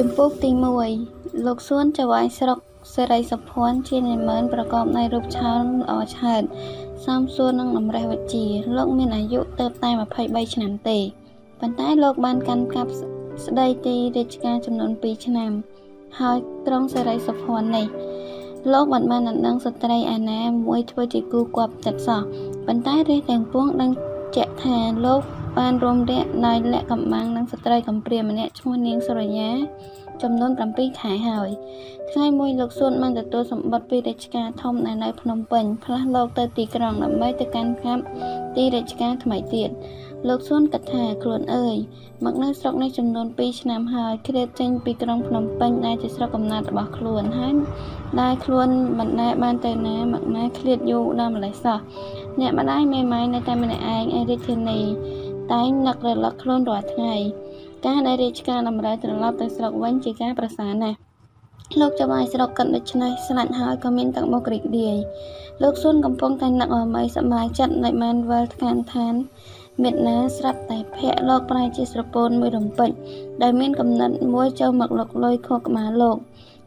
[0.00, 0.50] ចំពោះទី
[0.98, 2.58] 1លោកសួនចៅហ្វាយស្រុក
[2.94, 6.42] សេរីសុភ័ណ្ឌជានិមឺនប្រកបដោយរូបឆោមល្អឆើត
[7.06, 8.44] សំសួរនឹងតម្រេះវិជា
[8.76, 9.90] លោកមានអាយុទៅតែ
[10.22, 10.98] 23ឆ្នាំទេ
[11.60, 12.92] ប៉ុន្តែលោកបានកាន់កាប់
[13.44, 15.52] ស្ដីទីរាជការចំនួន2ឆ្នាំ
[16.18, 17.86] ហើយត្រង់សេរីសុភ័ណ្ឌនេះ
[18.72, 22.22] លោកបានបានដណ្ដឹងស្ត្រីអាណាមួយធ្វើជាគូគប់ចិត្តសោះ
[22.66, 23.90] ប៉ុន្តែរាជទាំងពួងដឹង
[24.36, 25.20] ជាក់ថាលោក
[25.58, 29.50] បានរួមរយៈដោយលក្ខកម្បាំងនឹងស្ត្រីកំព្រាម្នាក់ឈ្មោះនាងសុរញ្ញា
[30.22, 31.50] ចំនួន7ខែហើយ
[32.10, 38.02] ថ្ងៃមួយលោកសួនបានទទួលសម្បត្តិពីរាជការធំនៅនៅភ្នំពេញផ្លាស់លោកទៅទីក្រុងដើម្បីទៅកាន់កាប់
[38.56, 39.70] ទីរាជការថ្មីទៀត
[40.28, 41.76] លោកសួនគិតថាខ្លួនអើយ
[42.24, 47.54] មកនៅស្រុកនេះចំនួន2ឆ្នាំហើយគ្រាតចេញពីក្រុងភ្នំពេញដែលជាស្រុកកំណើតរបស់ខ្លួនហើយ
[48.20, 51.78] ដែលខ្លួនមិនដែលបានទៅណាមកណាឃ្លាតយូរដល់ម្លេះសោះ
[52.40, 54.80] អ្នកម្ដាយមេម៉ាយនៅតែម្នាក់ឯងឯរាជធានី
[55.54, 57.14] តែងនឹករលឹកខ្លួនរាល់ថ្ងៃ
[57.86, 60.98] ការដែលរាជការតម្រូវត្រឡប់ទៅស្រុកវិញជាការប្រសើរណាស់
[61.80, 64.98] លោកចៅបាយស្រុកកិនដូច្នេះស្លាច់ហើយក៏មានទឹកមុខរីករាយ
[65.62, 69.14] លោកស៊ុនកំពុងតែនឹកអម័យសប្បាយចិត្តនៅបានវិលឋានឋាន
[69.82, 72.90] មេត្តាស្រាប់តែភ័ក្រលោកប្រែជាស្រពូនមួយរំពេច
[73.42, 76.16] ដែលមានកំណត់មួយចូលមកលុកលុយខកក្បាលលោក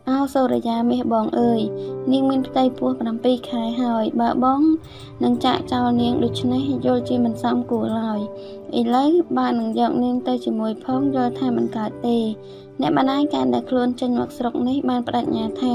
[0.09, 1.61] អោសូរិយាមាសបងអើយ
[2.11, 4.61] នាងមានផ្ទៃពោះ7ខែហើយបើបង
[5.23, 8.19] នឹងចាក់ចោលនាងដូច្នេះយល់ជាមិនសមគួរឡើយ
[8.79, 12.17] ឥឡូវបាននឹងយកនាងទៅជាមួយផងយល់ថាមិនកើតទេ
[12.81, 15.73] អ្នកម្ដាយកាលដែលខ្លួនចេញមកស្រុកនេះបានបដិញ្ញាថា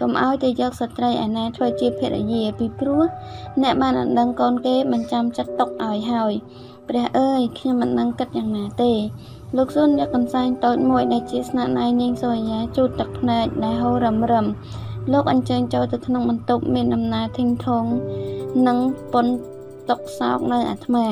[0.00, 3.04] កុំឲ្យទៅយកស្ត្រីឯណាធ្វើជាភរិយាពីព្រោះ
[3.62, 6.32] អ្នកបានអណ្ដឹងកូនគេមិនចាំចិត្តຕົកឲ្យហើយ
[6.88, 8.92] ព្រះអើយខ្ញុំមិនដឹងគិតយ៉ាងណាទេ
[9.56, 14.46] លោកស៊ុនយកកន្សែងតូចមួយដែលជាស្នាដៃនាងសូយ៉ាជូតទឹកភ្នែកដែលហូររឹមរឹម
[15.12, 17.84] លោកអញ្ជើញចូលទៅក្នុងបន្ទប់មានដំណើរធីងធង
[18.66, 18.78] និង
[19.12, 19.26] ប៉ុន
[19.90, 21.06] តុកសោកនៅអាត្មា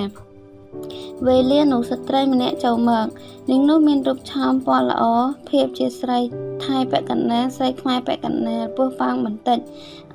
[1.26, 3.06] វេលានោះស្ត្រីម្នាក់ចូលមក
[3.50, 5.04] នាងនោះមានរូបឆោមពណ៌ល្អ
[5.48, 6.18] ភាពជាស្រី
[6.64, 9.58] ថៃបកណ្ណាស្រីខ្មែរបកណ្ណាពោះប៉ាងបន្តិច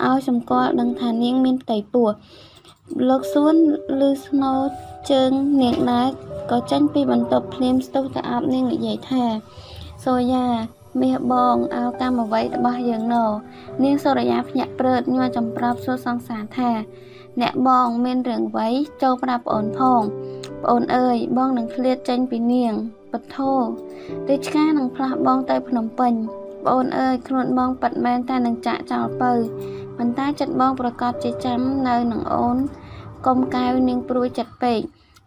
[0.06, 2.10] ឲ្យសម្គាល់ដឹងថានាងមានផ្ទៃពោះ
[3.10, 3.56] លោកសួន
[4.00, 4.54] ឮស្នូ
[5.12, 6.10] ជើងនាងដែរ
[6.52, 9.24] ក៏ចេញពីបន្ទប់ភ្លាមស្ទុះទៅអោបនាងនិយាយថា
[10.06, 10.46] សូយ៉ា
[11.02, 13.26] មាសបងអោកម្មអ្វីរបស់យើងណោ
[13.84, 16.72] នាងសូរិយាភ្ញាក់ព្រឺតញ័រចំប្រាប់សួរសង្សារថា
[17.42, 18.68] អ្នកបងមានរឿងអ្វី
[19.04, 20.02] ចូលប្រាប់ប្អូនផង
[20.64, 22.74] ប្អូនអើយបងនឹងឃ្លាតចេញពីនាង
[23.12, 23.54] ពធោ
[24.30, 26.14] រាជការនឹងផ្លាស់បងទៅភ្នំពេញ
[26.66, 29.32] ប្អូនអើយខ្លួនបងប៉ាត់មែនតែនឹងចាក់ចោលពៅ
[29.98, 32.58] ប៉ុន្តែចិត្តបងប្រកាសជាចាំនៅនឹងអូន
[33.26, 34.80] កុំកៅនាងព្រួយចិត្តពេក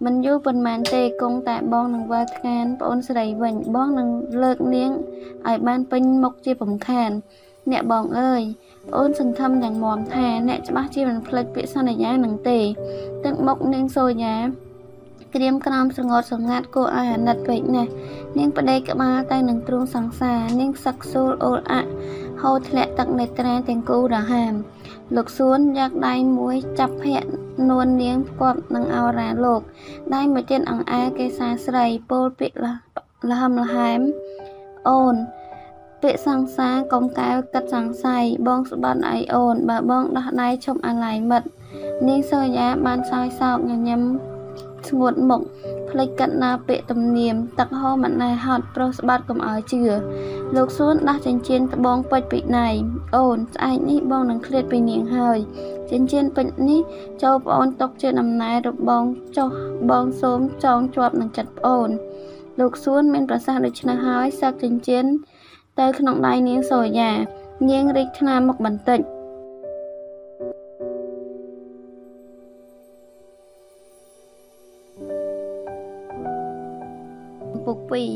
[0.05, 4.09] មិនយូរប៉ុន្មានទេគង់តែបងនឹងវិលថ្ងានប្អូនស្រីវិញបងនឹង
[4.43, 4.91] លើកនាង
[5.49, 7.11] ឲ្យបានពេញមុខជាពំខាន
[7.71, 8.43] អ្នកបងអើយ
[8.89, 12.59] ប្អូនសង្ឃឹមយ៉ាងមាំថាអ្នកច្បាស់ជាមិនភ្លេចពាក្យសន្យានឹងទេ
[13.25, 14.37] ទឹកមុខនាងសូយ៉ា
[15.35, 17.91] ក្រៀមក្រំសងត់សងាត់គួរឲ្យអាណិតពេកណាស់
[18.39, 21.91] នាងប្តេកក្បាលទៅនឹងទ្រូងសង្សារនាងសឹកស៊ូលអូលអាក់
[22.41, 24.55] ហូរធ្លាក់ទឹកនេត្រាទាំងគូរហាម
[25.17, 27.29] លោកសួនយកដៃមួយចាប់ភ័ក្រ
[27.71, 29.61] នួននាងផ្គាប់នឹងអោរាលោក
[30.15, 32.59] ដៃមួយទៀតអង្អែកេសាស្រីពោលពាក្យ
[33.29, 34.01] លហំលហែម
[34.89, 35.15] អូន
[36.03, 41.49] ពាក្យសង្សារកុំកែវគិតសង្ស័យបងស្បត់ឲ្យអូន បើបងដោះដៃឈប់អាឡ័យមិត្ត
[42.09, 44.03] នាងសូយ៉ាបានសោយសោកញញឹម
[44.89, 45.43] ស្ងួតមុខ
[45.91, 49.83] ភ្លេចកាត់ណាពាក្យទំនៀមទឹកហូរមិនណែហត់ប្រុសស្បាត់កុំឲ្យជឿ
[50.57, 52.69] លោកសួនដាស់ចិញ្ចៀនត្បូងពេជ្រពីដៃ
[53.17, 55.39] អូនស្អែកនេះបងនឹងឃ្លាតពីនាងហើយ
[55.91, 56.81] ចិញ្ចៀនពេជ្រនេះ
[57.23, 59.05] ចូលប្អូនຕົកជាដំណើររបង
[59.37, 59.51] ចុះ
[59.91, 61.89] បងសូមចងជាប់នឹងចិត្តប្អូន
[62.61, 65.05] លោកសួនមានប្រសាសន៍ដូច្នេះហើយសឹកចិញ្ចៀន
[65.79, 67.11] ទៅក្នុងដៃនាងសូយ៉ា
[67.71, 69.01] នាងរីកថ្លាមុខបន្តិច
[78.01, 78.13] ពុក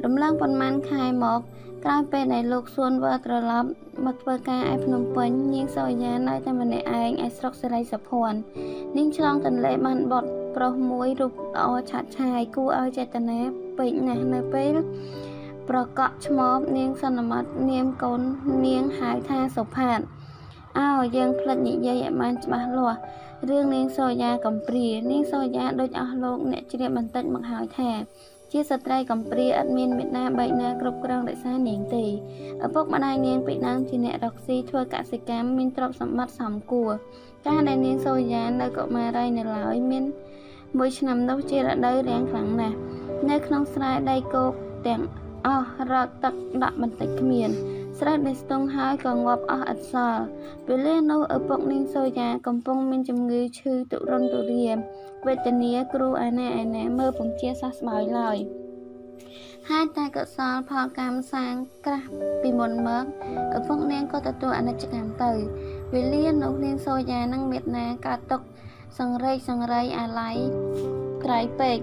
[0.00, 1.40] 2រំលងប៉ុន្មានខែមក
[1.84, 3.68] ក្រោយពេលដែលលោកសួនវើត្រឡប់
[4.04, 8.38] មកធ្វើការឯភ្នំពេញនាងសូយ៉ានៅតែម្នាក់ឯងឯស្រុកសេរីសុភ័ណ្ឌ
[8.96, 13.40] នាងឆ្លងទន្លេបានបត់ប្រុសមួយរូបល្អឆាត់ឆាយគួរឲ្យចេតនា
[13.78, 14.74] ពេកណាស់នៅពេល
[15.68, 18.20] ប្រកក់ឈ្មោះនាងសន្មត់នាមកូន
[18.66, 19.98] នាងហៅថាសុផាត
[20.78, 22.98] អើយើងផ្លិចនិយាយឲ្យបានច្បាស់លាស់
[23.48, 27.90] រឿងនាងសូយ៉ាកំព្រានាងសូយ៉ាដូចអស់លោកអ្នកជ្រាបបន្តិចមកហើយថា
[28.52, 32.04] ជាស្ត្រីកំព្រាឥតមានមេត្តាបែកណាគ្រប់គ្រងរក្សានាងទេ
[32.64, 36.92] ឪពុកម្ដាយនាងពីដើមជាអ្នករកស៊ីធ្វើកសិកម្មមានទ្រព្យសម្បត្តិសមគួរ
[37.46, 40.04] កាលដែលនាងសូយ៉ានៅកុមារីនៅឡើយមាន
[40.78, 42.76] មួយឆ្នាំនោះជារដូវរាំងខ្លាំងណាស់
[43.30, 44.52] នៅក្នុងស្រែដីគោក
[44.86, 45.02] ទាំង
[45.46, 47.50] អស់រកទឹកដាក់បន្តិចគ្មាន
[47.98, 50.24] ស្រែដែលស្ទង់ហើយក៏ងាប់អស់ឥតសល់
[50.66, 54.68] ពេលនោះឪពុកនាងសូយ៉ាកំពុងមានជំងឺឈឺទុរនទុរា
[55.26, 58.38] វេទនាគ្រូឯណាឯណាមើលពំជាសះស្បើយឡើយ
[59.68, 61.52] ហើយតែកសលផលកម្មសាង
[61.86, 62.08] ក្រាស់
[62.42, 63.04] ពីមុនមក
[63.56, 65.32] ឪពុកនាងក៏ទទួលអនិច្ចកម្មទៅ
[65.94, 68.40] វេលានោះនាងសូយ៉ានឹងមេត្តាកើតទុក
[68.98, 70.36] សង្រេកសង្រៃអាល័យ
[71.24, 71.78] ក្រៃពេក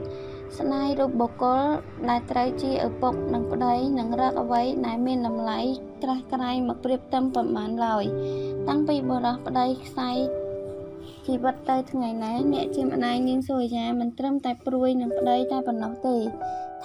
[0.59, 1.63] ស្ដាយរូបបុគ្គល
[2.09, 5.59] ដែលត្រូវជាឪពុកនិងប្តីនឹងរកអ្វីដែលមានតម្លៃ
[6.03, 8.03] ក្រាស់ក្រៃមកប្រៀបផ្ទឹមប្រមាណឡើយ
[8.68, 10.12] តាំងពីបរោះប្តីខ្សែ
[11.25, 16.18] ជីវិតទៅថ្ងៃណាអ្នកជាម្ដាយនាងសូយ៉ាមិនត្រឹមតែព្រួយនឹងប្តីតែប៉ុណ្ណោះទេ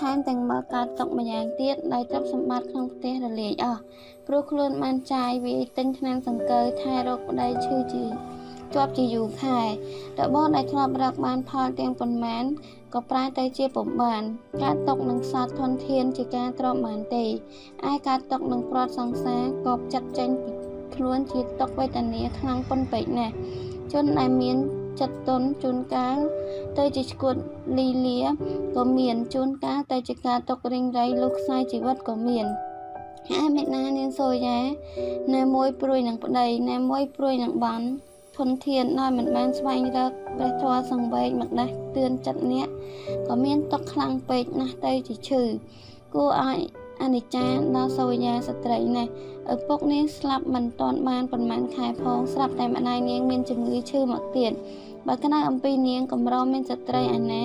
[0.01, 3.81] ថែមទាំងមកកើតទុកម្យ៉ាងទៀតដោយទ្រព្យសម្បត្តិក្នុងផ្ទះរលាយអស់
[4.27, 8.05] ព្រោះខ្លួនបានចាយវាទិញថ្នាំសង្កូវថែរកប្តីឈឺជា
[8.74, 9.60] ជាប់ជាយូរខែ
[10.22, 12.44] របស់ដែលធ្លាប់រកបានផលទាំងប៉ុន្មាន
[12.94, 14.22] ក៏ប្រែទៅជាពំបាន
[14.64, 17.30] ការຕົកនឹងសត្វធនធានជាការទ្រាំបានទេឯ
[18.08, 20.52] ការຕົកនឹងប្រត់សង្សារក៏ចាត់ចេញពី
[20.96, 23.36] ខ្លួនជាຕົកវេទនាខ្លាំងប៉ុនពេកណាស់
[23.94, 24.58] ជនដែលមាន
[25.00, 26.18] ចិត្តទុនជួនកាល
[26.78, 27.36] ទៅជាឈួត
[27.78, 28.22] លីលា
[28.76, 32.46] ក៏មានជួនកាលទៅជាការຕົករេងរៃលុះខ្សែជីវិតក៏មាន
[33.30, 34.60] ហើយមេណានាងសូយ៉ា
[35.34, 37.82] ណែមួយព្រួយនឹងប្តីណែមួយព្រួយនឹងបាន
[38.41, 42.69] ធនធានដោយមិនបានស្វែងរកព្រះធម៌សង្វេគមកដាស់ទឿនចិត្តអ្នក
[43.29, 45.43] ក៏មានទុកខ្លាំងពេកណាស់ទៅជាឈឺ
[46.15, 46.59] គួរឲ្យ
[47.03, 47.47] អនិច្ចា
[47.77, 49.11] ដល់សវញ្ញាស្ត្រីណាស់
[49.55, 54.53] ឪពុកនាងស្លាប់មិនទាន់បានប្រមាណខែផងស្រាប់តែម្ដាយនាងមានជំងឺឈឺមកទៀត
[55.09, 57.45] បើក្នើអំពីនាងកម្រមានស្ត្រីអាណា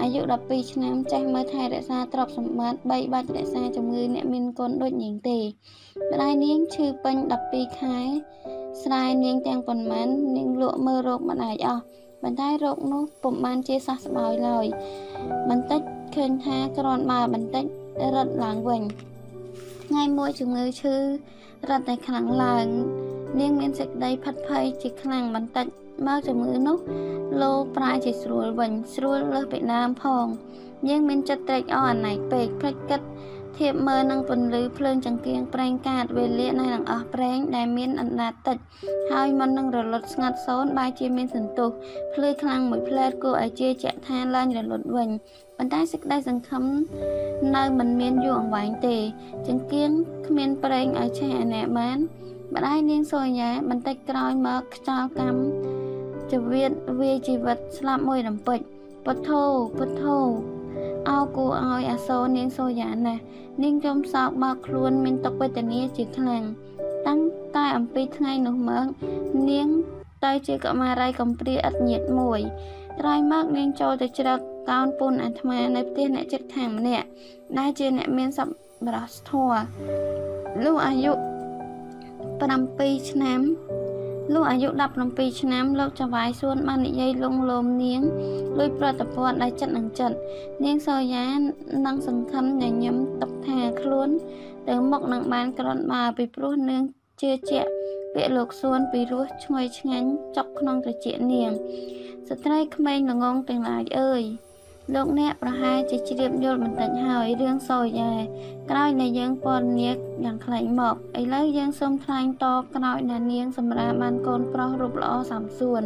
[0.00, 7.16] អាយុ12ឆ្នាំចេះមើលថែរក្សាទ្រព្យសម្បត្តិបីបាច់រក្សាជំងឺអ្នកមានគុណដូចនាងទេម្ដាយនាងឈឺពេញ
[7.48, 7.98] 12ខែ
[8.82, 11.82] ស្រែនាងទាំងប៉ុន្មាននាងលក់មើលរោគមិនអាចអស់
[12.22, 14.66] ប៉ុន្តែរោគនោះពុំបានជាសះស្បើយឡើយ
[15.48, 15.80] បន្តិច
[16.14, 17.64] ឃើញថាក្រនបើបន្តិច
[18.14, 18.82] រត់ឡើងវិញ
[19.84, 20.94] ថ្ងៃមួយជំងឺឈឺ
[21.68, 22.66] រត់តែខ្លាំងឡើង
[23.40, 25.66] នាងមានសេចក្តីផិតភ័យជាខ្លាំងបន្តិច
[26.06, 26.78] មកជំងឺនោះ
[27.42, 30.26] លោប្រែជាស្រួលវិញស្រួលលើសពីដើមផង
[30.88, 33.00] យើងមានចិត្តត្រេកអរអណែកពេកភ្លេចគិត
[33.58, 38.58] ធៀបមើលនឹងពន្លឺភ្លើងចង្គៀងប្រេងកាតវេលានៅនឹងអស់ប្រេងដែលមានអណ្ដាតតិច
[39.12, 41.70] ហើយមិននឹងរលត់ស្ងាត់សូន្យបែរជាមានសន្ទុះ
[42.14, 45.08] ភ្លឺខ្លាំងមួយផ្លែតគួរឲ្យជាជាក់ថាឡើងរលត់វិញ
[45.56, 46.64] ប៉ុន្តែសេចក្តីសង្ឃឹម
[47.56, 48.96] នៅមិនមានយូរអង្វែងទេ
[49.48, 49.90] ចង្គៀង
[50.26, 51.98] គ្មានប្រេងឲ្យឆេះអាណែបាន
[52.54, 55.71] ម្ដាយនាងសូយ៉ាបន្តិចក្រោយមកខ្យល់កម្ម
[56.30, 56.70] ចវិត
[57.00, 58.60] វាជីវិតស្លាប់មួយរំពេច
[59.04, 59.42] ពុទ្ធោ
[59.78, 60.18] ពុទ្ធោ
[61.10, 63.22] អោគួរឲ្យអាសូរនាងសូយ៉ាណាស់
[63.62, 66.42] នាងចំសោកបោកខ្លួនមានទុក្ខវេទនាជាខ្លាំង
[67.06, 67.20] តាំង
[67.56, 68.86] តែអំពីថ្ងៃនោះមក
[69.50, 69.68] នាង
[70.24, 72.40] ទៅជាកុមារីកំព្រាឥតញាតមួយ
[73.00, 74.38] ក្រោយមកនាងចូលទៅច្រក
[74.70, 77.06] កោនពុនអាត្មានៅផ្ទះអ្នកចិត្តខាងម្នាក់
[77.58, 79.62] ដែលជាអ្នកមានសប្បុរសធម៌
[80.64, 81.12] លុះអាយុ
[82.32, 83.40] 7ឆ្នាំ
[84.34, 84.68] លុះអាយុ
[85.04, 88.00] 17ឆ្នាំលោកចវាយសួនបាននិយាយលងលោមនាង
[88.58, 90.16] លួយប្រតិព័ទ្ធដោយចិត្តនឹងចិត្ត
[90.64, 91.26] នាងសូយ៉ា
[91.86, 94.08] នឹងសង្ឃឹមញញឹមទុកថាខ្លួន
[94.68, 96.82] ទៅមុខនឹងបានក្រន់បើពីព្រោះនាង
[97.20, 97.70] ជឿជាក់
[98.14, 101.50] ពាក្យលោកសួនពីរសឈ្ងុយឆ្ងាញ់ចុកក្នុងត្រចៀកនាង
[102.28, 104.22] ស្ត្រីក្មេងល្ងងទាំងឡាយអើយ
[104.94, 108.12] លោកអ្នកប្រហែលជាជ្រាបយល់បន្តិចហើយរឿងសូយ៉ែ
[108.70, 115.82] ក្រោយនៃយើងពណ៌នាគយ៉ាងខ្លែងមកឥឡូវយើងសូមថ្លែងតបក្រោយណានាងសម្រាប់បានកូនប្រុសរូបល្អសំសួន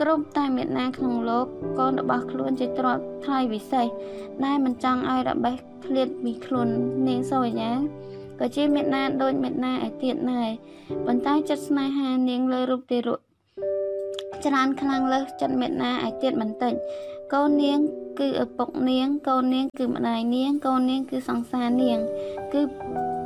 [0.00, 1.46] គ្រប់តែមេត្តាក្នុងលោក
[1.78, 3.86] កូនរបស់ខ្លួនជាទ្រព្យថ្លៃវិសេស
[4.44, 6.68] ដែលមិនចង់ឲ្យរបេះឃ្លាតពីខ្លួន
[7.08, 7.72] នាងសូយ៉ា
[8.40, 10.48] ក៏ជាមេត្តាដូចមេត្តាឯទៀតដែរ
[11.06, 13.20] ប៉ុន្តែចិត្តស្នេហានាងលើរូបទារក
[14.44, 16.74] ច្រើនខ្លាំងលើសចិត្តមេត្តាឯទៀតបន្តិច
[17.34, 17.80] កូននាង
[18.20, 21.98] គឺឪពុកនាង កូននាង គឺម្ដាយនាង កូននាង គឺសង្សារនាង
[22.54, 22.62] គឺ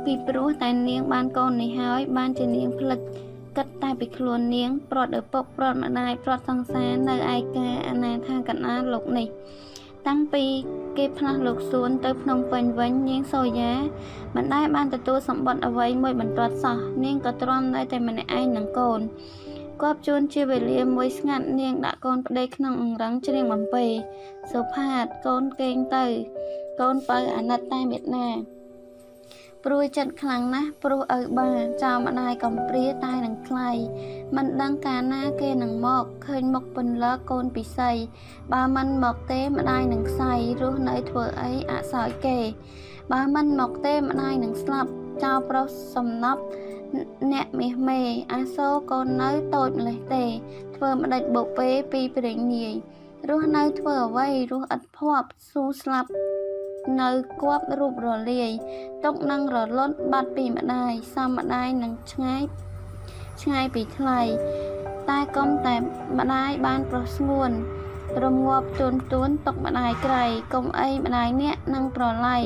[0.05, 2.99] ពីព្រោះតែនាង បានកូននេះហើយ បានជានាងផ្លិច
[3.57, 9.27] គិតតែពីខ្លួននាងព្រាត់ឪពុកព្រាត់ម្ដាយព្រាត់សង្សារនៅឯកាអនាថាកណាលោកនេះ
[10.07, 10.43] តាំងពី
[10.97, 13.73] គេផ្លាស់លោកសួនទៅភ្នំពេញវិញនាងសូយ៉ា
[14.35, 18.99] មិនដែលបានទទួលសម្បត្តិអ្វីមួយបន្ទាត់សោះនាងក៏ទ្រាំនៅតែម្នាក់ឯងនឹងកូន
[19.81, 23.85] គប់ជួនជាវេលាមួយស្ងាត់នាងដាក់កូនប្តីក្នុងអង្រឹងច្រៀងបំពេ
[24.51, 26.05] សុផាតកូនកេងទៅ
[26.81, 28.27] កូនបើអាណិតតែមេត្តា
[29.65, 31.51] ព្រួយចិត្តខ្លាំងណាស់ព្រោះឪបា
[31.83, 33.69] ចោលម្ដាយកំព្រាតែនឹងថ្លៃ
[34.35, 37.91] មិនដឹងកាលណាគេនឹងមកឃើញមុខពន្លកកូនពិសី
[38.53, 42.39] បើមិនមកទេម្ដាយនឹងខ្សែរស់នៅធ្វើអីអសោយគេ
[43.11, 44.89] បើមិនមកទេម្ដាយនឹងស្លាប់
[45.23, 46.41] ចោលប្រុសសំណប់
[47.33, 48.01] អ្នកមាសមេ
[48.33, 50.25] អាសូរកូននៅតូចម្លេះទេ
[50.75, 52.73] ធ្វើម្ដេចបុពេពីព្រេងនាយ
[53.29, 56.11] រស់នៅធ្វើអ្វីរស់ឥតភ័ព្វស៊ូស្លាប់
[57.01, 57.09] នៅ
[57.41, 58.51] គប់រូបរលាយ
[59.03, 62.43] ទុកនឹងរលត់បាត់ពីម្ដាយសំម្ដាយនឹងឆ្ងាយ
[63.41, 64.21] ឆ្ងាយពីថ្លៃ
[65.09, 65.75] តែកុំតែ
[66.19, 67.51] ម្ដាយបានប្រុសស្ងួន
[68.23, 70.23] រងាប់ទួនទួនຕົកម្ដាយក្រៃ
[70.53, 72.43] កុំអីម្ដាយអ្នកនឹងប្រឡ័យ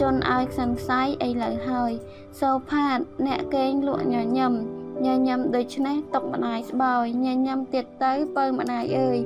[0.00, 1.92] ជន់ឲ្យខ្សឹងខ្សៃអីលើហើយ
[2.40, 4.52] សោផាតអ្នកកេងលក់ញញឹម
[5.06, 9.18] ញញឹមដូច្នេះຕົកម្ដាយស្បោយញញឹមទៀតទៅបើម្ដាយអើយ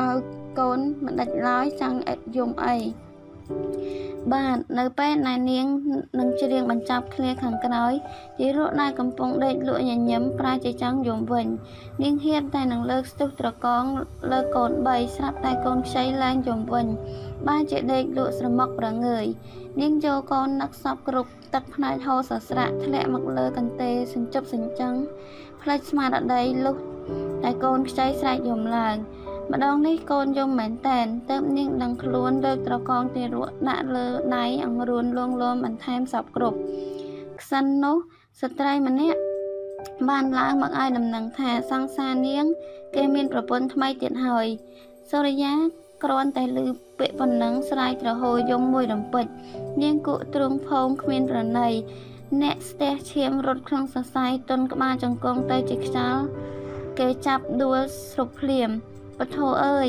[0.00, 0.18] ឲ្យ
[0.58, 2.76] កូនមិនដាច់ឡើយចង់អិតយំអី
[4.32, 5.66] បាទនៅពេលណែនាង
[6.18, 7.92] នឹងច្រៀងបញ្ចប់ឃ្លាខាងក្រោយ
[8.38, 11.46] ទីរក់ណែកំពុងដេកលក់ញញឹមប្រាជាចង់យំវិញ
[12.02, 13.84] នាងហ៊ានតែនឹងលើកស្ទុះត្រកង
[14.32, 16.86] លើកូន3ស្រាប់តែកូនខ្ចីឡើងយំវិញ
[17.48, 19.26] បានជាដេកលក់ស្រមុកប្រងើយ
[19.80, 24.94] នាងយកកូននឹកសពគ្រប់ទឹកភ្នែកហូរសស្រាក់ធ្លាក់មកលើកន្ទេសញ្ជប់សញ្ចឹង
[25.62, 26.76] ផ្លិចស្មារតីលុះ
[27.42, 28.96] តែកូនខ្ចីស្រែកយំឡើង
[29.52, 34.06] ម្ដងនេះកូនយំមែនតែនទៅនាងដឹងខ្លួនលើកត្រកងទារកដាក់លើ
[34.36, 36.58] ដៃអង្រួនលងលោមបន្ថែមសពគ្រប់
[37.40, 37.96] ខ្សិននោះ
[38.40, 39.20] ស្ត្រីម្នាក់
[40.08, 42.44] បានឡើងមកឲ្យដំណឹងថាសង្សារនាង
[42.94, 44.46] គេមានប្រពន្ធថ្មីទៀតហើយ
[45.10, 45.52] សូរិយា
[46.06, 46.58] គ្រាន់តែឮ
[46.98, 49.26] ពាក្យប៉ុណ្ណឹងស្រែកត្រហោយំមួយរំពេច
[49.82, 51.68] នាងគក់ទ្រង់ផោងគ្មានប្រណី
[52.42, 56.22] អ្នកស្ទះឈាមរត់ក្នុងសរសៃទុនក្បាលចង្គង់ទៅជាខ្យល់
[56.98, 58.70] គេចាប់ដួលស្រុបភ្លាម
[59.18, 59.88] ពធអើយ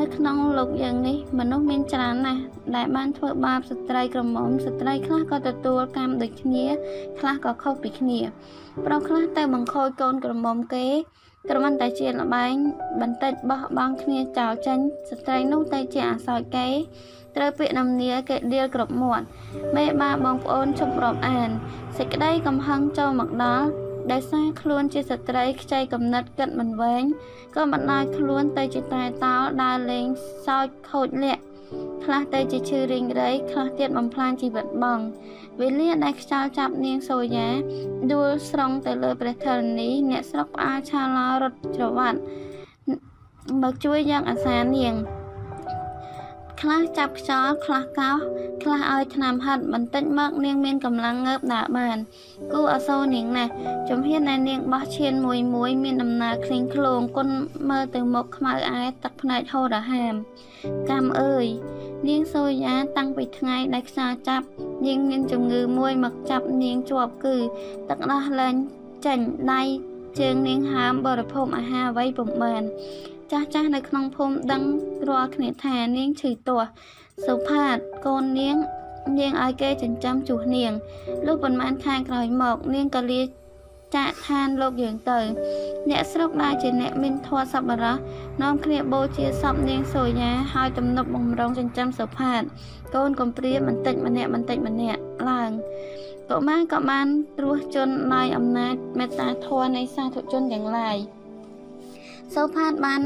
[0.00, 2.42] នៅក្នុងលោកយើងនេះមនុស្សមានច្រើនណាស់
[2.76, 6.66] ដែលបានធ្វើបាបស្ត្រីក្រមុំស្ត្រីខ្លះក៏ទទួលកម្មដូចគ្នា
[7.18, 8.20] ខ្លះក៏ខុសពីគ្នា
[8.86, 10.86] ប្រុសខ្លះទៅបង្ខូចកូនក្រមុំគេ
[11.48, 12.54] គ្រាន់តែជាលបែង
[13.00, 14.78] បន្តិចបោះបង់គ្នាចោលចេញ
[15.10, 16.68] ស្ត្រីនោះទៅជាអាសោចគេ
[17.36, 19.24] ត្រូវពាក្យនំនាគេដៀលគ្រប់មាត់
[19.76, 21.50] មេបាបងប្អូនជប់រាប់អាន
[21.96, 23.68] សេចក្តីកំហឹងចូលមកដល់
[24.12, 27.04] ដោយសារខ្លួនជាស្ត្រីខ្ចីកំណត់គិតមិនវែង
[27.56, 30.06] ក៏បណ្ដាលខ្លួនទៅជាតែតោដើរលេង
[30.46, 31.42] សើចខូចលាក់
[32.04, 35.00] ខ្លះទៅជាឈឺរីងរៃខ្លះទៀតបំផ្លាញជីវិតបង
[35.60, 37.48] វេលាដែលខ្យល់ចាប់នាងសូយ៉ា
[38.12, 42.18] ដួលស្រង់ទៅលើព្រះធរណីអ្នកស្រុកផ្អើលឆាឡោរត់ច្រវ៉ាត់
[43.62, 44.94] មកជួយយ៉ាងអាសានាង
[46.64, 48.18] ខ្លះចាប់ខ្យល់ខ្លះកោស
[48.62, 51.96] ខ្លះឲ្យថ្នាំហិតបន្តិចមកនាងមានកម្លាំងងើបដើរបាន
[52.52, 53.52] គូអសូរនាងណាស់
[53.88, 57.28] ជំហានដែលនាងបោះឈានមួយមួយមានដំណើរឃ្លីងឃ្លោងគុណ
[57.70, 60.14] មើលទៅមុខខ្មៅអែទឹកភ្នែកហូររហាម
[60.90, 61.46] កម្មអើយ
[62.08, 64.46] នាងសូយ៉ាតាំងពីថ្ងៃដែលខ្យល់ចាប់
[64.86, 67.36] នាងមានជំងឺមួយមកចាប់នាងជាប់គឺ
[67.88, 68.54] ទឹកដោះលែង
[69.06, 69.18] ចេញ
[69.52, 69.62] ដៃ
[70.20, 72.62] ជើងនាងហាមបរិភោគអាហារអ្វីពុំបាន
[73.30, 74.62] ចាស់ចាស់នៅក្នុងភូមិដឹង
[75.08, 76.68] រាល់គ្នាថានាងឈឺទាស់
[77.26, 78.56] សុផាតកូននាង
[79.18, 80.72] នាងឲ្យគេចិញ្ចឹមជុះនាង
[81.26, 83.22] លុះប៉ុន្មានខែក្រោយមក នាងក៏លា
[83.96, 85.18] ចាក់ឋានលោកយើងទៅ
[85.90, 87.96] អ្នកស្រុកដែលជាអ្នកមានធម៌សប្បុរស
[88.42, 92.42] នាំគ្នាបូជាសពនាងសូយ៉ាហើយទំនប់បំរុងចិញ្ចឹមសុផាត
[92.94, 95.50] កូនកំព្រាបន្តិចម្នាក់បន្តិចម្នាក់ឡើង
[96.30, 97.06] កុមារក៏បាន
[97.38, 100.98] ត្រួសជន់ដោយអំណាចមេត្តាធម៌នៃសាធុជនទាំងឡាយ
[102.34, 103.02] សូផាតបាន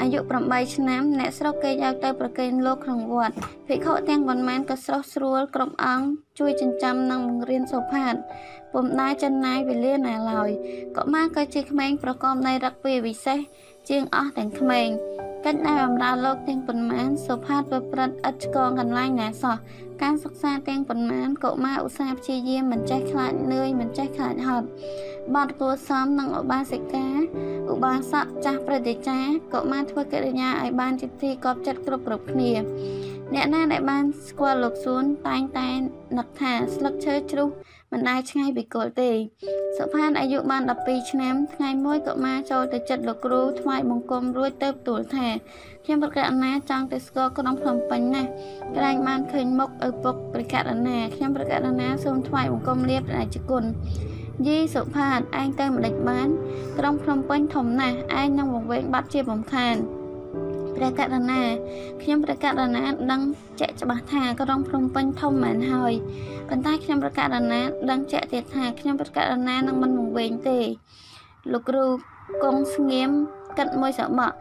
[0.00, 3.34] អាយុ8ឆ្នាំអ្នកស្រុកគេយកទៅប្រគេនលោកក្នុងវត្ត
[3.68, 6.06] ភិក្ខុទាំងប៉ុន្មានក៏ស្រស់ស្រួលគ្រប់អង្គ
[6.38, 8.14] ជួយចិញ្ចឹមនិងបង្រៀនសូផាត
[8.72, 10.50] ពុំដែលចិនណាយវេលាណាឡើយ
[10.96, 13.38] កុមារក៏ជាក្មេងប្រកបដោយរឹកពីវិសេស
[13.88, 14.88] ជាងអស់ទាំងក្មេង
[15.44, 19.56] កិច្ចដែលបម្រើលោកទាំងប៉ុន្មានសុផាតប្រព្រឹត្តឥតឆ្កងកន្លែងណាសោះ
[20.02, 24.66] ការសិក្សាទាំងប៉ុន្មានកុមារឧស្សាហ៍ព្យាយាមមិនចេះខ្លាចនឿយមិនចេះខ្លាចហត់
[25.34, 27.08] បទគួសមនិងឧបាសិកា
[27.72, 32.52] ឧបាសកចាស់ព្រឹទ្ធាចារ្យកុមារធ្វើកិរិយាឲ្យបានជាទីកប់ចិត្តគ្រប់គ្រប់គ្នា
[33.34, 35.68] អ្នកណាដែលបានស្គាល់លោកសួនតែងតែ
[36.18, 37.48] នឹកថាស្លឹកឈើជ្រុះ
[37.92, 39.10] មិនដែលឆ្ងាយពីគល់ទេ
[39.76, 45.26] សុផានអាយុបាន12ឆ្នាំថ្ងៃមួយកុមារចូលទៅចិត្តលោកគ្រូថ្វាយបង្គំរួចទៅទូលថា
[45.84, 48.30] ខ្ញុំប្រកាសណាចង់ទៅស្គាល់ក្រុងភ្នំពេញណាស់
[48.76, 53.64] ក្រែងបានឃើញមុខឪពុកប្រកាសណាខ្ញុំប្រកាសណាសូមថ្វាយបង្គំលាបរាជគុណ
[54.46, 56.28] យីសុផាតឯងទៅម្ដេចបាន
[56.78, 59.76] ក្រុងភ្នំពេញធំណាស់ឯងនឹងវង្វេងបាត់ជាបំខាន
[60.78, 61.42] ព្រះករុណា
[62.02, 62.82] ខ្ញុំព្រះករុណា
[63.12, 63.20] ដឹង
[63.60, 65.92] ជាក់ច្បាស់ថាក្រុងភ្នំពេញធំមែនហើយ
[66.48, 70.58] ប៉ុន្តែខ្ញុំព្រះករុណាដឹងជាក់ទៀតថាខ្ញុំព្រះករុណានឹងមិនវង្វេងទេ
[71.52, 71.86] លោកគ្រូ
[72.42, 73.10] គង់ស្ងៀម
[73.58, 74.32] គិតមួយសបក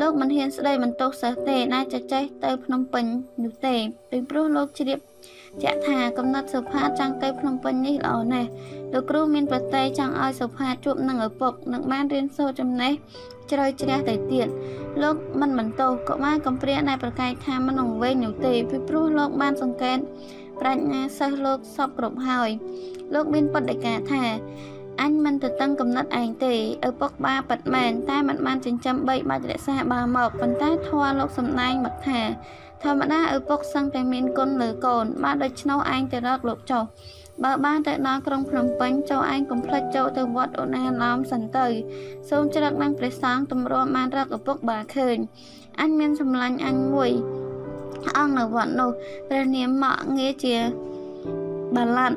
[0.00, 3.04] លោកមិនហ៊ានស្ដីបន្ទោសសិស្សទេដែលចចេះទៅភ្នំពេញ
[3.42, 3.74] នោះទេ
[4.10, 4.98] ពីព្រោះលោកជ្រាប
[5.62, 8.48] ជាក់ថាកំណត់សុផាតចង់ទៅភ្នំពេញនេះល្អណាស់
[8.92, 12.92] លោកគ្រូមានប្រតិចង់ឲ្យសុផាតជួបនឹងឪពុកនឹងបានរៀនសូត្រចំណេះ
[13.50, 14.48] ជ្រៅជ្រះទៅទៀត
[15.02, 19.98] លោកមិនបន្ទោសក៏បានកំព្រាដែលប្រកែកថាមិនអង្វែងនោះទេពីព្រោះលោកបានសង្កេត
[20.60, 22.50] ប្រាជ្ញាសិស្សលោកសពគ្រប់ហើយ
[23.14, 24.24] លោកមានបដិការថា
[25.02, 26.54] អញមិនទៅតឹងកំណត់ឯងទេ
[26.88, 32.20] ឪពុកបាប៉ិតមែនតែមិនបានចិញ្ចឹមបីបាច់រក្សាបាមកប៉ុន្តែធွာលោកសំដែងមកថា
[32.82, 36.84] ធម្មតាឪពុកសឹងតែមានគុណលើកូនបានដូច្នោះឯងទៅរកលោកចុះ
[37.44, 41.66] បើបានទៅដល់ក្រុងភ្នំពេញចូលឯងកុំភ្លេចចូលទៅវត្តអូណាឡោមសិនទៅ
[42.30, 45.16] សូមជ្រឹកនឹងព្រះសង្ឃទម្រាំបានរកឪពុកបាឃើញ
[45.80, 47.10] អញមានសម្លាញ់អញមួយ
[48.16, 48.90] អង្គនៅវត្តនោះ
[49.28, 50.56] ព្រះនាមមកងារជា
[51.76, 52.16] បាឡាត់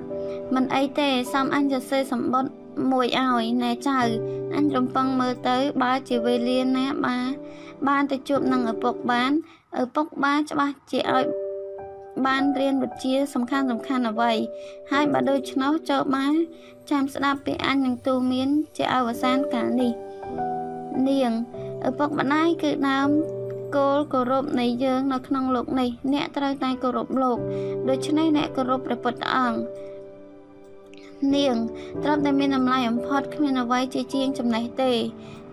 [0.54, 2.52] មិនអីទេសំអញសរសេរសម្បត្តិ
[2.92, 4.00] មួយឲ្យណែចៅ
[4.56, 7.18] អញរំពឹងមើលទៅ បើជាវេលាណាបា
[7.88, 9.32] បានទៅជួបនឹងឪពុកបាន
[9.82, 11.49] ឪពុកបាច្បាស់ជាឲ្យ
[12.28, 14.34] បានរៀនវិជ្ជាសំខាន់សំខាន់អ្វី
[14.92, 16.34] ហើយបើដូច្នោះចូលបាន
[16.92, 19.94] ចាំស្ដាប់ពីអញនឹងទូមានជាអវសានកាលនេះ
[21.10, 21.32] នាង
[21.88, 23.10] ឪពុកម្ដាយគឺដើម
[23.76, 27.38] គោលគោរពនៃយើងនៅក្នុងលោកនេះអ្នកត្រូវតែគោរពលោក
[27.90, 29.60] ដូច្នេះអ្នកគោរពព្រះពុទ្ធអង្គ
[31.36, 31.56] នាង
[32.04, 34.92] ត្រឹមតែមានតម្លៃបំផុតគ្មានអ្វីជាជាងចំណេះទេ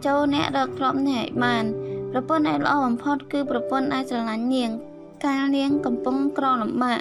[0.07, 1.65] ចូលអ្នករកទ្រព្យនេះឲ្យបាន
[2.13, 4.71] ប្រពន្ធដែលល្អបំផុតគឺប្រពន្ធដែលស្រឡាញ់នាង
[5.25, 7.01] កាលនាងកំពុងក្រលំបាក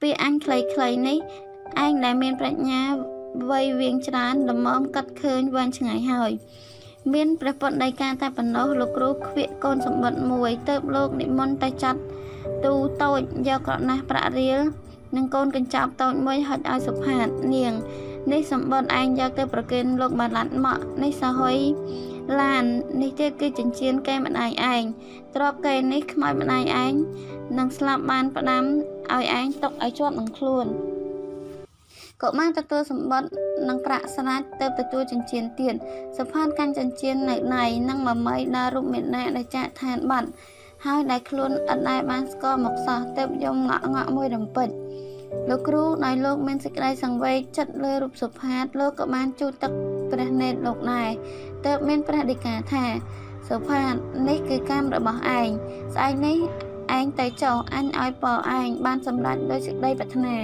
[0.00, 1.18] ពាក្យអញខ្លីៗនេះ
[1.84, 2.82] ឯងដែលមានប្រាជ្ញា
[3.50, 6.32] វ័យវៀងច្រើនល្មមកាត់ឃើញវែងឆ្ងាយហើយ
[7.12, 12.00] មានព្រះពុទ្ធដីកាតែប៉ុណ្ណោះលោកគ្រូខ្វៀកកូនសម្បត្តិមួយទៅលោកនិមន្តទៅចាត់
[12.64, 14.58] ទូតូចយកក្រណាស់ប្រាក់រៀល
[15.16, 17.72] និងកូនកញ្ចប់តូចមួយហុចឲ្យសុផាតនាង
[18.32, 21.58] នេះសម្បត្តិឯងយកទៅប្រគេនលោកបាឡាត់មកនេះសហុយ
[22.40, 22.64] ឡាន
[23.02, 24.82] នេះទៀតគឺចិញ្ចៀនកែម្ដាយឯង
[25.34, 26.92] ទ្របកែនេះខ្មោចម្ដាយឯង
[27.58, 28.64] នឹងស្លាប់បានផ្ដាំ
[29.14, 30.66] ឲ្យឯងຕົកឲ្យជាប់នឹងខ្លួន
[32.22, 33.30] កុមារទទួលសម្បត្តិ
[33.68, 35.74] និងប្រាក់ស្រាច់ទៅទទួលចិញ្ចៀនទៀត
[36.16, 40.28] សុផាតកាន់ចិញ្ចៀននៅដៃនិងមមីដល់រូបមេណាដែលចាក់ឋានបាត់
[40.86, 44.68] ហើយដែលខ្លួនឥតដែលបានស្គាល់មកសោះទៅយំងក់ងក់មួយរំពេច
[45.48, 49.72] លោកគ្រូដោយលោកមានសេចក្តីសង្វេគចិត្តលើរូបសុផាតលោកក៏បានជូតទឹក
[50.10, 51.10] ព្រះនេតលោកដែរ
[51.66, 52.84] ទើបមានព្រះដីកាថា
[53.48, 53.94] សុផាត
[54.28, 55.48] នេះគឺកម្មរបស់ឯង
[55.94, 56.38] ស្អែកនេះ
[56.98, 60.36] ឯងទៅចុះអញឲ្យពរឯងបានសម្រេចដោយសេចក្តីប្រាថ្នា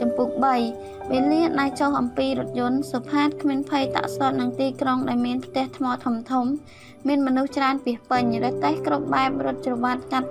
[0.00, 0.28] ចំពុក
[0.70, 6.46] 3វេលាដែលចុះអំពីរថយន្តសុផាតគ្មានភ័យតាក់ស្លុតនឹងទីក្រុងដែលមានផ្ទះថ្មធំធំ
[7.08, 10.28] មានមនុស្សច្រើនពីពេញរទេះគ្រប់បែបរថច្របាត់កាត់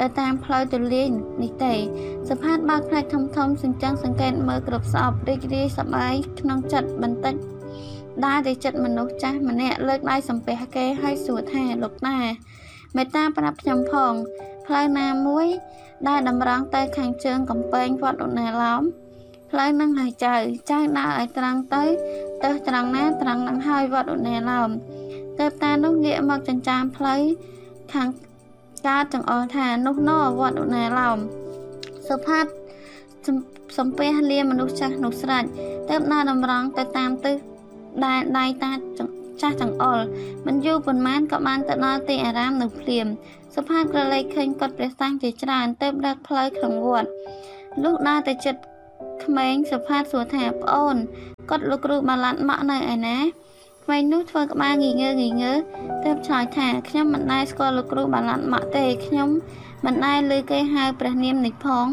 [0.00, 1.08] ទៅតាមផ្លូវទលាយ
[1.42, 1.74] នេះទេ
[2.28, 7.34] សុផាតបើកផ្នែកធំធំសញ្ចឹងសង្កេតមើលគ្រប់ស្អប់រីករាយសប្បាយក្នុងចិត្តបន្តិច
[8.24, 12.18] ដើរទៅចិត្តមនុស្សចាស់ម្នាក់លើកដៃសំពះគេហើយសួរថាលោកតា
[12.96, 14.12] មេត្តាប្រាប់ខ្ញុំផង
[14.66, 15.46] ផ្លូវណាមួយ
[16.08, 18.82] ដែលតម្រង់ទៅខាងជើងកំពែងវត្តឧណាឡោម
[19.50, 20.34] ផ្លូវនឹងហើយចៅ
[20.70, 21.84] ចៅដើរឲ្យត្រង់ទៅ
[22.44, 24.70] ទៅត្រង់ណាត្រង់នឹងហើយវត្តឧណាឡោម
[25.40, 27.20] ទៅតានោះងាកមកចិញ្ចាមផ្លូវ
[27.92, 28.08] ខាង
[28.86, 31.18] កើតចង្អុលថានោះណវត្តឧណាឡោម
[32.08, 32.44] សុផាត
[33.78, 35.44] សំពះលាមនុស្សចាស់នោះស្រេច
[35.88, 37.36] ទៅដើរតម្រង់ទៅតាមទិស
[38.06, 38.72] ដែលដៃតា
[39.40, 39.98] ចាស់ចង្អុល
[40.46, 43.06] មិនយូរប៉ុន្មានក៏បានទៅដល់ទីអារាមនៅភ្លាម
[43.54, 47.10] សុផាតក្រឡេកឃើញគាត់ព្រះសង្ឃជាច្រើនទៅដឹកផ្លូវក្នុងវត្ត
[47.82, 48.60] លុះដើរទៅចិត្ត
[49.24, 50.96] ក្មេងសុផាតសួរថាប្អូន
[51.50, 53.16] គាត់លោកគ្រូបាឡាត់ម៉ាក់នៅឯណា
[53.90, 55.52] ក្មេងនោះធ្វើក្បាលងីងើងីងើ
[56.04, 59.28] ទើបឆ្លើយថាខ្ញុំមិនដែលស្គាល់លោកគ្រូបាឡាត់ម៉ាក់ទេខ្ញុំ
[59.84, 61.86] មិនដែលឮគេហៅព្រះនាមនេះផង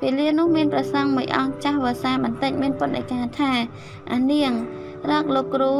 [0.00, 3.50] ពេលលានោះមានប្រសង់មួយអង្គចាស់វសាបន្តិចមានពុទ្ធដីកាថា
[4.12, 4.52] អានាង
[5.10, 5.74] រកលោកគ្រូ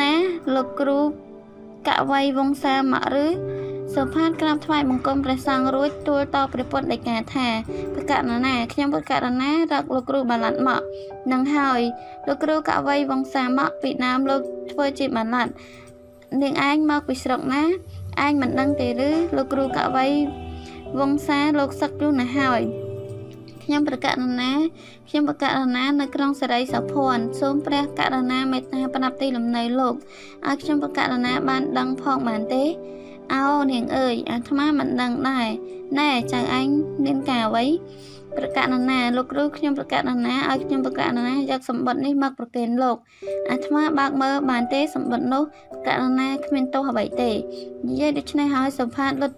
[0.00, 0.12] ណា
[0.54, 0.98] លោកគ្រូ
[1.88, 3.26] កវៃវង្សាមកឬ
[3.92, 7.48] សុផាតក្រាបថ្វាយបង្គំព្រះសង្ឃរួចទូលតព្រះពុទ្ធដីកាថា
[7.94, 10.82] ព្រះករណាខ្ញុំព្រះករណារកលោកគ្រូបាឡាត់មក
[11.32, 11.80] នឹងហើយ
[12.28, 14.40] លោកគ្រូកវៃវង្សាមកពីដើមលោក
[14.72, 15.52] ធ្វើជាបាឡាត់
[16.42, 17.62] នាងឯងមកពីស្រុកណា
[18.24, 20.06] ឯងមិនដឹងទេឬលោកគ្រូកវៃ
[20.98, 22.62] វង្សាលោកសឹកយូរណាស់ហើយ
[23.64, 24.52] ខ្ញុំប្រកាសណា
[25.08, 29.94] ខ្ញុំប្រកាសណានៅក្រុងសេរីសោភ័ណ្ឌសូមព្រះករណាមេត្តាប្រាប់ទីលំនៅលោក
[30.46, 32.64] ឲ្យខ្ញុំប្រកាសណាបានដឹងផងបានទេ
[33.32, 35.48] អោនាងអើយអាត្មាមិនដឹងដែរ
[35.98, 36.66] ណែចៅឯង
[37.04, 37.64] មានការអ្វី
[38.36, 42.96] ប្រកាសណាលោកគ្រូខ្ញុំប្រកាសណាឲ្យខ្ញុំប្រកាសណាយកសម្បត្តិនេះមកប្រគេនលោក
[43.50, 47.30] អាត្មាបើកមើលបានទេសម្បត្តិនោះប្រកាសណាគ្មានទោសអ្វីទេ
[47.86, 49.32] និយាយដូច្នេះហើយសុផាតលុត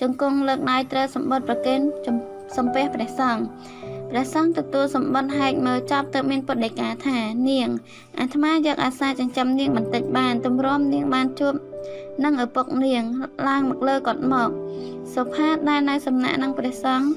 [0.00, 2.16] ចង្គង់លើកដៃត្រូវសម្បត្តិប្រគេនចំ
[2.56, 3.42] សំពះព្រះសង្ឃ
[4.10, 7.18] ព្រះសង្ឃទទួលសម្បត្តិហែកមើលចាប់ទៅមានពុទ្ធដីកាថា
[7.50, 7.68] នាង
[8.20, 11.54] អាត្មាយកអាសាចិញ្ចឹមនាងបន្តិចបានទម្រាំនាងបានជួប
[12.24, 13.02] នឹងឪពុកនាង
[13.48, 14.50] ឡើងមកលើគាត់មក
[15.14, 17.08] សុផាតដែលនៅសំណាក់នឹងព្រះសង្ឃ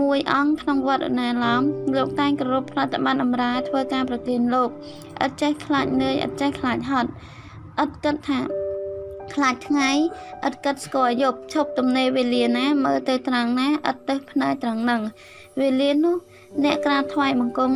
[0.00, 1.62] មួយអង្គក្នុងវត្តណាឡោម
[1.96, 4.68] លោកតែងគោរពប្រតិបត្តិអំរាធ្វើការប្រទានលោក
[5.24, 7.10] ឥតចេះខ្លាចនឿយឥតចេះខ្លាចហត់
[7.82, 8.40] ឥតគិតថា
[9.34, 9.90] ខ្លាចថ្ងៃ
[10.46, 15.00] ឥតគិតស្គាល់យប់ឈប់ទំនេរវេលាណាមើលទៅត្រង់ណាឥតទៅភ្នែកត្រង់នឹង
[15.60, 16.16] វេលានោះ
[16.64, 17.72] អ្នកក្រាបថ្វាយបង្គំ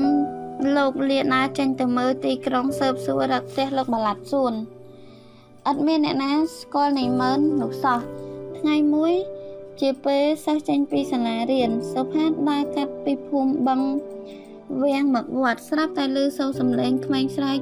[0.77, 4.55] លោកលាណាចេញទៅមើលទីក្រុងស៊ើបសួររកផ្ទះលោកបលាត់សួន
[5.70, 7.99] ឥតមានអ្នកណាស្គាល់នៃម៉ឺននោះសោះ
[8.59, 9.14] ថ្ងៃមួយ
[9.81, 13.81] ជាពេលសិស្សចេញពីសាលារៀនសុផាតដើរកាត់ពីភូមិបឹង
[14.83, 17.61] វាំងមកវត្តស្រាប់តែឮសូរសំឡេងក្មេងស្រែក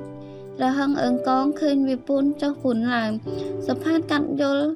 [0.62, 3.10] រហឹងអើងកងឃើញវាពូនចុះពូនឡើង
[3.66, 4.66] សុផាតកាត់យល់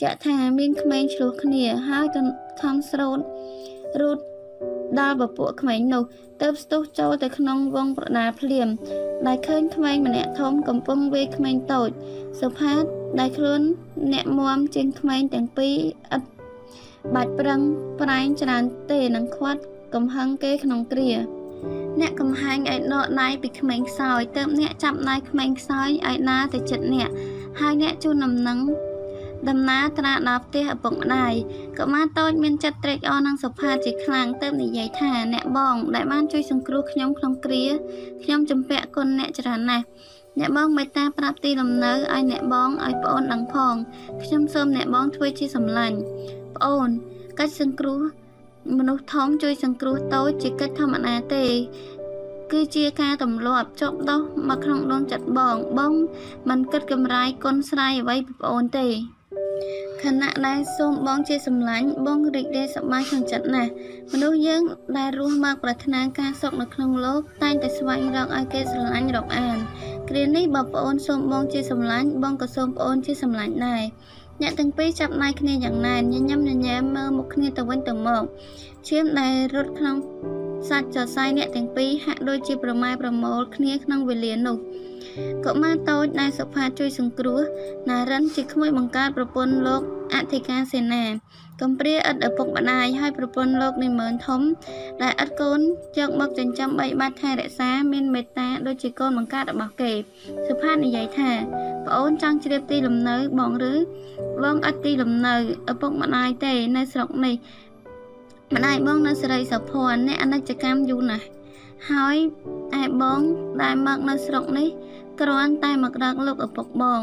[0.00, 2.22] ជាក់ថាមានក្មេងឆ្លោះគ្នាហើយក៏
[2.60, 3.18] ខំស្រោត
[4.00, 4.18] រូត
[4.98, 6.02] ដល់ពពួកក្មេងនោះ
[6.42, 8.68] ទៅស្ទុះចូលទៅក្នុងវងប្រដាភ្លាម
[9.26, 11.90] ដែលឃើញក្មេងម្នាក់ធំកំពុងវាយក្មេងតូច
[12.40, 12.82] សុផាត
[13.18, 13.60] ដែលខ្លួន
[14.12, 15.74] អ្នកមមជាងក្មេងទាំងពីរ
[16.16, 16.22] ឥត
[17.14, 17.60] បាច់ប្រឹង
[18.00, 19.62] ប្រែងច្រើនទេនឹងខ្វាត់
[19.94, 21.10] កំហឹងគេក្នុងគ្រា
[22.00, 27.10] អ្នកកំហែងឲ្យដកដៃពីក្មេងខ្សោយទៅអ្នកចាប់ដៃក្មេងខ្សោយឲ្យណាទៅចិត្តអ្នក
[27.60, 28.58] ហើយអ្នកជូនដំណឹង
[29.48, 31.32] ដំណើរត្រាដល់ផ្ទះឪពុកម្ដាយ
[31.78, 37.64] កុមារតូចមានចិត្តត្រេកអរនិងសុផាតជាខ្លាំងទើបនិយាយថាអ្នកបងដែលបានជួយសង្គ្រោះខ្ញុំក្នុងគ្រា
[38.24, 39.84] ខ្ញុំជំពាក់គុណអ្នកច្រើនណាស់
[40.38, 43.74] អ្នកបងមេត្តាប្រាប់ទីលំនៅឲ្យអ្នកបងឲ្យប្អូនដឹងផង
[44.22, 45.96] ខ្ញុំសូមអ្នកបងធ្វើជាសម្លាញ់
[46.56, 46.88] ប្អូន
[47.38, 48.00] កិច្ចសង្គ្រោះ
[48.78, 51.46] មនុស្សធំជួយសង្គ្រោះតូចជាកិច្ចធម្មតាទេ
[52.52, 55.92] គឺជាការទម្លាប់ចប់ដោះមកក្នុងដងចិត្តបងបង
[56.48, 58.88] មិនគិតកម្រៃគុណស្រ័យអ្វីពីប្អូនទេ
[60.02, 63.70] ខណៈដែលសូមបងជាសម្លាញ់បងរីករាយសប្បាយក្នុងចិត្តណាស់
[64.12, 64.62] មនុស្សយើង
[64.98, 69.58] ដែលរស់មកប្រាថ្នាការសុខនៅក្នុងលោកតែងតែស្វែងរកឲ្យគេស្រឡាញ់រកអាន
[70.08, 73.82] គ្រានេះបើប្អូនសូមបងជាសម្លាញ់បងក៏សូមប្អូនជាសម្លាញ់ដែរ
[74.42, 78.22] អ្នកទាំងពីរចាប់ដៃគ្នាយ៉ាងណែនញញឹមញញែមមើលមុខគ្នាទៅវិញទៅមក
[78.88, 79.96] ឈាមដែលរត់ក្នុង
[80.68, 84.58] សាច់សរសៃអ្នកទាំងពីរហាក់ដូចជាប្រម៉ែប្រមូលគ្នាក្នុងវេលានោះ
[85.44, 87.40] កុមារតូចដែលសុផាជួយសង្គ្រោះ
[87.88, 89.82] ណារិនជាក្មួយបង្កើតប្រពន្ធលោក
[90.14, 91.04] អធិការសេនា
[91.60, 94.40] កំព្រាឥតឪពុកម្ដាយហើយប្រពន្ធលោកនិមឺនធំ
[95.02, 95.60] ដែលឥតកូន
[95.98, 99.92] យកមកចិញ្ចឹមបីបាច់ថែរក្សា មានមេត្តាដូចជាកូនបង្កើតរបស់គេ
[100.46, 101.30] សុផាតនិយាយថា
[101.86, 103.74] ប្អូនចង់ជ្រាបទីលំនៅបងឬ
[104.42, 105.34] បងឥតទីលំនៅ
[105.72, 107.34] ឪពុកម្ដាយទេនៅស្រុកនេះ
[108.54, 111.26] ម្ដាយបងនៅសេរីសុភ័ណ្ឌអ្នកអនិច្ចកម្មយូរណាស់
[111.90, 112.16] ហើយ
[112.80, 113.20] ឯបង
[113.62, 114.68] ដែលមកនៅស្រុកនេះ
[115.20, 117.00] គ្រាន់តែមករកលោកឪពុកបង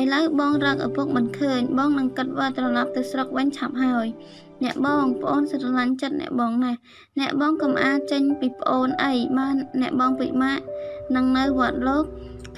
[0.00, 4.06] ឥឡូវបងរកឪពុកមិនឃើញបងនឹងគិតว่าត្រឡប់ទៅស្រុកវិញឆាប់ហើយ
[4.64, 6.78] អ្នកបងប្អូនស្រឡាញ់ចិត្តអ្នកបងណាស់
[7.20, 10.60] អ្នកបងកុំអាចចេញពីប្អូនអីបានអ្នកបងពិបាក
[11.16, 12.04] នឹងនៅវត្តលោក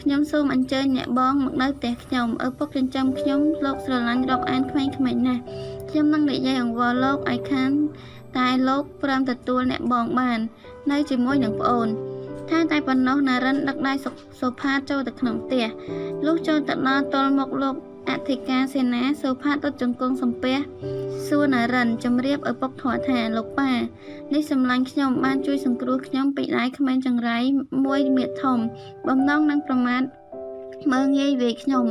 [0.01, 5.43] ខ្ញុំសូមអញ្ជើញអ្នកបងមកនៅផ្ទះខ្ញុំឪពុកចិញ្ចឹមខ្ញុំលោកស្រឡាញ់រាប់អានក្មេងៗណាស់
[5.91, 7.71] ខ្ញុំនឹងនិយាយអង្វរលោកឲ្យខាន
[8.39, 10.39] តែលោកព្រមទទួលអ្នកបងបាន
[10.91, 11.89] នៅជាមួយនឹងប្អូន
[12.51, 13.93] ថាតែប៉ុណ្ណោះនារិនដឹកដៃ
[14.41, 15.67] សុផាតចូលទៅក្នុងផ្ទះ
[16.27, 17.77] លុះចូលទៅដល់ទល់មុខលោក
[18.11, 20.57] អធិការសេនាសុផាតដុតជង្គង់សំពះ
[21.27, 23.73] សួរនារិនជំរាបឪពុកធរថាលោកប៉ា
[24.35, 27.39] នេះសម្លាញ់ខ្ញុំបានជួយសង្គ្រោះខ្ញុំពីដៃក្មេងចង្រៃ
[27.85, 28.59] មួយមៀតធំ
[29.09, 30.03] បំណងនឹងប្រមាថ
[30.93, 31.85] មើងងាយវេខ្ញុំ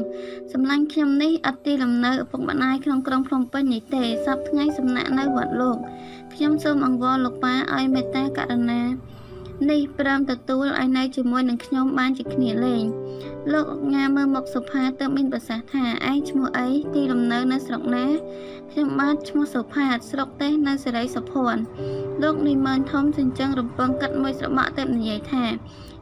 [0.53, 5.77] សម្លាញ់ខ្ញុំនេះអត់ទីលំនៅឪពុកម្ដាយក្នុងក្រុងភ្នំពេញនេះទេសប្តាហ៍ថ្ងៃសំណាក់នៅវត្តលោក
[6.33, 8.81] ខ្ញុំសូមអង្វរលោកប៉ាឲ្យមេត្តាករុណា
[9.69, 12.83] នេះព្រមទទួលឲ្យនៅជាមួយនឹងខ្ញុំបានជាគ្នាលេង
[13.53, 18.05] លោកអង្ញាមើលមកសុផាទើបមានប្រសាសន៍ថាឯងឈ្មោះអីទីលំនៅនៅស្រុកណា
[18.71, 21.61] ខ្ញុំបានឈ្មោះសុផាតស្រុកទេសនៅសេរីសុភ័ណ្ឌ
[22.23, 25.45] លោកនិមឺនធំចិញ្ចឹងរំពងកាត់មួយស្របក់ទៅនិយាយថា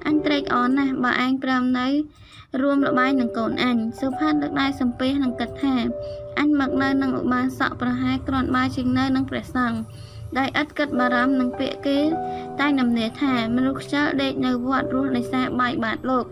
[0.07, 1.87] អញត្រេកអរណាស់បើឯងព្រមនៅ
[2.61, 5.75] រួមលបាយនឹងកូនអញសុផាតលើកដៃសំពះនិងគិតថា
[6.39, 9.79] អញមកនៅនឹងឧបាសកប្រហែលគ្រាន់បើជាងនៅនឹងព្រះសង្ឃ
[10.37, 11.99] ដោយឥតគិតបារម្ភនឹងពាក្យគេ
[12.59, 16.25] តែនំនាថាមនុស្សខ្ជិលដេកនៅវត្តរស់ដោយសារបាយបាតលោក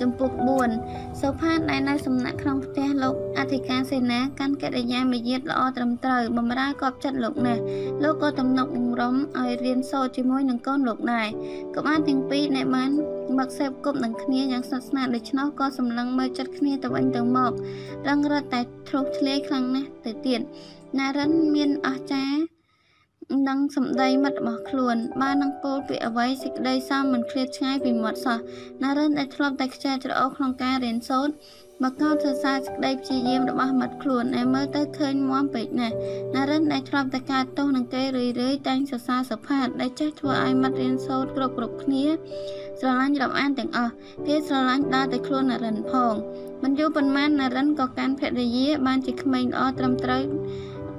[0.00, 0.30] ចំពុក
[0.76, 7.62] 4សុផាតដែលនៅសំណាក់ក្នុងផ្ទះលោកអធិការសេនាកាន់កិរិយាមាយាទល្អត្រឹមត្រូវបំរើកប់ចិត្តលោកណាស់
[8.02, 11.28] លោកក៏ទំនុកបង្រំឲ្យរៀនសូត្រជាមួយនឹងកូនលោកដែរ
[11.74, 12.90] កុមារទាំងពីរអ្នកបាន
[13.38, 17.52] មកសេពគប់នឹងគ្នាយ៉ាងស្និទ្ធស្នាលដូច្នោះក៏សម្លឹងមើលចិត្តគ្នាទៅវិញទៅមក
[18.08, 20.40] រឹងរត់តែធ្លុះធ្លាយខ្លាំងណាស់ទៅទៀត
[20.98, 22.55] ណារិនមានអស្ចារ្យ
[23.48, 28.38] និងសម្ដីមិត្តរបស់ខ្លួន បាននឹងពោលពាក្យអ្វីសេចក្តីសមមិនឃ្លាតឆ្ងាយពីមាត់សោះ
[28.82, 31.32] ណារិនដែលធ្លាប់តែខ្ជិលច្រអូសក្នុងការរៀនសូត្រ
[31.82, 35.96] មកកោតសរសើរសេចក្តីព្យាយាមរបស់មិត្តខ្លួនដែលមើលទៅឃើញមាំពេកណាស់
[36.34, 42.04] ណារិនដែលធ្លាប់តែកើតទោសនឹងគេរឿយរឿយតែងសរសើរសុផាតដែលចេះធ្វើឲ្យមិត្តរៀនសូត្រគ្រប់គ្រប់គ្នា
[42.80, 43.92] ស្រឡាញ់រាប់អានទាំងអស់
[44.26, 46.14] គេស្រឡាញ់ដល់តែខ្លួនណារិនផង
[46.62, 50.22] មិនយូរប៉ុន្មានណារិនក៏កាន់ភរិយាបានជាក្មេងល្អត្រឹមត្រូវ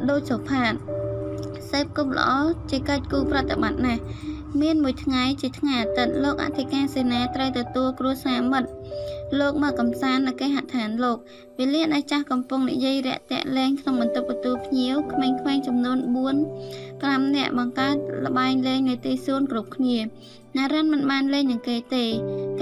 [0.10, 0.74] ដូចសុផាត
[1.72, 2.32] សេពគប់ល្អ
[2.70, 4.02] ជាកិច្ចគូប្រតិបត្តិណាស់
[4.62, 8.70] មានមួយថ្ងៃជាថ្ងៃអាទិត្យលោកអធិការសេនាត្រូវទទួលគ្រួសារមិត្ត
[9.40, 11.18] លោកមកកំសាន្តនៅគេហដ្ឋានលោក
[11.60, 15.98] វេលាដែលចាស់កំពុងនិយាយរាក់ទាក់លេងក្នុងបន្ទប់ទទួលភ្ញៀវក្មេងៗចំនួន
[16.66, 19.98] 4 5នាក់បង្កើតលបែងលេងនៅទីសួនគ្រប់គ្នា
[20.58, 22.06] ណារិនមិនបានលេងនឹងគេទេ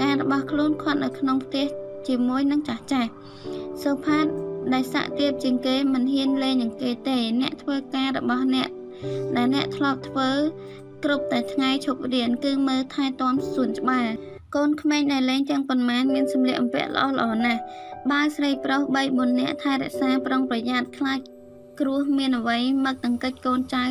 [0.00, 1.66] ការរបស់ខ្លួនខាត់នៅក្នុងផ្ទះ
[2.08, 3.10] ជាមួយនឹងចាស់ចាស់
[3.82, 4.26] សុផាត
[4.72, 8.68] ដែលសាក់ទៀបជាងគេមិនហ៊ានលេងនឹងគេទេ អ្នកធ្វើការរបស់អ្នក
[9.36, 10.30] ដែលអ្នកធ្លាប់ធ្វើ
[11.04, 14.06] គ្រប់តែថ្ងៃឈប់រៀនគឺមើលថែទាំសួនច្បារ
[14.56, 17.60] កូនក្មេងដែលលេងទាំងប៉ុន្មានមានសម្លៀកបំពាក់ល្អល្អណាស់
[18.10, 21.18] បាវស្រីប្រុស3 4នាក់ថែរក្សាប្រុងប្រយ័ត្នខ្លាច
[21.80, 23.86] គ្រោះមានអ្វីមកតង្កិច្ចកូនចៅ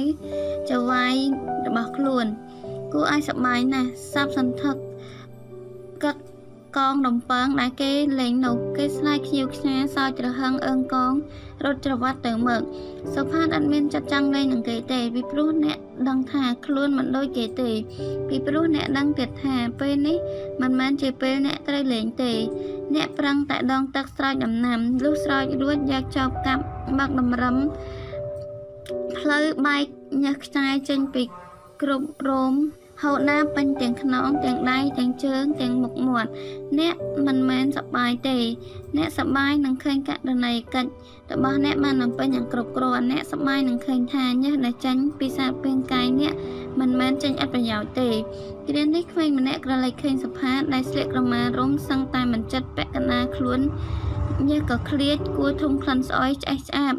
[0.70, 1.16] ចៅវាយ
[1.68, 2.26] របស់ខ្លួន
[2.94, 4.76] គួរឲ្យសប្បាយណាស់សាប់សន្ធឹក
[6.04, 6.16] កឹក
[6.78, 11.14] កងរំពងដែលគេលេងនោះគេស្លាយខ្ជិវខ្ញាសោចត្រហឹងអើងកង
[11.64, 12.62] រត់ច្រវាត់ទៅមក
[13.14, 15.78] សុផាតអត់មានចិត្តចង់លេងនឹងគេទេពីព្រោះអ្នក
[16.10, 17.72] ដឹងថាខ្លួនមិនដូចគេទេ
[18.28, 20.18] ពីព្រោះអ្នកដឹងទៀតថាពេលនេះ
[20.62, 22.34] មិនមែនជាពេលអ្នកត្រូវលេងទេ
[22.96, 26.64] អ្នកប្រឹងតែដងទឹកស្រោចដំណាំលុះស្រោចរួចយកចោបកាប់
[26.98, 27.56] បាក់តម្រឹម
[29.18, 29.86] ផ្លូវបែក
[30.24, 31.24] ញើសខ្ចាយចេញពី
[31.82, 32.54] គ្រប់រោម
[33.04, 36.30] ហូតណាពេញទាំងខ្នងទាំងដៃទាំងជើងទាំងមុខមាត់
[36.80, 36.96] អ្នក
[37.28, 38.38] មិនមែនសប្បាយទេ
[38.98, 40.90] អ្នកសប្បាយនឹងឃើញករណីកិច្ច
[41.32, 46.34] របស់អ្នកបានបំពេញយ៉ាងគ្រប់គ្រាន់អ្នកសប្បាយនឹងឃើញថាញើសដែលចេញពីសាពេងកាយអ្នក
[46.80, 48.10] មិនមែនចេញអត់ប្រយោជន៍ទេ
[48.68, 53.60] គ្រានេះក្មេងម្នាក់ក្រឡេកឃើញសុផាតដែលស្លៀកក្រមារុំសឹងតែមិនចិត្តពាក់កណ្ដាលខ្លួន
[54.50, 56.94] ញើសក៏ឃ្លាតគួរធំក្លិនស្អុយឆ្អេះឆ្អាប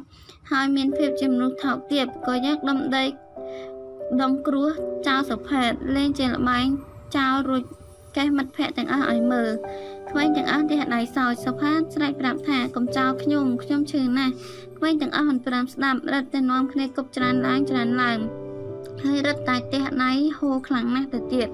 [0.50, 3.04] ហើយមានភាពជាមនុស្សថោកទាបក៏យកដំដី
[4.20, 4.70] ដុំគ្រោះ
[5.06, 6.66] ចោលសុផាតលេងជាលបែង
[7.16, 7.62] ចោលរួច
[8.16, 9.50] កេះមិត្តភ័ក្តិទាំងអស់ឲ្យមើល
[10.10, 14.32] ក្មេងទាំងអស់ទះដៃសោចសុផាតស្រែកប្រាប់ថាកុំចោលខ្ញុំខ្ញុំឈឺណាស់
[14.78, 18.18] ក្មេងទាំងអស់មិនព្រមស្ដាប់រត់ទៅនាំគ្នាគប់ច្រានឡើងច្រានឡើង
[19.04, 21.48] ហើយរត់តែទះដៃហូរខ្លាំងណាស់ទៅទៀត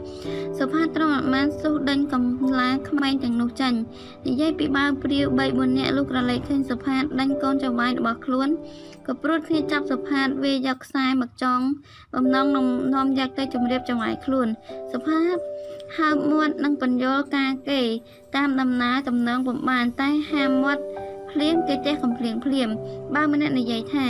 [0.59, 2.25] សុផាត្រង់បានសុះដេញកំ
[2.61, 3.79] ឡាក្មេងទាំងនោះចាញ់
[4.27, 8.49] និយាយពីបាវព្រាវ3 4នាក់លោកក្រឡេកឃើញសុផាតដេញកូនចៅវាយរបស់ខ្លួន
[9.07, 11.61] ក៏ព្រួតគ្នាចាប់សុផាតវាយកខ្សែមកចង
[12.15, 14.49] បំណងនំនាំយកទៅជម្រាបចង្វាយខ្លួន
[14.93, 15.37] សុផាត
[15.99, 17.83] ហើបមាត់និងបញ្យល់ការគេ
[18.37, 20.83] តាមដំណើរតំណងបំបានតែហាមាត់
[21.31, 22.69] ភ្លៀងគេចេះកំភ្លៀងភ្លាម
[23.15, 24.07] បើម្នាក់និយាយថា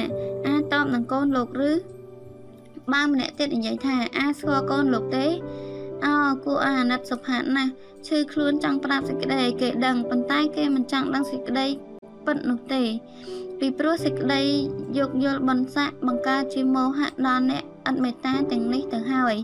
[0.47, 1.71] អាតបនឹងកូនលោកឬ
[2.92, 5.27] បើម្នាក់ទៀតនិយាយថាអាស្គាល់កូនលោកទេ
[6.07, 7.73] អោគួរអាណិតសុផាតណាស់
[8.07, 11.66] ឈឺខ្លួនចង់ប្រាប់សេចក្តីឲ្យគេដឹងប៉ុន្តែគេមិនចង់ដឹងសេចក្តី
[12.27, 12.83] ពិតនោះទេ
[13.59, 14.42] ពីព្រោះសេចក្តី
[14.99, 19.35] យោគយល់បន្សាក់បង្កើតជាមោហៈដល់អ្នកអត់មេត្តាទាំងនេះទៅហើយ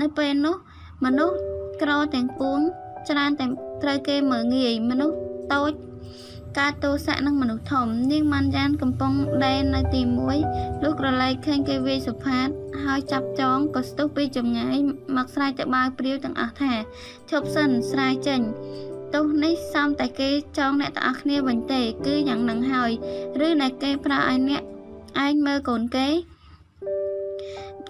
[0.00, 0.56] នៅពេលនោះ
[1.04, 1.36] មនុស្ស
[1.82, 2.58] ក្រទាំងពួង
[3.08, 3.46] ច្រើនតែ
[3.82, 5.16] ត្រូវគេមើងងាយមនុស្ស
[5.52, 5.72] តូច
[6.58, 9.12] ការទោសៈនឹងមនុស្សធំ នាងម៉ាន់យ៉ានកំពុង
[9.44, 10.00] ដែននៅទី
[10.42, 12.48] 1លោកក្រឡែកឃើញគេវាយសុផាត
[12.84, 14.76] ហើយចាប់ចងក៏ស្ទុះពីចម្ងាយ
[15.16, 16.72] មកស្រែកទៅបាវព្រាវទាំងអស់ថា
[17.30, 18.40] ឈប់សិនស្រាយចេញ
[19.14, 22.90] ទោសនេះសំតែគេចងអ្នកទាំងអស់គ្នាវិញទេ គឺយ៉ាងនឹងហើយ
[23.46, 24.62] ឬណែគេប្រើឲ្យអ្នក
[25.24, 26.08] ឯងមើលកូនគេ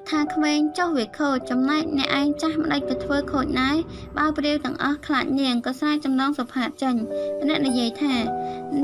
[0.09, 3.77] ថាក្មេងចុះវាខូចចំណែកអ្នកឯងចាស់ម្ដេចក៏ធ្វើខូចដែរ
[4.19, 6.95] បើព្រាវទាំងអស់ខ្លាចនាងក៏ស្រែកចំណងសុផាតចេញ
[7.41, 8.15] ម្នាក់និយាយថា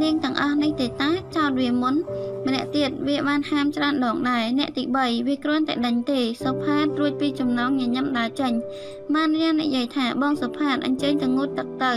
[0.03, 1.95] នាងទាំងអស់នេះទេតាចោតវាមុន
[2.47, 8.53] ម្នាក់ទៀតវាបានហាមច្រើនដងដែរអ្នកទី3វាគ្រាន់តែដេញទេសុផាតរួចពីចំណងញញឹមដើរចេញ
[9.15, 11.93] ម៉ានរៀននិយាយថាបងសុផាតអញ្ជើញទៅងូតទឹកទៅ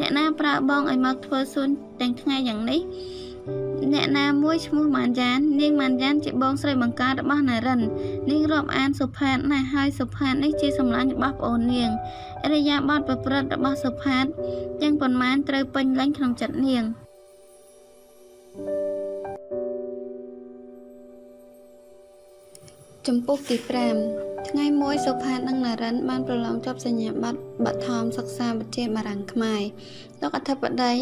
[0.00, 1.68] អ្នកណាប្រើបងឲ្យមកធ្វើសួន
[2.00, 2.80] ទាំងថ្ងៃយ៉ាងនេះ
[3.92, 7.80] អ្នកណាមួយឈ្មោះម៉ានយ៉ាននាងម៉ានយ៉ានជាបងស្រីបង្ការរបស់ណារិន
[8.30, 11.90] នាងរាប់អានសុផាតណាស់ហើយសុផាតនេះជាសម្លាញ់របស់ប្អូននាង
[12.42, 14.24] អរិយាប័ត្រប្រព្រឹត្តរបស់សុផាត
[14.82, 16.84] ទាំងប៉ុន្មានត្រូវពេញលេញក្នុងចិត្តនាង
[23.06, 23.56] ចំពុកទី
[24.04, 29.62] 5ថ្ងៃមួយសុផាតនិងណារិនបានប្រឡងចប់សញ្ញាបត្របឋមសិក្សាវិទ្យាបារាំងខ្មែរ
[30.22, 30.92] លោកអធិបតី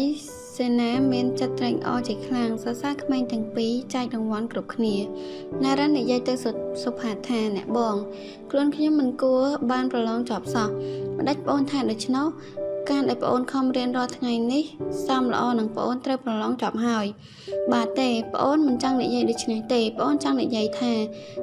[0.59, 4.95] សេនាមានចិត្តត្រេកអរជាខ្លាំងសរសើរក្មេងទាំងពីរចែករង្វាន់គ្រប់គ្នា
[5.63, 6.33] ណារិននិយាយទៅ
[6.83, 7.95] សុផាតថាអ្នកបង
[8.51, 10.67] ខ្លួនខ្ញុំមិនគួរបានប្រឡងចប់សោះ
[11.17, 12.27] ម្ដេចបងថាដូច្នោះ
[12.91, 14.63] ការដែលប្អូនខំរៀនរាល់ថ្ងៃនេះ
[15.07, 17.05] សមល្អនឹងប្អូនត្រូវប្រឡងចប់ហើយ
[17.73, 20.93] បាទទេប្អូនមិនចង់និយាយដូច្នេះទេប្អូនចង់និយាយថា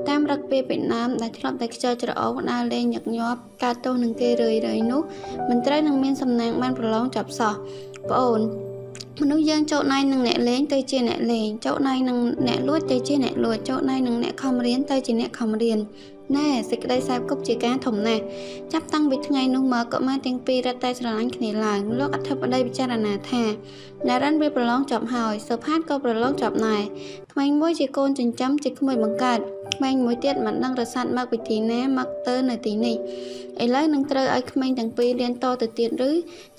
[0.09, 5.00] តាមរឹកពេលពីណាមដែលធ្លាប់តែខ្ជិលច្រអូសដើរលេងញឹកញាប់កើតទោសនឹងគេរឿយរឿយនោះ
[5.48, 7.55] មិនត្រូវនឹងមានសំណាងបានប្រឡងចប់សោះ
[8.11, 8.40] ប្អូន
[9.20, 15.79] មនុស្សយើងចូលណៃនឹងអ្នកលេងទៅជាអ្នកលេងចូលណៃនឹងអ្នកលួចទៅជាអ្នកលួចចូលណៃនឹងអ្នកខំរៀនទៅជាអ្នកខំរៀន
[16.37, 18.22] ណែសេចក្តីសែបគប់ជាការធំណាស់
[18.72, 23.44] ចាប់តាំងពីថ្ងៃនោះមកកុមារទាំងពីររត់តែស្រឡាញ់គ្នាឡើងលោកអធិបតីពិចារណាថា
[24.09, 26.83] នារិនវាប្រឡងចប់ហើយសុផាតក៏ប្រឡងចប់ដែរ
[27.33, 29.40] ក្មេងមួយជាកូនចិញ្ចឹមជាក្មួយបង្កើត
[29.77, 32.97] ក្មេងមួយទៀតមិនដឹងរសាត់មកពីទីណាមកទៅនៅទីនេះ
[33.62, 36.11] ឥឡូវនឹងត្រូវឲ្យក្មេងទាំងពីររៀនតទៅទៀតឬ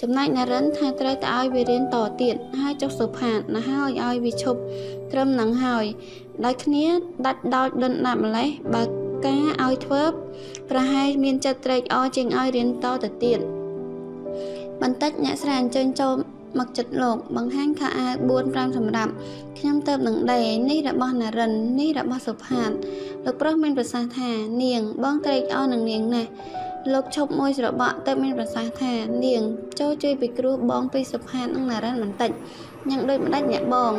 [0.01, 4.59] ចំណែកនារិនថាត្រូវតែឲ្យវារៀនតទៀតហើយចុះសុផាតណាហើយឲ្យវាឈប់
[5.11, 5.85] ត្រឹមនឹងហើយ
[6.45, 6.85] ដោយគ្នា
[7.25, 8.83] ដាច់ដោចដុនដាប់ម្លេះបើ
[9.25, 10.03] ការឲ្យធ្វើ
[10.69, 13.39] ប្រហែលមានចិត្តត្រេកអរជាងឲ្យរៀនតទៅទៀត
[14.81, 16.15] បន្តិចអ្នកស្រីអញ្ជើញចូល
[16.59, 19.11] មកចិត្តលោក បង្ហាញខោអាវ4 5សម្រាប់
[19.57, 22.69] ខ្ញុំទៅនឹងដេនេះរបស់ណារិននេះរបស់សុផាត
[23.25, 24.31] លោកប្រុសមានប្រសាសន៍ថា
[24.63, 26.29] នាង បងត្រេកអរនឹងនាងណាស់
[26.93, 28.93] លោកឈប់មួយស្របក់ទៅមានប្រសាសន៍ថា
[29.25, 29.41] នាង
[29.79, 32.31] ចូលជួយពិគ្រោះបងពីសុផាតនិងណារិនបន្តិច
[32.89, 33.93] ញ៉ាំងដូចម្ដេចអ្នកបង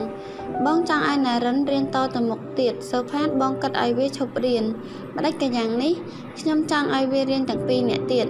[0.67, 4.65] បងចង់ឲ្យណារិនរៀនតទៅមុខទៀតសូផាតបងគិតឲ្យវាឈប់រៀន
[5.17, 5.93] ម្ដេចក៏យ៉ាងនេះ
[6.41, 8.27] ខ្ញុំចង់ឲ្យវារៀនទាំងពីរអ្នកទៀត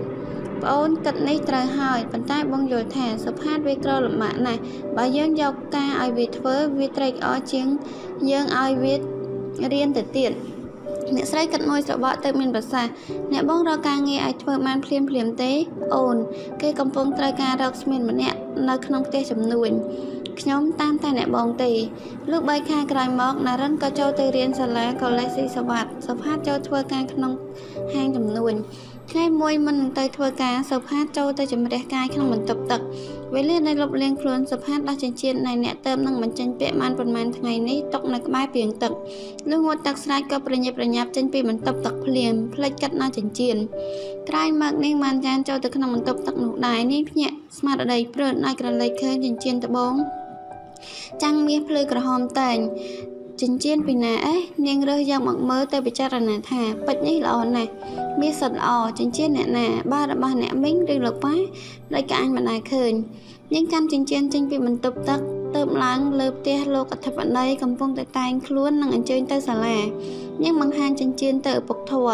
[0.63, 4.61] ប្អូនគិតនេះត្រូវហើយប៉ុន្តែបងយល់ថាសុផាតវាក្រលំបាកណាស់
[4.97, 7.67] បើយើងយកការឲ្យវាធ្វើវាត្រេកអរជាង
[8.31, 8.95] យើងឲ្យវា
[9.73, 10.33] រៀនទៅទៀត
[11.15, 12.93] អ្នកស្រីគិតមួយស្របក់ទៅមានប្រសាសន៍
[13.33, 15.53] អ្នកបងរកការងារឲ្យធ្វើបានភ្លាមភ្លាមទេ
[15.95, 16.17] អូន
[16.63, 19.73] គេកំពុងត្រូវការរកស្មានម្នាក់នៅក្នុងផ្ទះចំនួន
[20.41, 21.71] ខ្ញុំតាមតែអ្នកបងទេ
[22.31, 27.33] លុះបីខែក្រោយមកណារិនក៏ចូលទៅរៀនសាលាកូលេសស៊ីសវត្តសុផាតចូលធ្វើការក្នុង
[27.95, 28.55] ហាងចំនួន
[29.13, 32.81] ថ្ងៃមួយមុននឹងទៅធ្វើការសុផាតចូលទៅជំរះកាយក្នុងបន្ទប់ទឹក
[33.35, 38.93] វេលាដែលលុបលាងខ្លួនសុផាតដោះចិញ្ចៀននៃអ្នកទៅនឹងបញ្ចេញពាក្យបានប្រមាណថ្ងៃនេះຕົកនៅក្បែរពីងទឹក
[39.51, 43.57] លុះងត់ទឹកស្រេចក៏ប្រញាប់ប្រញាប់ចេញពីបន្ទប់ទឹកភ្លាមផ្លិចកាត់ណាចិញ្ចៀន
[44.29, 49.95] ក្រោយមកនាងបានចានចូលទៅក្នុងបន្ទប់ទឹកនោះដែរនាងភ្ញាក់ស្មារតីព្រឺនឲ្យក្រឡេកឃើញចិញ្ចៀនត្បូង
[51.23, 52.59] ចាំងមាសភ្លឺក្រហមតែង
[53.43, 54.35] ចិញ្ចៀនពីណាអេ
[54.67, 57.73] នាងរើសយកមកមើលទៅពិចារណាថាពេជ្រនេះល្អណាស់
[58.21, 61.35] មាសសុទ្ធល្អចិញ្ចៀនអ្នកណាបើរបស់អ្នកមីងឬលោកប៉ា
[61.95, 62.93] ដូចក៏អញមិនដែលឃើញ
[63.55, 65.21] នាងកាន់ចិញ្ចៀនចេញពីបន្ទប់ទឹក
[65.55, 69.79] ទៅឡើងលើផ្ទះលោកអធិបតីកំពុងតែតែងខ្លួននិងអញ្ជើញទៅសាលា
[70.43, 72.09] នាងបង្ហាញចិញ្ចៀនទៅឪពុកធัว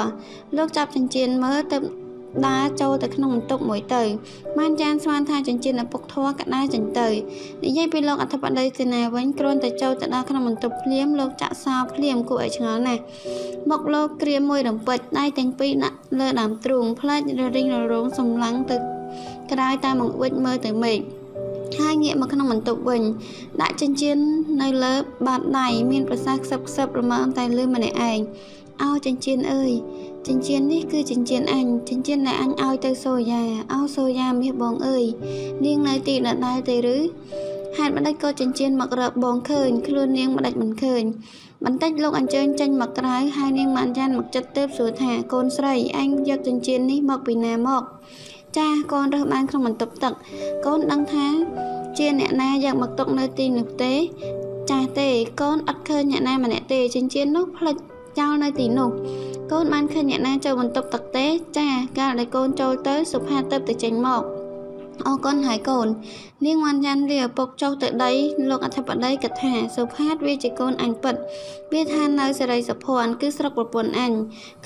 [0.57, 1.79] លោកចាប់ចិញ្ចៀនមើលទៅ
[2.47, 4.03] ដើរចូលទៅក្នុងបន្ទប់មួយទៅ
[4.59, 7.09] បានចានស្មានថាចិញ្ចៀនឪពុកធွာកដាចេញទៅ
[7.64, 13.03] និយាយពីលោកអធិបតីសេនាវិញគ្រាន់តែចូលទៅដល់ក្នុងបន្ទប់ភ្លាមលោកចាក់សោភ្លាមគួរឲ្យឆ្ងល់ណាស់
[13.70, 18.77] មកលោកក្រៀមមួយរំពេចដៃទាំងពីរដាក់លើដើមទ្រូងផ្លែចររិញររងសម្លឹងទៅ
[19.53, 20.99] ក្រោយតាមបង្វិចមើលទៅមេឃ
[21.79, 23.03] ហើយងាកមកក្នុងបន្ទប់វិញ
[23.62, 24.18] ដាក់ចិញ្ចៀន
[24.62, 24.94] នៅលើ
[25.27, 28.18] បាតដៃមានប្រសាសន៍ខ្សឹបខ្សឹបរមើមតែលឺម្នាក់ឯង
[28.83, 29.73] អោចិញ្ចៀនអើយ
[30.29, 35.05] ចិញ្ចៀននេះគឺចិញ្ចៀនអញចិញ្ចៀនដែលអញឲ្យទៅសូយ៉ាអោសូយ៉ាមាសបងអើយ
[35.65, 36.97] នាងនៅទីដដែលទេឬ
[37.77, 41.03] ហេតុម្ដេចក៏ចិញ្ចៀនមករកបងឃើញខ្លួននាងម្ដេចមិនឃើញ
[41.65, 47.83] បន្តិចលោកអញ្ជើញចេញមកក្រៅហើយនាងបានចានមកចិត្តទៅសួរថាកូនស្រីអញយកចិញ្ចៀននេះមកពីណាមក
[48.59, 50.13] ចាកូនរើសបានក្នុងបន្ទប់ទឹក
[50.67, 51.27] កូនដឹងថា
[51.99, 53.95] ជាអ្នកណាយកមកទុកនៅទីនោះទេ
[54.71, 55.09] ចាស់ទេ
[55.41, 57.77] កូនអត់ឃើញអ្នកណាម្នាក់ទេចិញ្ចៀននោះផ្លិច
[58.19, 58.91] ចោលនៅទីនោះ
[59.52, 61.26] កូនបានឃើញអ្នកណាចូលបន្ទប់ទឹកទេ
[61.59, 64.22] ចាកាលដែលកូនចូលទៅសុផាទៅទៅចេញមក
[65.07, 65.88] អរគុណហើយកូន
[66.44, 68.12] នាងវ៉ាន់យ៉ាន់លាឪពុកចុះទៅដី
[68.50, 71.14] លោកអធិបតីគិតថាសុផាតវាជាកូនអញពិត
[71.72, 74.12] វាថានៅសេរីសុភ័ណ្ឌគឺស្រុកប្រពន្ធអញ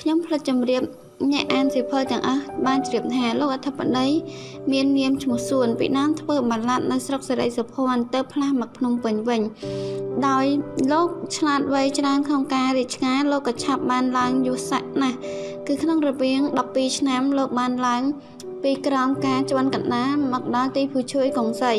[0.01, 0.83] ខ្ញុំផ្លិចជម្រាប
[1.33, 4.07] អ្នកអានសៀវភៅទាំងអស់បានជ្រាបថាលោកអធិបតី
[4.73, 9.43] មាននាមឈ្មោះសួនពីដើមធ្វើបន្លាត់នៅស្រុកសេរីសុភ័ណ្ឌទៅផ្លាស់មកភ្នំពេញវិញ
[10.29, 10.47] ដោយ
[10.93, 15.17] លោកឆ្លាតវៃច្រើនក្នុងការរាជការលោកក៏ឆាប់បានឡើងយុស័កណាស់
[15.67, 18.03] គឺក្នុងរវាង12ឆ្នាំលោកបានឡើង
[18.63, 21.75] ពីក្រោមការជន់កណ្ដាលមកដល់ទីភូជួយកុងសី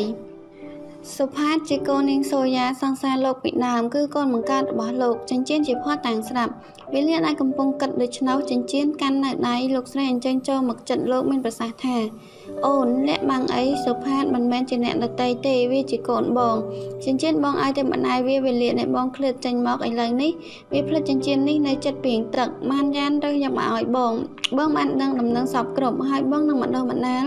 [1.16, 6.52] សុផាតជាកូននាងសូយ៉ាសង្សារលោកពីដើមគឺកូនបង្កើតរបស់លោកចិញ្ចៀនជាផាត់តាំងស្រាប់
[6.94, 11.96] វេលាដែលកំពុងគិតដូច្នោះចិញ្ចៀនកាន់នៅដៃលោកស្រីអញ្ជើញចូលមកចិត្តលោកមានប្រសាសន៍ថា
[12.66, 16.56] អូនលាក់បាំងអីសុផាតមិនមែនជាអ្នកដតីទេវាជាកូនបង
[17.04, 20.30] ចិញ្ចៀនបងឲ្យតែម្ដាយវាវេលាដែលបងឃ្លាតចេញមកឥឡូវនេះ
[20.72, 24.12] វាផ្លិចចិញ្ចៀននេះនៅចិត្តពីងត្រឹកបានយ៉ានរើសយកមកឲ្យបង
[24.58, 27.24] បងបានដឹងដំណឹងសពគ្រប់ហើយបងនឹងម្ដងម្ដាល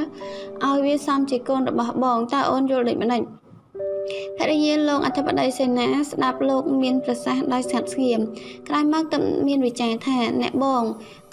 [0.65, 3.42] ឲ្យវាសំជាកូនរបស់បងតើអូនយល់ដូចម្ដេច
[4.38, 8.20] ភរិយាលោកអធិបតីសេនាស្ដាប់លោកមានប្រសាសន៍ដោយស្ងាត់ស្ងៀម
[8.68, 10.84] ក្រោយមកទើបមានវិចារថាអ្នកបង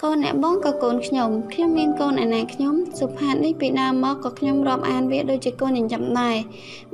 [0.05, 6.35] កូនអ្នកបងក៏កូនខ្ញុំខ្ញុំមានកូនឯណាខ្ញុំសុផាតនេះពីដើមមកក៏ខ្ញុំរាប់អានវាដូចជាកូនចិញ្ចឹមដែរ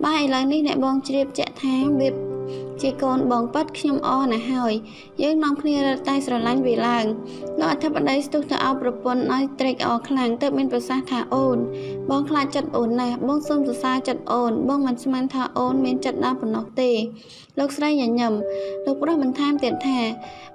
[0.06, 2.10] បើឥឡូវនេះអ្នកបងជ្រាបជាក់ថាវា
[2.82, 4.74] ជាកូនបងប៉ាត់ខ្ញុំអរណាស់ហើយ
[5.22, 7.06] យើងនាំគ្នារត់តែស្រឡាញ់វាឡើង
[7.60, 11.58] លោកអធិបតីស្ទុះទៅអោបប្រពន្ធឲ្យត្រេកអរខ្លាំងទើបមានប្រសាសន៍ថាអូន
[12.10, 16.92] បងខ្លាចចិត្តអូនណាស់បងសូមសរសើរចិត្តអូន បងមិនស្មានថាអូនមានចិត្តដល់ប៉ុណ្ណោះទេ
[17.60, 18.34] លោកស្រីញញឹម
[18.86, 20.00] លោកប្រុសបន្ថែមទៀតថា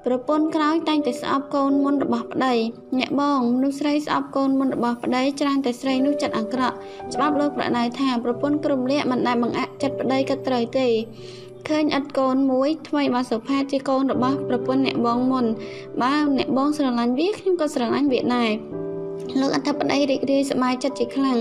[0.07, 2.55] ប្រពន្ធក្រោយតែងតែស្អប់កូនមុនរបស់ប្តី
[2.99, 6.77] អ្នកបងមនុស្សស្រីស្អប់កូនមុនរបស់ប្តីច្រើនតែស្រីនោះចិត្តអាក្រក់
[7.15, 10.89] ច្បាប់លោកប្រណៅថាប្រពន្ធគ្រប់លក្ខមិនដែលបង្អាក់ចិត្តប្តីក៏ត្រូវទេ
[11.69, 15.45] ឃើញឥតកូនមួយថ្មីមកសុផាតជាកូនរបស់ប្រពន្ធអ្នកបងមុន
[16.03, 18.51] បើអ្នកបងស្រឡាញ់វាខ្ញុំក៏ស្រឡាញ់វាដែរ
[19.41, 21.39] លោកអធិបតីរីករាយសប្បាយចិត្តជាខ្លាំង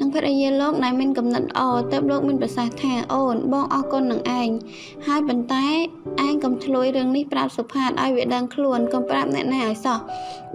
[0.00, 1.60] នឹងភរិយាលោកដែលមានកំណត់ល្អ
[1.92, 4.48] ទៅលោកមានប្រសាសន៍ថាអូនបងអរគុណនឹងឯង
[5.06, 5.66] ហើយប៉ុន្តែ
[6.26, 9.98] ឯងកុំឆ្លួយរឿងនេះប្រាប់សុផាតឲ្យវាដឹងខ្លួនកុំប្រាប់អ្នកណាឲ្យសោះ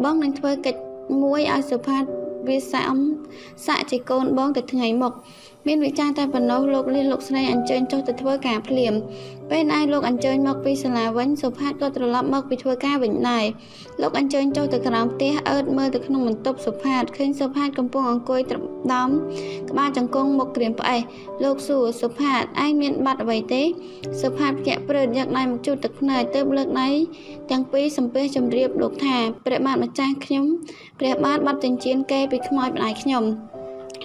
[0.03, 0.79] បងនឹងធ្វើកិច្ច
[1.23, 2.03] មួយឲ្យសុផាត
[2.47, 2.97] វាសាំ
[3.65, 5.13] សាក់ជាកូនបងទៅថ្ងៃមុខ
[5.68, 8.93] មានវិចារតែប៉ុណ្ណោះលោកលាលោកស្រីអញ្ជើញចុះទៅធ្វើការភ្លាម
[9.51, 13.45] ពេលឯលោកអញ្ជើញមកពីសាលាវិញសុផាតក៏ត្រឡប់មកពីធ្វើការវិញដែរ
[14.01, 18.59] លោកអញ្ជើញចុះទៅក្រោមផ្ទះអើតមើលទៅក្នុងបន្ទប់សុផាតឃើញសុផាតកំពុងអង្គុយត្រ
[18.93, 19.09] ដំ
[19.70, 21.01] ក្បាលចង្គង់មុខក្រៀមផ្អេស
[21.43, 23.64] លោកសួរសុផាតឯងមានបាត់អ្វីទេ
[24.22, 26.89] សុផាតភ្ញាក់ព្រឺតយកដៃមកជូតទឹកភ្នែកទើបលើកដៃ
[27.51, 30.45] ទាំងពីរសំពះជម្រាបលោកថាព្រះបាទម្ចាស់ខ្ញុំ
[30.99, 33.26] ព្រះបាទបាត់ចិញ្ចៀនកេពីខ្មោចម្ដាយខ្ញុំ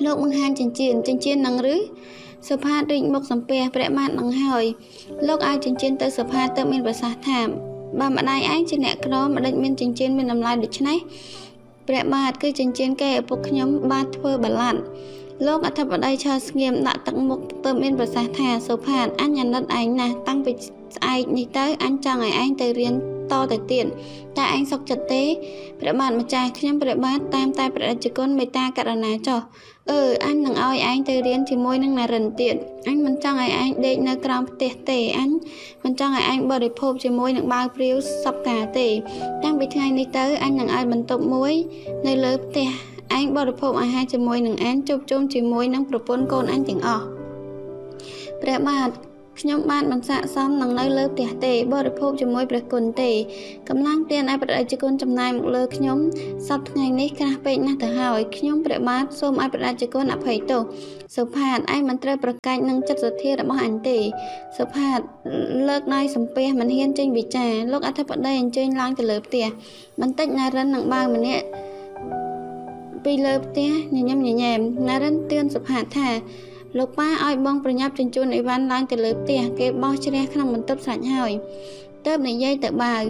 [0.04, 1.76] លោកបង្ហាញចិញ្ចៀនចិញ្ចៀននឹងឬ
[2.48, 4.64] សុផាតរីកមុខសំពះព្រះបាទនឹងហើយ
[5.26, 7.40] លោកឲ្យចិញ្ចៀនទៅសុផាតទៅមានប្រសាសន៍ថា
[8.00, 10.98] បើម្ដាយឯងជាអ្នកក្រម្ដេចមានចិញ្ចៀនមានតម្លៃដូច្នេះ
[11.88, 14.80] ព្រះបាទគឺចិញ្ចៀនគេឪពុកខ្ញុំបាទធ្វើបលាត់
[15.46, 20.52] លោកអធិបតីឈរស្ងៀមដាក់ទឹកមុខទៅមានប្រសាសន៍ថាសុផាតអញអាណិតឯងណាស់តាំងពី
[20.96, 22.94] ស្អែកនេះទៅអញចង់ឲ្យឯងទៅរៀន
[23.32, 23.86] តទៅទៀត
[24.38, 25.22] តែឯងសុខចិត្តទេ
[25.80, 29.40] ព្រះបាទម្ចាស់ខ្ញុំព្រះបាទតាមតែព្រះរាជគុណមេត្តាករណាចុះ
[29.90, 32.54] អឺអញនឹងឲ្យឯងទៅរៀនជាមួយនឹងនារិនទៀត
[32.88, 35.30] អញមិនចង់ឲ្យឯងដេកនៅក្រោមផ្ទះទេអញ
[35.84, 38.88] មិនចង់ឲ្យឯងបរិភោគជាមួយនឹងបាវព្រាវសពកាទេ
[39.44, 41.54] តាំងពីថ្ងៃនេះទៅអញនឹងឲ្យបន្ទប់មួយ
[42.06, 42.68] នៅលើផ្ទះ
[43.18, 47.04] ឯងបរិភោគអាហារជាមួយនឹងអញជួបជុំជាមួយនឹងប្រពន្ធកូនអញទាំងអស់
[48.42, 48.88] ព្រះបាទ
[49.40, 53.10] ខ្ញុំបានមិនស័កសមនឹងនៅលើផ្ទះទេ បរិភោគជាមួយព្រះគុណទេ
[53.68, 55.98] កម្លាំងទានឯព្រះរាជគុណចំណាយមកលើខ្ញុំ
[56.48, 60.62] សប្តាហ៍ថ្ងៃនេះក្រាស់ពេកណាស់ទៅហើយខ្ញុំព្រះបាទសូមឲ្យព្រះរាជគុណអភ័យទោស
[61.16, 63.98] សុផាតឯងមិនត្រូវប្រកាច់នឹងចិត្តសទ្ធារបស់អញទេ
[64.58, 64.98] សុផាត
[65.68, 69.46] លើកដៃសំពះមិនហ៊ានចេញវិចារលោកអធិបតីអញ្ជើញឡើងទៅលើផ្ទះ
[70.00, 71.46] បន្តិចណារិននឹងបើម្នាក់
[73.04, 76.08] ពីលើផ្ទះញញឹមញញែមណារិនទឿនសុផាតថា
[76.76, 81.32] លោកប៉ាឲ្យបងប្រញាប់ជញ្ជូនអីវ៉ាន់ឡើងទៅលើផ្ទះគេបោះជ្រះក្នុងបន្ទប់ស្រេចហើយ
[82.06, 83.02] ទៅនិយាយទៅបាវ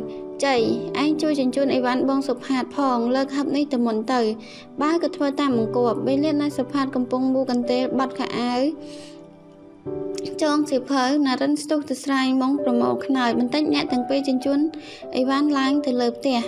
[0.44, 0.56] ចៃ
[1.02, 4.20] ឯងជួយជញ្ជូនអីវ៉ាន់បងសុផាតផងលើកហឹបនេះទៅមុនទៅ
[4.82, 8.60] បើក៏ធ្វើតាមបង្គាប់ពេលលៀនណៃសុផាតកំពុងមូកន្ទេលបាត់ខោអាវ
[10.42, 14.60] ចងសៀវភៅណារិនស្ទុះទៅស្រាយមុងប្រមោខ្នើយបន្តិចអ្នកទាំងពីរជញ្ជូន
[15.16, 16.38] អីវ៉ាន់ឡើងទៅលើផ្ទះ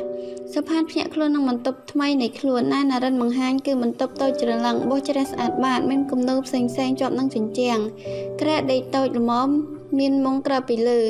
[0.55, 7.79] សុផាតភ្ញាក់ខ្លួននឹងបន្ទប់ថ្មីនៃខ្លួនណែណារិនបង្ហាញគឺបន្ទប់តូចច្រឡឹងបោះជ្រះស្អាតបាតមានគំនូរផ្សេងផ្សេងជាប់នឹងជញ្ជាំង
[8.41, 9.49] ក្រែដេកតូចល្មម
[9.99, 11.01] មានមុងក្របពីលើ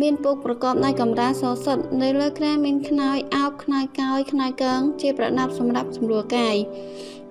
[0.00, 6.56] មានពូកប្រកបដោយកម្រាលសសុទ្ធនៅលើក្រែមានខ្នើយអោបខ្នើយកោយខ្នើយកងជាប្រដាប់សម្រាប់សម្រួលកាយ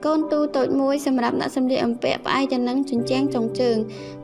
[0.05, 3.77] កូនទូតូចមួយសម្រាប់ដាក់សម្លៀកបំពាក់ផ្អែកទៅនឹងជញ្ជាំងចុងជើង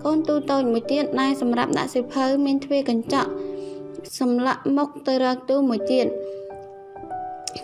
[0.03, 3.29] កូនទូតូចមួយទៀតដែលសម្រាប់ដាក់សិភៅមានទ្វារកញ្ចក់
[4.19, 6.05] សម្លាក់មុខទៅរកទូមួយទៀត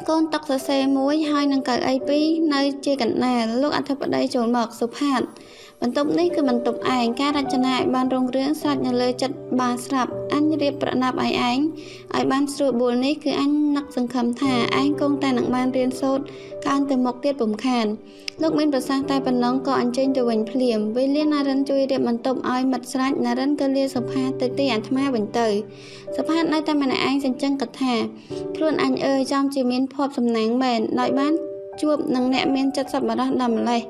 [0.10, 5.22] កូនតុកសរសេរមួយហើយនឹងកៅអីពីរនៅជាកណ្ដាលលោកអធិបតីចូលមកសុផាត
[5.84, 11.58] បន្ទប់នេះគឺបន្ទប់ឯងការរចនាឲ្យបានរុងរឿងស្រេចនៅលើចិត្តបានស្រាប់អញរៀបប្រណាប់ឲ្យឯង
[12.16, 16.24] ឲ្យបានស្រួលបួលនេះគឺអញនឹកសង្ឃឹមថាឯងគង់តែនឹងបានរៀនសូត្រ
[16.68, 17.86] កើទៅមុខទៀតពុំខាន
[18.42, 25.48] លោកមានប្រសាសន៍តែប៉ុណ្ណឹងក៏អញ្ជើញទៅវិញភ្លាមវេលាណារិនជួយរៀបបន្ទប់ឲ្យមិត្តស្រេចណារិនក៏លាសុផាតទៅទីអាត្មាវិញទៅ
[26.16, 27.94] សុផាតនៅតែម្នាក់ឯងសញ្ជឹងកថា
[28.56, 31.34] ខ្លួនអញអើយចំជាមានភ័ព្វសំណាងមែនដោយបាន
[31.82, 33.82] ជួបនឹងអ្នកមានចិត្តសប្បុរសដល់ម្លេះ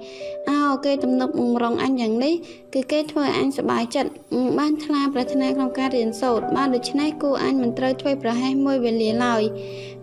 [0.49, 2.33] អោគេទំនុកបំរុងអញយ៉ាងនេះ
[2.73, 4.11] គឺគេធ្វើឲ្យអញសប្បាយចិត្ត
[4.59, 9.43] បានថ្លាប្រាថ្នាក្នុងការរៀនសូត្របានដូច្នេះគូអញមិនត្រូវធ្វើប្រហែសមួយវេលាឡើយ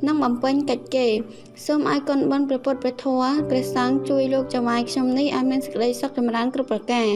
[0.06, 1.06] នឹងបំពេញកិច្ចគេ
[1.66, 7.08] សូមឲ្យគុណបុណ្យព្រះពុទ្ធព្រះធម៌ព្រះសង្ឃជួយលោកចៅម៉ាយខ្ញុំនេះឲ្យមានសេចក្តីសុខចម្រើនគ្រប់ប្រការ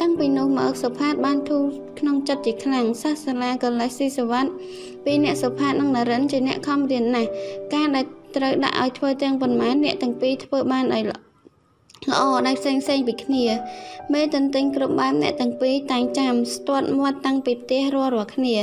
[0.00, 1.62] តាំងពីនោះមកសុផាតបានធូរ
[1.98, 4.50] ក្នុងចិត្តជាខ្លាំងសាសាលាកលេសស៊ីសវត្ត
[5.04, 7.28] ពីអ្នកសុផាតនិងនរិនជាអ្នកខំរៀនណាស់
[7.74, 8.04] ការដែល
[8.36, 13.44] ត្រូវដាក់ឲ្យធ្វើទាំងប៉ុន្មានអ្នកទាំងពីរធ្វើបានឲ្យល្អដែលផ្សេងផ្សេងពីគ្នា
[14.14, 18.54] មេទន្ទិញគ្រប់បែបអ្នកទាំងពីរតែងចាំស្ទាត់មាត់តាំងពីផ្ទះរាល់រាល់គ្នា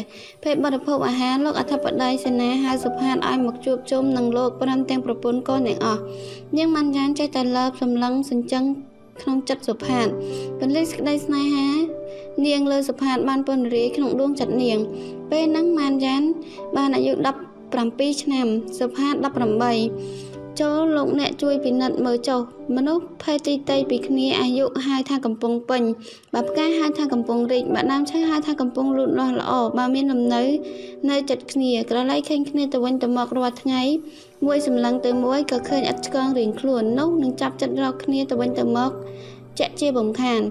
[0.44, 6.02] ពេលបរិភោគអាហារលោកអធិបតីសេនាហៅសុផាតឲ្យមកជួបជុំនឹងលោកព្រមទាំងប្រពន្ធកូនទាំងអស់
[6.58, 8.64] នាងម៉ាន់យ៉ានចេះតែលើបសម្លឹងសញ្ចឹង
[9.22, 10.08] ក្នុងចិត្តសុផាត
[10.60, 11.70] ពន្លឺសេចក្តីស្នេហា
[12.46, 14.78] នាងលើសុផាតបានពន្រាយក្នុងដួងចិត្តនាង
[15.32, 16.22] ពេលហ្នឹងម៉ានយ៉ាន
[16.78, 17.14] បានអាយុ
[17.74, 18.48] 17ឆ្នាំ
[18.78, 22.40] សុផាត18ចូលលោកអ្នកជួយពិនិត្យមើលចុះ
[22.76, 25.84] មនុស្សភេទទីតីពីគ្នាអាយុហៅថាកំពុងពេញ
[26.34, 30.44] បើផ្កាហៅថាកំពុងរីកបើដើមឈើហៅថាកំពុងលូតលាស់ល្អបើមានលំនៅ
[31.10, 33.82] នៅចិត្តគ្នាក្រឡៃឃើញគ្នាទៅវិញទៅមករាល់ថ្ងៃ
[34.46, 38.92] មួយសម្លឹងទៅមួយក៏ឃើញឥតឆ្កងរៀងខ្លួននោះនឹងចាប់ចិត្តរកគ្នាទៅវិញទៅមក
[39.60, 40.42] ចាក់ជាបំខាន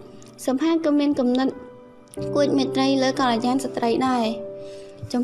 [0.46, 1.52] សម្ភារក៏មានកំណត់
[2.34, 4.24] គួចមេត្រីលើកល្យានស្ត្រីដែរ
[5.14, 5.22] ចំ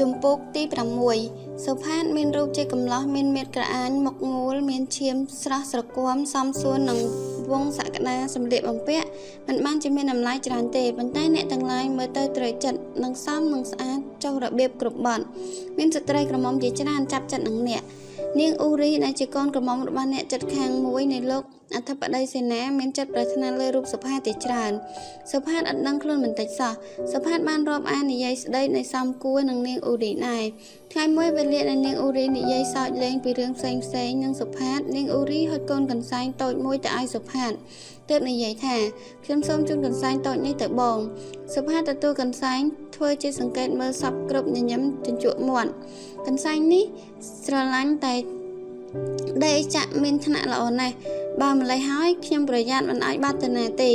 [0.00, 0.62] ជំពូកទី
[1.14, 6.98] 6សុផាតមានរូបជាកំឡោះមានមេត្រាអាញមុខងួលមានឈាមស្រស់ស្រគាំសំសួននិង
[7.50, 9.06] វងសក្តាសម្លៀកបំពាក់
[9.48, 15.24] មិនបានជាមានតម្លៃច្រើនទេប៉ុន្តែអ្នកទាំងឡាយមើលទៅត្រូវចិត្តនិងសមនិងស្អាតចុះរបៀបគ្រប់បត់
[15.78, 17.82] មានស្ត្រីក្រមុំជាច្រើនចាប់ចិត្តនឹងអ្នក
[18.38, 21.44] នាងអ៊ូរីដែលជាកូនក្រមុំរបស់អ្នកចិត្តខាងមួយនៃលោក
[21.76, 24.72] អធិបតីសេនាមានចិត្តប្រាថ្នាលើរូបសុផាតជាច្រើន
[25.32, 26.72] សុផាតអត់ដឹងខ្លួនបន្តិចសោះ
[27.12, 30.44] សុផាតបានរាប់អាននិយាយស្ដីនៃសំគួរនឹងនាងអ៊ូរីដែរ
[30.92, 37.52] ថ្ងៃមួយវេលាដែលនាងអ៊ូរីនិយាយសើចលេងពីរឿងផ្សេងផ្សេងនឹងសុផាតនាងអ៊ូរីហុចកូនកន្សែងតូចមួយទៅឲ្យសុផាត
[38.10, 38.76] ទើបនិយាយថា
[39.24, 40.98] ខ្ញុំសូមជូនកន្សែងតូចនេះទៅបង
[41.54, 42.60] សុផាតទទួលកន្សែង
[42.96, 45.72] ធ្វើជាសង្កេតមើលសពគ្រប់ញញឹមជញ្ជក់មាត់
[46.26, 46.84] កន្សែងនេះ
[47.44, 48.14] ស្រឡាញ់តែ
[49.46, 50.94] ដេកចាក់មានថ្នាក់ល្អណាស់
[51.42, 53.90] បើម្លេះហើយខ្ញុំប្រយ័ត្នមិនអាចបាត់ទៅណាទេ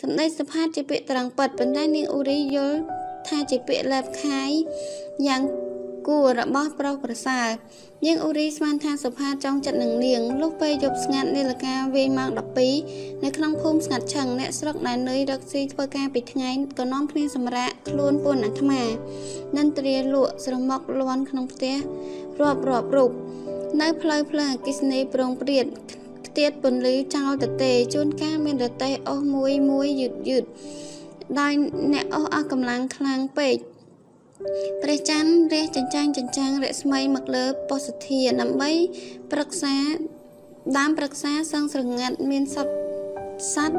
[0.00, 2.78] សម្ដីសុផាតជាពាក្យត្រង់ពិតប៉ុន្តែនាងអ៊ូរីយល់
[3.28, 4.50] ថាជាពាក្យលែបខាយ
[5.26, 5.42] យ៉ាង
[6.06, 7.48] គួររបស់ប្រុសប្រសើរ
[8.06, 12.30] នាងអ៊ូរីស្មានថាសុផាតចង់ចិត្តនឹងនាងលុះពេលយប់ស្ងាត់នាឡិកាវេម៉ោង
[12.76, 18.82] 12នៅក្នុងភូមិស្ងាត់ឆឹងអ្នកស្រុកដែលនឿយរកស៊ីធ្វើការពីថ្ងៃក៏នាំគ្នាសម្រាកខ្លួនពួនអាត្មា
[19.56, 21.76] និន្ទ្រាលក់ស្រមុកលន់ក្នុងផ្ទះ
[22.40, 23.10] រាប់រាប់រូប
[23.80, 25.66] នៅផ្លូវភ្លើងអគិសនីប្រងព្រាត
[26.26, 30.44] ខ្ទាតពន្លឺចោលតទេជួនកាលមានរទេះអស់មួយមួយយឺតយឺត
[31.40, 31.52] ដោយ
[31.92, 33.56] អ្នកអស់អស់កម្លាំងខ្លាំងពេក
[34.82, 38.70] ព្រះច័ន្ទរះចិញ្ចាញ់ចិញ្ចាំងរស្មីមកលើប៉ុស្តិ៍ធាដើម្បី
[39.32, 39.76] ប្រឹក្សា
[40.78, 42.74] ដើមប្រឹក្សាសង្ស្រងាត់មានសត្វ
[43.54, 43.78] សត្វ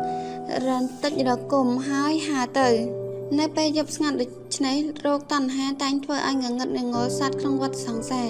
[0.67, 2.69] រន្តិចរគុំហើយហាទៅ
[3.39, 8.29] នៅពេលយប់ស្ងាត់ដូច្នេះរោគតណ្ហាតែងធ្វើឲ្យងងឹតងងល់សัตว์ក្នុងវត្តសង្សារ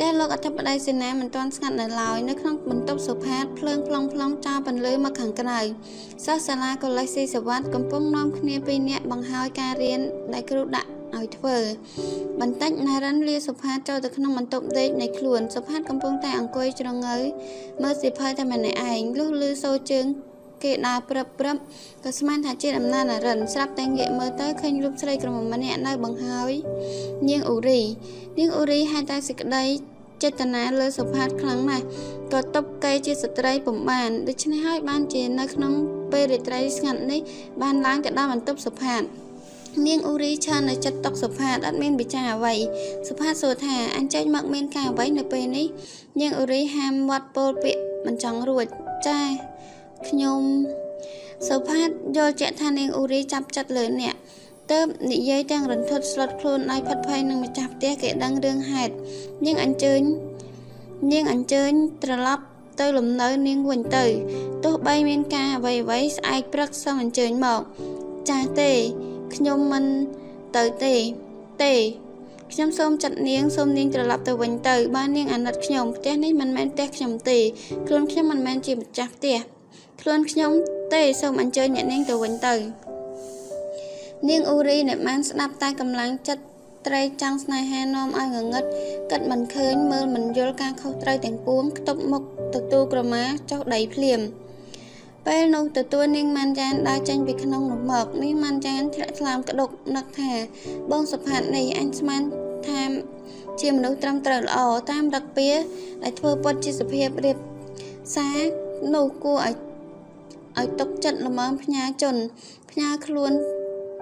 [0.00, 5.60] តែលោកអធិបតីសេនាមិនទាន់ស្ងាត់នៅឡើយនៅក្នុងបន្ទប់សុផាតភ្លើងប្លង់ប្លង់ចោលពន្លឺមកខាងក្រៅ
[6.24, 10.00] សិស្សសាលាកូលេសស៊ីសវត្តកំពុងនាំគ្នាពីរនាក់បង្ហើយការរៀន
[10.34, 11.56] ដែលគ្រូដាក់ ឲ្យធ្វើ
[12.40, 17.16] បន្តិចណារិនលាសុផាតចូលទៅក្នុងបន្ទប់ដេកនៃខ្លួនសុផាតកំពុងតែអង្គុយជ្រងើ
[17.82, 20.06] មើលសិភៅតែម្នាក់ឯងលុះលឺសូរជើង
[20.64, 21.56] គេដើរព្រឹបព្រឹប
[22.04, 26.52] ក៏ស្មានថាជាអំណាចអរិនស្រាប់តែងាកមើលទៅឃើញរូបស្រីក្រមុំម្នាក់នៅបង្ហើយ
[27.28, 27.82] នាងអ៊ូរី
[28.38, 29.64] នាងអ៊ូរីហៅតែសេចក្តី
[30.22, 31.84] ចេតនាលើសុផាតខ្លាំងណាស់
[32.32, 35.72] ក៏តបកេជាស្ត្រីពំបានដូច្នេះហើយបានជានៅក្នុង
[36.12, 37.20] ពេលរាត្រីស្ងាត់នេះ
[37.62, 39.02] បានឡើងទៅដល់បន្ទប់សុផាត
[39.84, 42.54] នាងអ៊ូរីឈរនៅចិត្តតុកសុផាតអត់មានវិចារអ្វី
[43.08, 45.66] សុផាតសួរថាអញចេញមកមានការអ្វីនៅពេលនេះ
[46.20, 48.66] នាងអ៊ូរីហាមមាត់ពោលពាក្យមិនចង់រួច
[49.08, 49.20] ចា
[50.08, 50.42] ខ្ញុំ
[51.48, 54.14] សុផាតយល់ជាក់ថានាងអ៊ូរីចាប់ចិត្តលើអ្នក
[54.72, 54.80] ទៅ
[55.12, 58.94] និយាយទាំងរន្ធត់ស្លុតខ្លួនឲ្យផិតភ័យនឹងម្ចាស់ផ្ទះគេដឹងរឿងហេតុ
[59.46, 60.00] នាងអញ្ជើញ
[61.12, 61.72] នាងអញ្ជើញ
[62.02, 62.44] ត្រឡប់
[62.80, 64.04] ទៅលំនៅនាងវិញទៅ
[64.64, 67.60] ទោះបីមានការអ្វីអ្វីស្អែកព្រឹកសូមអញ្ជើញមក
[68.28, 68.72] ចាស់ទេ
[69.34, 69.84] ខ្ញុំមិន
[70.56, 70.94] ទៅទេ
[71.62, 71.74] ទេ
[72.52, 77.38] ខ្ញុំសូមចាត់នាងសូមនាងត្រឡប់ទៅវិញទៅ បាននាងអាណិតខ្ញុំផ្ទះនេះមិនមែនផ្ទះខ្ញុំទេ
[77.86, 79.38] ខ្លួនខ្ញុំមិនមែនជាម្ចាស់ផ្ទះ
[80.00, 80.50] ខ្លួនខ្ញុំ
[80.94, 82.54] ទេសូមអញ្ជើញអ្នកនាងទៅវិញទៅ
[84.28, 86.44] នាងអ៊ូរីអ្នកបានស្ដាប់តែកម្លាំងចិត្ត
[86.86, 88.64] ត្រីចង់ស្នេហានាំឲ្យងងឹត
[89.10, 92.22] គិតមិនឃើញមើលមិនយល់ការខុសត្រូវទាំងពួងខ្ទប់មុខ
[92.54, 94.20] ទទួលក្រមាចុះដីភ្លាម
[95.26, 100.30] ពេលនោះទទួលនាងម៉ាន់ចានដើរចេញពីក្នុងនោះមកនាងម៉ាន់ចានធ្លាក់ថ្លើមក្តុកនឹកថា
[100.90, 102.22] បងសុផាតនេះអញស្មាន
[102.68, 102.82] ថា
[103.60, 104.58] ជាមនុស្សត្រឹមត្រូវល្អ
[104.90, 105.48] តាមរឹកពៀ
[106.02, 107.36] ដែលធ្វើពុតជាសភាពរៀប
[108.14, 108.38] សារ
[108.94, 109.54] នោះគួរឲ្យ
[110.58, 112.16] ឲ្យຕົកចិត្តល្មមផ្ញើជន
[112.70, 113.32] ផ្ញើខ្លួន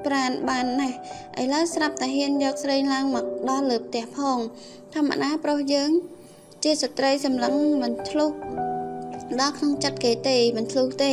[0.07, 0.97] ប្រានបានណាស់
[1.43, 4.39] ឥឡូវស្រាប់តែហ៊ានយកស្រីឡើងមកដល់លើផ្ទះផង
[4.95, 5.91] ធម្មតាប្រុសយើង
[6.65, 8.31] ជាស្ត្រីសម្លឹងមិនឆ្លុះ
[9.41, 11.13] ដល់ក្នុងចិត្តគេទេមិនធ្លុះទេ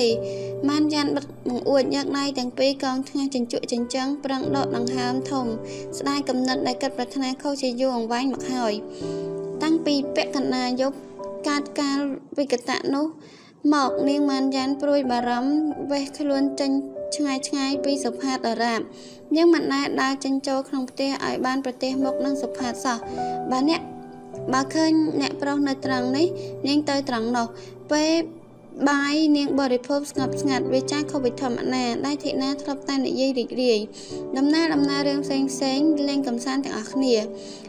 [0.70, 5.46] ម៉ានយ៉ានបិទបង្អួចញឹកណៃទាំងពីរកងថ្ងាសចិញ្ចក់ចិញ្ចឹងប្រឹងដកដង្ហើមធំ
[5.98, 8.74] ស្ដាយកំណត់ដែលគិតប្រាថ្នាខុសជាយូរអង្វែងមកហើយ
[9.64, 10.98] តាំងពីពាក់កណ្ណាយប់
[11.48, 12.00] កាតកាល
[12.38, 13.06] វិកតៈនោះ
[13.74, 15.54] មកនាងម៉ានយ៉ានព្រួយបារម្ភ
[15.92, 16.72] វេះខ្លួនចេញ
[17.16, 18.82] ឆ្ងាយឆ្ងាយពីសុផាតអរាប
[19.36, 22.98] យើងមិនណែដើរចេញចូលក្នុងផ្ទះឲ្យបានប្រទេសមុខនឹងសុផាតសោះ
[23.52, 23.82] បើអ្នក
[24.54, 24.92] បើឃើញ
[25.22, 26.28] អ្នកប្រុសនៅត្រង់នេះ
[26.68, 27.48] នាងទៅត្រង់នោះ
[27.92, 28.14] ពេល
[28.90, 33.80] បាយនាងបរិភោគស្ងប់ស្ងាត់វាចាខុសពីធម្មតាដែលធីណាធ្លាប់តែនិយាយរីករាយ
[34.38, 35.80] ដំណើរដំណើររឿងផ្សេងផ្សេង
[36.10, 37.16] លេងកំសាន្តទាំងអស់គ្នា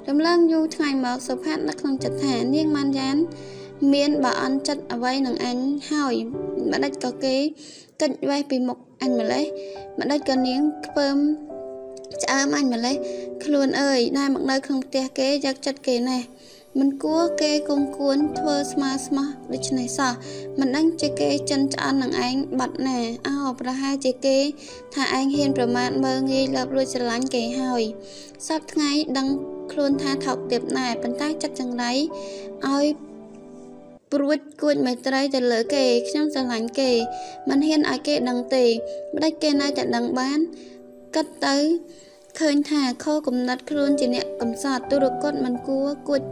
[0.08, 3.16] រំលងយូរថ្ងៃមកសុផាតនៅក្នុងចិត្តថានាងម៉ាន់យ៉ាន
[3.94, 5.58] មានបើអន់ចិត្តអ្វីនឹងអញ
[5.90, 6.14] ហើយ
[6.70, 7.36] ម្ដេចក៏គេ
[8.00, 9.44] កិច្ចវេះពីមុខអញម្លេះ
[10.00, 11.16] ម្ដេចក៏នាងខ្ពើម
[12.22, 12.96] ឆ្អើមអញម្លេះ
[13.44, 16.18] ខ្លួនអើយដែលមកនៅក្នុងផ្ទះគេយកចិត្តគេណែ
[16.78, 20.12] មិនគួរគេគង់គួនធ្វើស្មើស្មោះដូច្នេះសោះ
[20.60, 22.98] មិនដឹងជាគេចិនឆ្អន់នឹងឯងបាត់ណា
[23.28, 24.38] អោប្រហែលជាគេ
[24.94, 27.82] ថាឯងហ៊ានប្រមាថមើងងាយលើបលួចស្រឡាញ់គេហើយ
[28.46, 29.28] សពថ្ងៃដឹង
[29.72, 31.92] ខ្លួនថាថោកទាបណែប៉ុន្តែចិត្តចង្រៃ
[32.66, 32.86] ឲ្យ
[34.12, 36.90] ព្រួចគួចមេត្រីទៅលើគេខ្ញុំស្រឡាញ់គេ
[37.48, 38.64] មិនហ៊ានឲ្យគេដឹងទេ
[39.14, 40.38] ម្ដេចគេនៅតែដឹងបាន
[41.14, 41.56] គិតទៅ
[42.40, 46.22] ឃើញថាខុសគំនិតខ្លួនជាអ្នកកំសត់ទុរគតមិនគួរគួច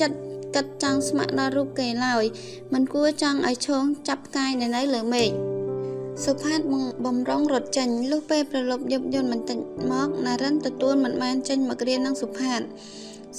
[0.00, 0.16] ចិត្ត
[0.54, 2.24] គិតចង់ស្ម័គ្រដល់រូបគេឡើយ
[2.72, 5.30] មិនគួរចង់ឲ្យឈោងចាប់ផ្កាយនៅនៅលើមេឃ
[6.24, 6.60] សុផាត
[7.04, 9.58] បំរុងរត់ចេញលុះពេលប្រលប់យប់យន្តបន្តិច
[9.92, 12.60] មកណារិនទទួលមិនបានចេញមករៀននឹងសុផាត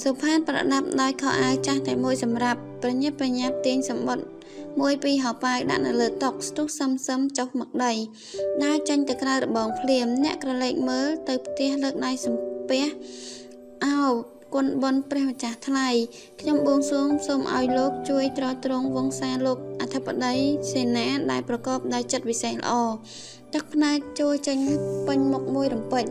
[0.04, 4.26] សុផាតប្រដាប់ដោយខោអាវចាស់តែមួយសម្រាប់ប្រញាប់ប្រញាប់ទាញសម្បត្តិ
[4.82, 7.94] មួយពីរហោប៉ាវដាក់នៅលើតុស្ទុះសឹមសឹមចុះមកដី
[8.64, 12.36] ដើរចេញទៅក្រៅរបងភ្លាមអ្នកក្រឡេកមើលទៅផ្ទះលើកដៃសំ
[12.70, 12.84] ពះ
[13.86, 15.90] អោ គុណបុណ្យព្រះម្ចាស់ថ្លៃ
[16.42, 20.36] ខ្ញុំបួងសួងសូមឲ្យលោកជួយត្រទ្រង់វង្សាលោកអធិបតី
[20.72, 22.72] សេនាដែលប្រកបដោយចិត្តវិសេសល្អ
[23.54, 24.58] ទឹកភ្នែកចូលចេញ
[25.08, 26.06] ពេញមុខមួយរំពេច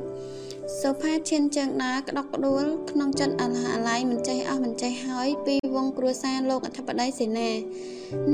[0.81, 7.51] សូផាឈានជើងដើរក្តុកក្តួលក្នុងចិត្តអលហាឡៃមិនចេះអស់មិនចេះហើយពីវងគ្រួសារលោកអធិបតីសេនា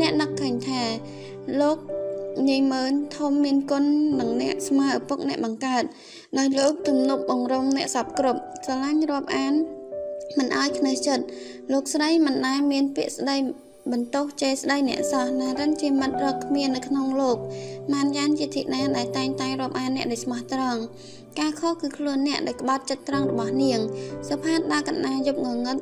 [0.01, 0.83] អ្នកនឹកឃើញថា
[1.61, 1.79] លោក
[2.49, 3.85] ញីមើនធំមានគុណ
[4.21, 5.85] នឹងអ្នកស្មើឪពុកអ្នកបង្កើត
[6.39, 9.55] ដោយលោកទំនប់បង្រងអ្នកសពគ្រប់ស្រឡាញ់រាប់អាន
[10.39, 11.25] មិនឲ្យខ្នេះចិត្ត
[11.73, 13.37] លោកស្រីមិនដែលមានពាក្យស្ដី
[13.93, 17.37] បន្ទោសចេះស្ដីអ្នកសោះណារិនជាមិត្តរកគ្មាននៅក្នុងលោក
[17.93, 20.81] ម៉ានយ៉ានជាធីតាដែលតែងតែរាប់អានអ្នកដែលស្មោះត្រង់
[21.39, 23.81] ការខុសគឺខ្លួនអ្នកដែលក្បត់ចិត្តត្រង់របស់នាង
[24.29, 25.79] សុផាតដើរកណ្ដាលយប់ងងឹត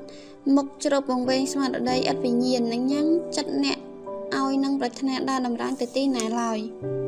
[0.56, 3.78] មុខជ្រប់វង្វេងស្មារតីឥតវិញ្ញាណនឹងញ៉ាំងចិត្តអ្នក
[4.36, 6.60] ឲ្យនឹងប្រាថ្នាដើរតម្រើងទៅទីណាឡើយ។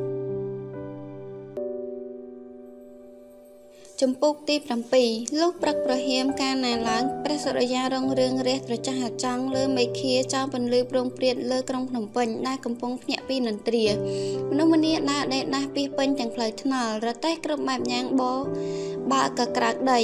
[4.05, 4.57] ចំពុកទី
[4.99, 13.87] 7លោកព្រឹកប្រហៀមការណាឡើងព្រះសុរិយារងរឿងរះត្រចះចង់លើមេឃាចោលពន្លឺប្រងព្រាតលើក្រុងភ្នំពេញដែលកំពុងភ្ញាក់ពីនន្ទ្រា
[14.51, 18.33] មនុស្សម្នាដើរដេកដាស់ពីពេញទាំងផ្លូវថ្នល់រទេះគ្រប់បែបយ៉ាងបោ
[19.13, 20.01] បើកក្រើកដី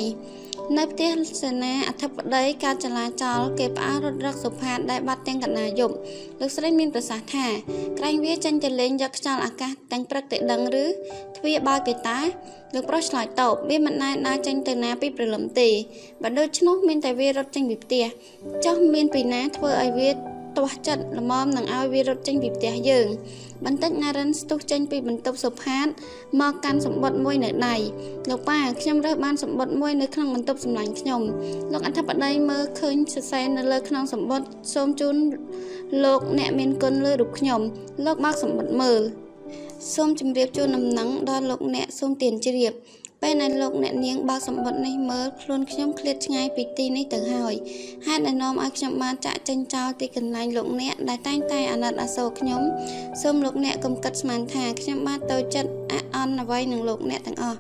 [0.75, 1.13] នៅផ្ទះ
[1.43, 5.95] សេនាអធិបតីការចលាចលគេផ្អើរត់រកសុផាតដែលបាត់ទាំងកណ្ណាយប់
[6.41, 7.47] លោកស្រីមានប្រសាសន៍ថា
[7.99, 10.85] ក្រែងវាចេញទៅលេងយកខ្យល់អាកាសទាំងព្រឹកទៅដឹងឬ
[11.37, 12.19] ទ្វាបើគេតា
[12.75, 15.69] លោកប្រុសឆ្លើយតបវាមិនណែដើរចេញទៅណាពីព្រលឹមទេ
[16.23, 18.05] បើដូច្នោះមានតែវារត់ចេញពីផ្ទះ
[18.65, 20.11] ចុះមានពីណាធ្វើឲ្យវា
[20.57, 23.07] ទាស់ចិត្តល្មមនឹងឲ្យវារត់ចេញពីផ្ទះយើង
[23.65, 25.87] បន្តិចណារិនស្ទុះចេញពីបន្ទប់សុផាត
[26.41, 27.77] មកកាន់សម្បត្តិមួយនៅដៃ
[28.31, 31.21] លោកប៉ាខ្ញុំរើសបានសម្បត្តិមួយនៅក្នុងបន្ទប់សម្លាញ់ខ្ញុំ
[31.73, 35.17] លោកអធិបតីមើលឃើញសរសៃនៅលើក្នុងសម្បត្តិសូមជូន
[36.05, 37.61] លោកអ្នកមានគុណលើរូបខ្ញុំ
[38.05, 39.01] លោកបើកសម្បត្តិមើល
[39.95, 42.73] សូមជម្រាបជូនដំណឹងដល់លោកអ្នកសូមទានជ្រាប
[43.23, 47.55] ពេលដែលលោកអ្នកនាងបើកសម្បត្តិនេះមើលខ្លួនខ្ញុំឃ្លាតឆ្ងាយពីទីនេះទៅហើយ
[48.07, 52.63] ហេតុដែលនាំឲ្យខ្ញុំបានចាក់ចេញចោលទីកន្លែងលោកអ្នកដែលតែងតែអាណិតអាសូរខ្ញុំ
[53.23, 57.59] សូមលោកអ្នកកុំគិតស្មានថាខ្ញុំបានទៅចិត្តអអន់អ្វីនឹងលោកអ្នកទាំងអស់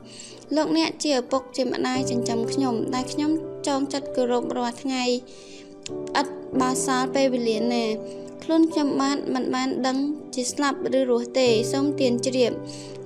[0.56, 3.30] លោកអ្នកជាឪពុកជាម្ដាយចិញ្ចឹមខ្ញុំដែលខ្ញុំ
[3.66, 5.04] ចងចិត្តគោរពរាល់ថ្ងៃ
[6.20, 6.26] ឥត
[6.60, 7.84] បាសល់ពេលវេលាណា
[8.44, 9.98] ខ្លួនខ្ញុំបានមិនបានដឹង
[10.34, 12.52] ជាស្លាប់ឬរស់ទេសូមទានជ្រាប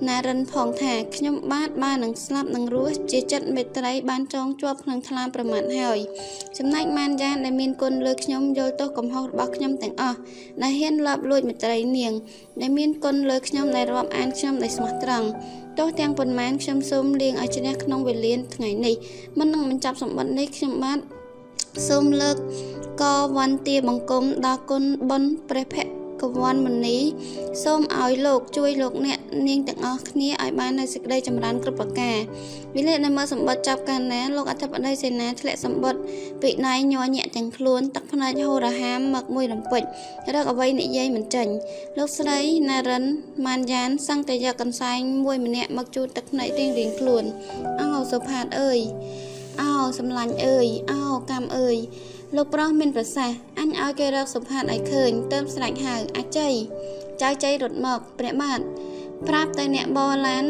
[0.07, 5.99] ណារិនផងថាខ្ញុំបាទបាននឹងស្លាប់នឹងរស់ជាចិត្តមេត្រី បានចងជាប់ក្នុងថ្លាប្រមាថហើយ
[6.57, 10.17] ចំណែកម៉ានយ៉ានដែលមានគុណលើខ្ញុំយល់ទោសកំហុសរបស់ខ្ញុំទាំងអស់
[10.63, 12.13] ដែលហ៊ានលបលួចមេត្រីនាង
[12.61, 15.27] ដែលមានគុណលើខ្ញុំដែលរាប់អានខ្ញុំដោយស្មោះត្រង់
[15.79, 18.95] ទោះទាំងប៉ុន្មានខ្ញុំសូមលៀងឲ្យជ្រះក្នុងវេលាថ្ងៃនេះ
[19.39, 21.20] មិននឹងបញ្ចប់សម្បត្តិនេះខ្ញុំបាទ
[21.87, 22.37] សូមលើក
[23.01, 25.75] ក៏វន្តាបង្គំដល់គុណបុណ្យព្រះភ
[26.21, 26.97] កវ័នមនី
[27.63, 32.17] សូមឲ្យលោកជួយលោកអ្នកនាងទាំងអស់គ្នាឲ្យបាននូវសេចក្តីចម្រើនគ្រប់ប្រការ
[32.75, 36.01] វិលានៅមើលសម្បត្តិចាប់កាលណាលោកអធិបតីសេនាធ្លាក់សម្បត្តិ
[36.43, 39.83] វិន័យញ័រញាក់ទាំងខ្លួនទឹកភ្នែកហូររហាមមកមួយរំពេច
[40.33, 41.47] រកអ្វីនិយាយមិនចេញ
[41.97, 43.03] លោកស្រីណារិន
[43.45, 47.23] ម៉ានយ៉ានសង្កតែយកកន្សែងមួយម្នាក់មកជូតទឹកភ្នែករៀងរៀងខ្លួន
[47.79, 48.79] អោសុផាតអើយ
[49.59, 51.77] អោសំឡាញ់អើយអោកម្មអើយ
[52.35, 56.53] លោកប្រុសមានប្រសាសន៍អញឲ្យគេរកសុផាតឲ្យឃើញទៅស្រែកហៅអាចជ័យ
[57.21, 58.59] ចៅជ័យរត់មកព្រះបាទ
[59.27, 60.43] ប្រាប់ទៅអ្នកបរឡាន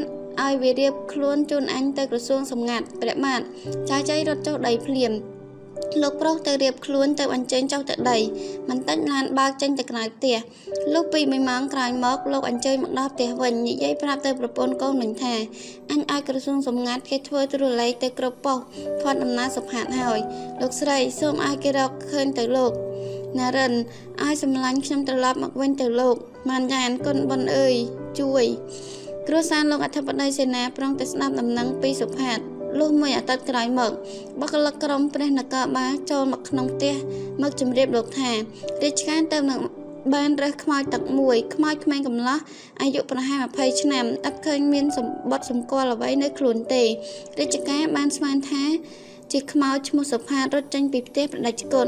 [0.44, 3.42] ឲ្យវារៀបខ្លួនជូនអញទៅក្រសួងសម្ងាត់ព្រះបាទ
[3.90, 5.12] ចៅជ័យរត់ចុះដីភ្លាម
[6.02, 8.18] លោកប្រុសទៅរៀបខ្លួនទៅអញ្ជើញចុះទៅដី
[8.70, 10.38] បន្តិចឡានបើកចេញទៅក្រៅផ្ទះ
[10.94, 15.36] លុះពី1ម៉ោងក្រោយមកលោកអញ្ជើញមកដល់ផ្ទះវិញនិយាយប្រាប់ទៅប្រពន្ធកូនវិញថា
[15.92, 18.68] អញឲ្យក្រសួងសម្ងាត់គេធ្វើទូរលេខទៅគ្រប់ប៉ុស្តិ៍
[19.02, 20.20] ផាត់ដំណើរសុផាតហើយ
[20.62, 22.72] លោកស្រីសូមឲ្យគេរកឃើញទៅលោក
[23.40, 23.74] ណារិន
[24.24, 26.16] ឲ្យសម្លាញ់ខ្ញុំត្រឡប់មកវិញទៅលោក
[26.50, 27.76] ម៉ានយ៉ានគុណបុនអើយ
[28.20, 28.46] ជួយ
[29.28, 32.40] គ្រួសារលោកអធិបតីសេនាប្រងតែស្ដាប់ដំណឹងពីសុផាត
[32.80, 33.92] លុះមួយអាទិត្យក្រោយមក
[34.40, 36.96] បុគ្គលិកក្រុមព្រះនគរបាលចូលមកក្នុងផ្ទះ
[37.42, 38.32] មកជម្រាបលោកថា
[38.84, 39.62] រាជការទៅនឹង
[40.14, 42.40] បានរើសខ្មោចទឹកមួយខ្មោចក្មេងកំឡោះ
[42.82, 46.84] អាយុប្រហែល20ឆ្នាំអត់ឃើញមានសម្បត្តិសម្គាល់អ្វីនៅខ្លួនទេ
[47.40, 48.64] រាជការបានស្មានថា
[49.32, 51.88] ជាខ្មោចឈ្មោះសុផាតរត់ចេញពីផ្ទះប្រដេចគុណ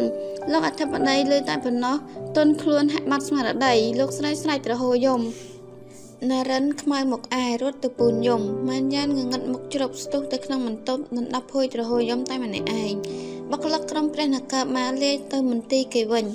[0.52, 1.96] លោកអធិបតីលើតែប៉ុណ្ណោះ
[2.38, 5.22] ទន់ខ្លួនហាក់បាត់ស្មារតីលោកស្រីស្រែកត្រហោយំ
[6.32, 12.94] ណារិនខ្មៅមកអាយរត់ទៅពូនយំម៉ានយ៉ានងងឹតមុខជ្រប់ស្ទុះទៅក្នុងបន្ទប់នឹងដាប់ភួយត្រហោយំតែម្នាក់ឯង
[13.52, 16.26] បុគ្គលិកក្រុមព្រះនគរបានលាយទៅមន្ទីរគេវិញ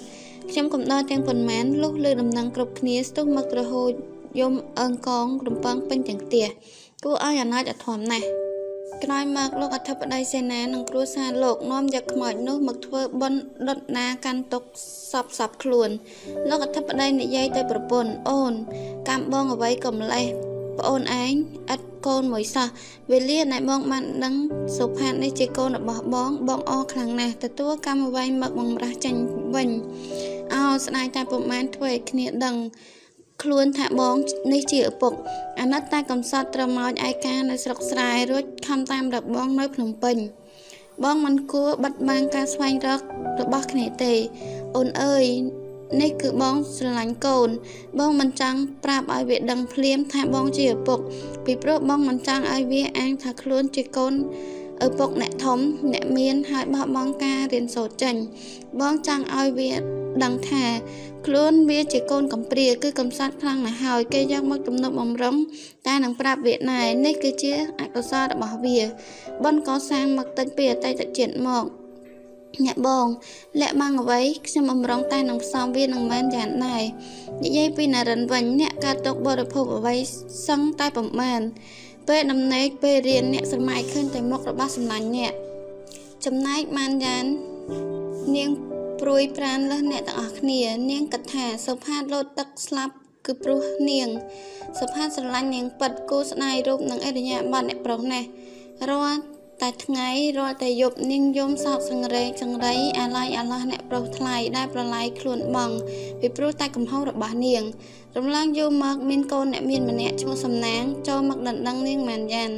[0.50, 3.84] ខ្ញុំកំដរទាំងប៉ុន្មានលុះលើដំណឹងគ្រប់គ្នាស្ទុះមកត្រហោ
[4.40, 6.46] យំអើងកងរំពងពេញទាំងផ្ទះ
[7.04, 8.47] គួរឲ្យអាណត្តិអធមណាស់
[9.04, 13.38] ក្រោយមកលោកអធិបតីសេនានិងគ្រួសារលោកនាំយកខ្មោចនោះមកធ្វើបន់
[13.68, 14.62] ដុតណាកាន់ទុក
[15.12, 15.88] សពសពខ្លួន
[16.50, 18.52] លោកអធិបតីនិយាយទៅប្រពន្ធអូន
[19.08, 20.26] កម្មបងអ្វីក៏ម្លេះ
[20.78, 21.32] ប្អូនឯង
[21.74, 22.68] ឥតកូនមួយសោះ
[23.10, 24.34] វេលាណែបងបានដឹង
[24.76, 29.14] សុផាតនេះជាកូនរបស់បង បងអរខ្លាំងណាស់ទទួលកម្មអ្វីមកបំរាស់ចេញ
[29.54, 29.68] វិញ
[30.54, 32.56] អោស្ដាយតែប្រមាណធ្វើឲ្យគ្នាដឹង
[33.44, 34.16] ខ្លួនថាបង
[34.52, 35.12] នេះជាឪពុក
[35.60, 40.16] អាណិតតែកំសត់ត្រមោចឯកានៅស្រុកស្រែរួចខំតាមរកបងនៅភ្នំពេញ
[41.04, 43.00] បងមិនគួរបិទបាំងការស្វែងរក
[43.40, 44.14] របស់គ្នាទេ
[44.76, 45.24] អូនអើយ
[46.00, 47.48] នេះគឺបងស្រឡាញ់កូន
[47.98, 50.98] បងមិនចង់ប្រាប់ឲ្យវាដឹងភ្លាមថាបងជាឪពុក
[51.44, 54.14] ពីព្រោះបងមិនចង់ឲ្យវាអាងថាខ្លួនជាកូន
[54.86, 55.58] ឪពុកអ្នកធំ
[55.92, 58.14] អ្នកមានហើយបោះបង់ការរៀនសូត្រចេញ
[58.80, 59.72] បងចង់ឲ្យវា
[60.24, 60.64] ដឹងថា
[61.26, 65.36] ខ្លួនវាជាកូនកំព្រាគឺកំសត់ខ្លាំងណាស់ហើយគេយកមកទំនុកបំរុង
[65.86, 68.78] តែនឹងប្រាប់វាណែនេះគឺជាអកុសលរបស់វា
[69.44, 71.64] បនកសាងមកតិចពីអតីតជាតិមក
[72.64, 73.06] អ្នកបង
[73.60, 76.82] លាក់បាំងអ្វីខ្ញុំបំរុងតែនឹងផ្សំវានឹងមែនយ៉ាងដែរ
[77.44, 79.96] និយាយពីនរិនវិញអ្នកកើតទុកបរិភោគអ្វី
[80.48, 81.40] សឹងតែប្រមាណ
[82.08, 85.32] ពេលដំណេកពេលរៀនអ្នកស្រមៃឃើញតែមុខរបស់សំឡាញ់អ្នក
[86.24, 87.24] ចំណែកម៉ានយ៉ាន
[88.36, 88.50] នាង
[89.00, 92.94] ព្រួយប្រានលើសអ្នកទាំងអស់គ្នា នាងគិតថាសុផាតលោតទឹកស្លាប់
[93.26, 94.08] គឺព្រោះនាង
[94.78, 98.26] សុផាតស្រឡាញ់នាងពិតគូស្ដាយរូបនិងអរិយាប័ត្រអ្នកប្រុសណាស់
[98.90, 99.20] រាល់
[99.62, 105.70] តែថ្ងៃរាល់តែយប់នាងយំសោកសង្រេងសង្រីអាឡ័យអាឡោះអ្នកប្រុសថ្លៃដែលប្រឡាយខ្លួនបង
[106.20, 107.62] ពីព្រោះតែកំហុសរបស់នាង
[108.16, 112.50] រំលងយូរមកមានកូនអ្នកមានម្នាក់ឈ្មោះសំណាងចូលមកដណ្ដឹងនាងម៉ានយ៉ាន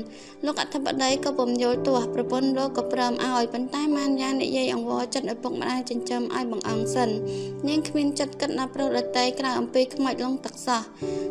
[0.47, 7.11] លោកអធិបតីក៏ពំយល់ទាស់ប្រពន្ធលោកក៏ព្រមឲ្យប៉ុន្តែម៉ានយ៉ាននិយាយអង្វរចិត្តឪពុកម្ដាយចិញ្ចឹមឲ្យបង្អង់សិន
[7.69, 10.83] នាងគ្មានចិត្តគិតណាប្រុសដតីក្រៅអំពីខ្មោចលងទឹកសោះ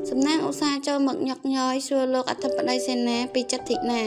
[0.09, 4.03] សំណាងឧស្សាហ៍ចូលមកញុកញយសួរលោកអធិបតីសេនាពីចិត្តធីណា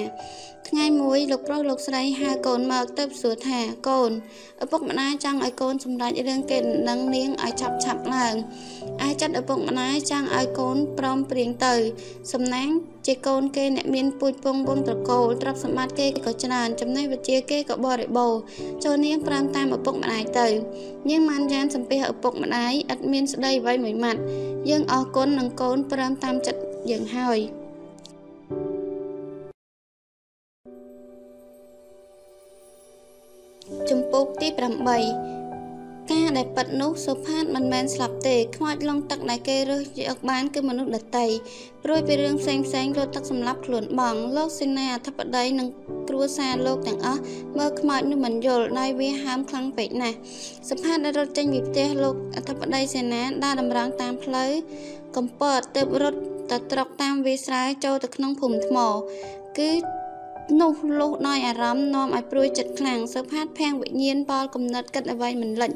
[0.69, 3.59] ថ្ងៃមួយលោកប្រុសលោកស្រីហៅកូនមកទៅសួរថា
[3.89, 4.11] កូន
[4.63, 8.35] ឪពុកម្ដាយចង់ឲ្យកូនសម្រេចរឿងគេដណ្ដឹងនាងឲ្យឆាប់ឆាប់ឡើង
[9.07, 11.74] ឯចិត្តឪពុកម្ដាយចង់ឲ្យកូនព្រមព្រៀងទៅ
[12.32, 12.68] សំណាង
[13.07, 18.34] ជាកូនគេអ្នកមានពូជពងវងត្រកូលទ្រព្យសម្បត្តិគេក៏ច្រើនចំណេះវិជ្ជាគេក៏បរិបូរ
[18.84, 20.49] ចូលនាងប្រាំតាមឪពុកម្ដាយទៅ
[21.09, 24.20] នាងម៉ានយ៉ានសំពះឪពុកម្ដាយឥតមានស្ដីអ្វីមួយម៉ាត់
[24.70, 27.38] យើងអរគុណនឹងកូនប្រាំតាមចិត្តយើងហើយ
[33.90, 35.41] ចំពោះទី8
[36.11, 41.26] ការដែលប៉ិតនោះសុផាតមិនមែនស្លាប់ទេខ្មោចលងទឹកដែលគេរើសយកបានគឺមនុស្សដតី
[41.84, 45.68] ព្រួយពីរឿងផ្សេងផ្សេងរត់ទឹកសម្លាប់ខ្លួនបងលោកសេនាអធិបតីនិង
[46.09, 47.20] គ្រួសារលោកទាំងអស់
[47.59, 50.16] មើលខ្មោចនោះមិនយល់ដោយវាហាមខ្លាំងពេកណាស់
[50.68, 54.50] សុផាតដែលរត់ចេញពីផ្ទះលោកអធិបតីសេនាដើរតម្រង់តាមផ្លូវ
[55.16, 58.78] កំពតទៅរត់ទៅត្រកតាមវាស្រែចូលទៅក្នុងភូមិថ្ម
[59.59, 59.70] គឺ
[60.61, 65.70] នោះលុះដោយអារម្មណ៍នាំឲ្យព្រួយចិត្តខ្លាំងសើផាតភាំងវិញ្ញាណបលកំណត់គិតអ្វីមិនលិច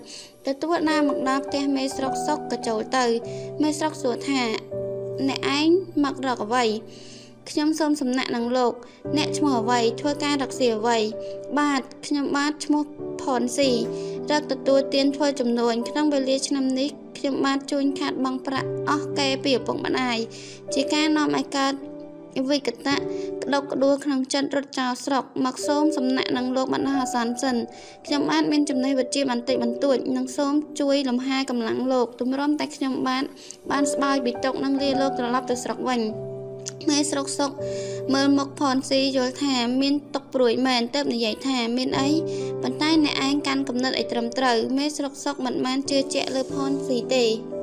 [0.47, 3.05] ទទួលណាមកដល់ផ្ទះមេស្រុកសុកក៏ចូលទៅ
[3.63, 4.41] មេស្រុកសួរថា
[5.29, 5.69] អ្នកឯង
[6.05, 6.65] មករកអ្វី
[7.51, 8.73] ខ្ញុំសូមសំណាក់នឹងលោក
[9.17, 10.99] អ្នកឈ្មោះអ្វីធ្វើការរកស៊ីអ្វី
[11.59, 12.83] បាទខ្ញុំបាទឈ្មោះ
[13.23, 13.71] ផនស៊ី
[14.31, 20.19] រកទទួលទានធ្វើចំនួនក្នុងវេលាឆ្នាំនេះខ្ញុំបាទជួញខាតបង់ប្រាក់អស់កែពីឪពុកម្ដាយ
[20.75, 21.75] ជាការនាំឲ្យកើត
[22.51, 22.97] វិកតៈ
[23.43, 27.57] ក្តុកក្តួលក្នុងចិត្តរត់ចោលស្រុកមកសូមសំណាក់នឹងលោកបណ្ដោះអាសន្នសិន
[28.07, 33.25] ខ្ញុំបានមានចំណេះវិជ្ជាបន្តិចបន្តួចនឹងសូមជួយលំហែកម្លាំងលោកទម្រាំតែខ្ញុំបាន
[33.71, 36.01] បានស្បើយពីតុកនឹងលាលោកត្រឡប់ទៅស្រុកវិញ
[36.89, 37.51] មេស្រុកសុក
[38.15, 42.09] មើលមុខផនស៊ីយល់ថាមានຕົកព្រួយមែនទៅនិយាយថាមានអី
[42.63, 47.56] ប៉ុន្តែអ្នកឯងកាន់កំណត់ឲ្យត្រឹមត្រូវមេស្រុកសុកមិនបានជឿជាក់លើផនស៊ីទេតាំង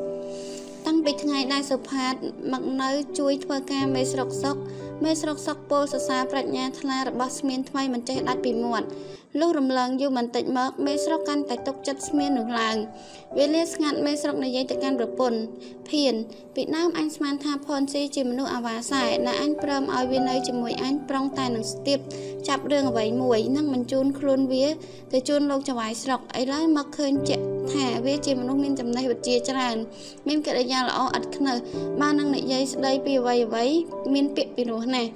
[1.05, 2.13] ពីថ្ងៃដែលសុផាត
[2.51, 2.89] មកនៅ
[3.19, 4.55] ជួយធ្វើការមេស្រុកសុក
[5.03, 8.87] មេស្រុកសុកពោលសរសើរប្រាជ្ញាថ្លារបស់ស្មៀនថ្មីមិនចេះដាច់ពីមាត់
[9.39, 12.75] លុះរំលងយូរបន្តិចមកមេស្រុកកាន់តែទុកចិត្តស្មៀននោះឡើង
[13.37, 15.39] វេលាស្ងាត់មេស្រុកនិយាយទៅកាន់ប្រពន្ធ
[15.89, 16.13] ភៀន
[16.55, 21.99] ពីដើមអញស្មានថាផនស៊ីជាមនុស្សអាវ៉ាសែដែលអញព្រមឲ្យវានៅជាមួយអញប្រុងតែនឹងស្ទាប
[22.47, 24.65] ចាប់រឿងអ្វីមួយនឹងបញ្ជូនខ្លួនវា
[25.11, 29.77] ទៅជូនលោកចៅហ្វាយស្រុកឥឡូវមកឃើញជាក់ថាវាជាមនុស្សមានចំណេះវិជ្ជាច្រើន
[30.27, 31.57] មានកិរិយាល្អឥតខ្នើស
[32.01, 33.65] បាននឹងនិយាយស្ដីពីអ្វីអ្វី
[34.13, 35.11] មានពាក្យពីរោះណាស់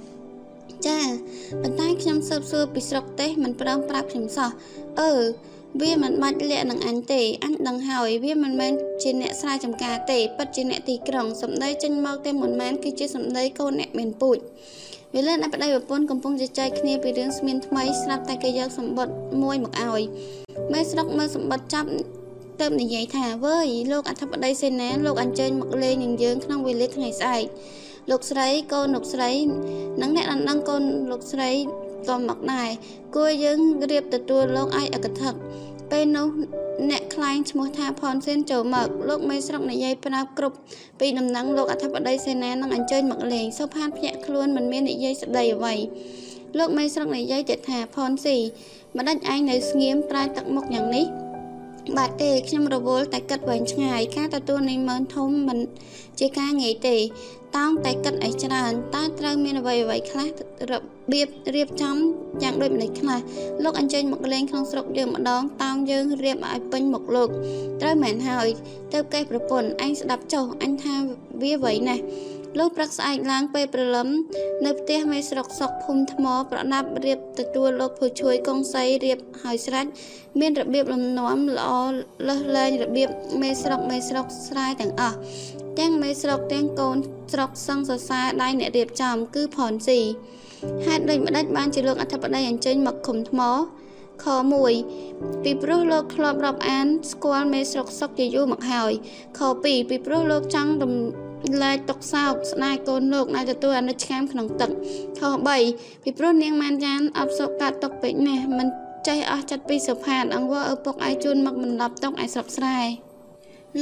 [0.85, 0.99] ចា
[1.61, 4.49] ប៉ុន្តែខ្ញុំស៊ើបសួរពីស្រុកទេសមិនព្រមប្រាប់ខ្ញុំសោះ
[5.01, 5.11] អឺ
[5.81, 14.37] វាមិនបាច់លាក់នឹងអញទេអញដឹងហើយវាមិនមែនជាអ្នកស្រែចម្ការទេពិតជាអ្នកទីក្រុងសម្ដីចេញមកតែមិនមែនគឺជាសម្ដីកូនអ្នកមានពូជ
[15.13, 20.03] វាលើអ្នកប្តីប្រពន្ធកំពុងជជែកគ្នាពីរឿងស្មានថ្មីស្រាប់តែគេយកសម្បត្តិមួយមកឲ្យ
[20.73, 21.89] មេស្រុកមើលសម្បត្តិចាប់
[22.61, 27.45] ទៅនិយាយថាវើយលោកអធិបតីសេនាលោកអញ្ជើញមកលេងនឹងយើងក្នុងវេលាថ្ងៃស្អែក
[28.11, 29.31] លោកស្រីកូនលោកស្រី
[30.01, 31.49] និងអ្នកដណ្ដឹងកូនលោកស្រី
[32.09, 32.69] ក៏មកដែរ
[33.15, 33.59] គួរយើង
[33.91, 35.33] រៀបទទួលលោកឲ្យអកថឹក
[35.91, 36.27] ពេលនោះ
[36.89, 40.57] អ្នកខ្លែងឈ្មោះថាផនសៀនចូលមកលោកមេស្រុកនិយាយប្រាប់គ្រប់
[40.99, 45.75] ពីដំណឹងលោកអធិបតីសេនានឹងអញ្ជើញមកលេងសុផានភ្ញាក់ខ្លួនមិនមាននិយាយស្ដីអ្វី
[46.57, 48.37] លោកមេស្រុកនិយាយទៀតថាផនស៊ី
[48.97, 51.05] ម្ដេចឯងនៅស្ងៀមប្រាយទឹកមុខយ៉ាងនេះ
[51.97, 55.59] បាទទេខ្ញុំរវល់តែគិតវែងឆ្ងាយការទទួលនៃមើលធំមិន
[56.19, 56.95] ជាការងាយទេ
[57.55, 60.27] តោងតែគិតឲ្យច្រើនតើត្រូវមានអ្វីអ្វីខ្លះ
[60.71, 60.73] រ
[61.11, 61.95] បៀបរៀបចំ
[62.43, 63.19] យ៉ាងដូចម្តេចខ្លះ
[63.63, 67.29] លោកអញ្ជើញមកលេងក្នុងស្រុកយើងម្ដងតោងយើងរៀបឲ្យពេញមុខលោក
[67.81, 68.47] ត្រូវមែនហើយ
[68.93, 70.95] ទៅកេះប្រពន្ធអញស្ដាប់ចុះអញថា
[71.41, 72.03] វាអ្វីណាស់
[72.57, 74.07] លុះព្រឹកស្អែកឡើងពេលព្រលឹម
[74.65, 79.85] នៅផ្ទះមេស្រុកសុកភូមិថ្ម ប្រដាប់រៀបទទួលលោកភូជួយកងសីរៀបហើយស្រេច
[80.39, 81.69] មានរបៀបលំនាំល្អ
[82.27, 83.09] លើសលែងរបៀប
[83.41, 85.17] មេស្រុកមេស្រុកស្រែទាំងអស់
[85.79, 86.97] ទាំងមេស្រុកទាំងកូន
[87.33, 89.99] ស្រុកសង្សសាដៃអ្នករៀបចំ គឺផនស៊ី
[90.85, 93.41] ហេតុដូចម្ដេចបានជាលោកអធិបតីអញ្ជើញមកឃុំថ្ម
[94.23, 94.25] ខ
[94.85, 98.91] 1ពីព្រោះលោកធ្លាប់រាប់អានស្គាល់មេស្រុកសុកជាយូរមកហើយ
[99.37, 100.93] ខ2ពីព្រោះលោកចង់រំ
[101.63, 104.71] លែកទុកសោកស្ដាយកូនលោកដែលទទួលអនុឆ្កាមក្នុងទឹក
[105.19, 108.67] ខ3ពីព្រោះនាងម៉ានយ៉ានអបសុកកាត់ទុកពេកណាស់មិន
[109.07, 112.79] ចេះអស់ចិត្តពីសុផាតអង្វរឪពុកឯជូនមកបន្លាប់ទុកឯស្រុកស្រែ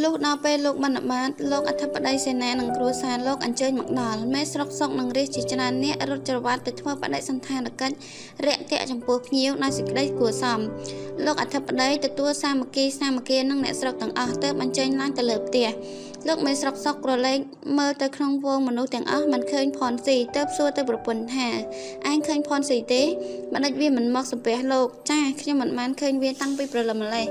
[0.04, 7.96] លុះដល់ពេលលោកបណ្ឌបាតលោកអធិបតីសេនានិងគ្រួសារលោកអញ្ជើញមកដល់មេស្រុកសុកនិងរាជជាច្រើនអ្នករត់ច្រវាត់ទៅធ្វើបដិសន្តានកិច្ច
[8.48, 10.60] រាក់ទាក់ចំពោះភ្ញៀវដោយសេចក្តីគួរសម
[11.26, 15.68] លោកអធិបតីទទួលសាមគ្គីសាមគ្គីនិងអ្នកស្រុកទាំងអស់ទើបអញ្ជើញឡើងទៅលើផ្ទះ
[16.30, 17.40] លោកមេស្រុកសុកក្រឡេក
[17.78, 21.48] មើលទៅក្នុងវងមនុស្សទាំងអស់មិនឃើញផនស៊ីទើបសួរទៅប្រពន្ធថា
[22.10, 23.02] ឯងឃើញផនស៊ីទេ
[23.54, 27.28] មិនដេចវាមិនមកសំពះលោកចាខ្ញុំមិនបានឃើញវាតាំងពីព្រលឹមម្លេះ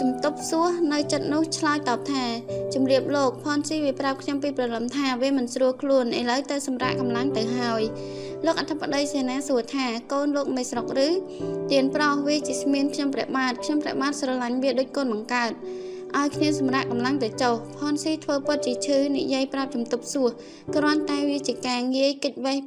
[0.00, 2.24] ជំទប់សួរនៅចិត្តនោះឆ្លើយតបថា
[2.74, 7.82] ជំរាបលោកផនស៊ីវាប្រាប់ខ្ញុំពីព្រលឹមថាវាមិនស្រួលខ្លួនឥឡូវទៅសម្រាប់កម្លាំងទៅហើយ
[8.46, 11.08] លោកអធិបតីសេនាសួរថាកូនលោកមេស្រុកឬ
[11.70, 15.52] ទៀនប្រុសវាជាស្មៀនខ្ញុំព្រះបាទខ្ញុំព្រះបាទស្រឡាញ់វាដូចកូនបង្កើត
[16.18, 20.30] ឲ្យគ្នាសម្រាប់កម្លាំងទៅចុះផនស៊ីធ្វើពិតជាឈឺនិយាយប្រាប់ជំទប់សួរ
[20.76, 22.58] គ្រាន់តែវាជាការងាយកិច្ចវេះ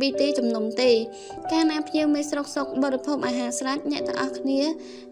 [0.00, 0.90] ពីទេជំនុំទេ
[1.52, 4.60] កាលណាភ្ញៀវមេស្រុកសុកបរិភោគអាហារស្រាច់អ្នកទាំងអស់គ្នា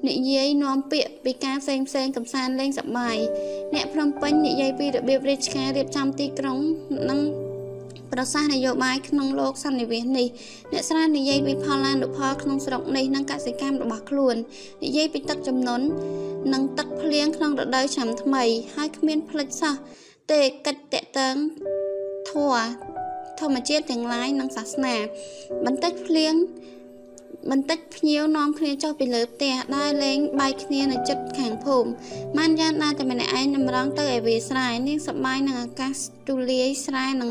[0.08, 3.16] និយាយនាំពាក្យពីការផ្សេងផ្សេងកំសាន្តលេងសប្បាយ
[3.74, 6.58] អ្នកភ្នំពេញនិយាយពីរបៀបរាជការរៀបចំទីក្រុង
[7.10, 7.20] និង
[8.12, 10.28] ប្រសាសន៍នយោបាយក្នុងលោកសន្និវិសនេះ
[10.72, 14.36] អ្នកស្រាវនិយាយពីផលលានុផលក្នុងស្រុកនេះនិងកសិកម្មរបស់ខ្លួន
[14.84, 15.80] និយាយពីទឹកចំនួន
[16.52, 18.44] និងទឹកភ្លៀងក្នុងរដូវឆ្នាំថ្មី
[18.74, 19.74] ហើយគ្មានផ្លិចសោះ
[20.30, 21.34] ទេកិច្ចតេតឹង
[22.30, 22.52] ធัว
[23.40, 24.94] ធម្មជាតិទាំងឡាយនិងសាសនា
[25.64, 26.34] បន្តិចភ្លៀង
[27.50, 31.88] បន្តិចភ្ញៀវនាំគ្នាចុះពីលើផ្ទះដើរលេងបាយគ្នានៅចិត្តខាងភូមិ
[32.36, 35.96] ម៉ានយ៉ានដើរតែម្នាក់ឯងតម្រង់ទៅឯវាស្រែនាងសប្បាយនឹងអាកាស
[36.28, 37.30] ទូលាយស្រែនឹង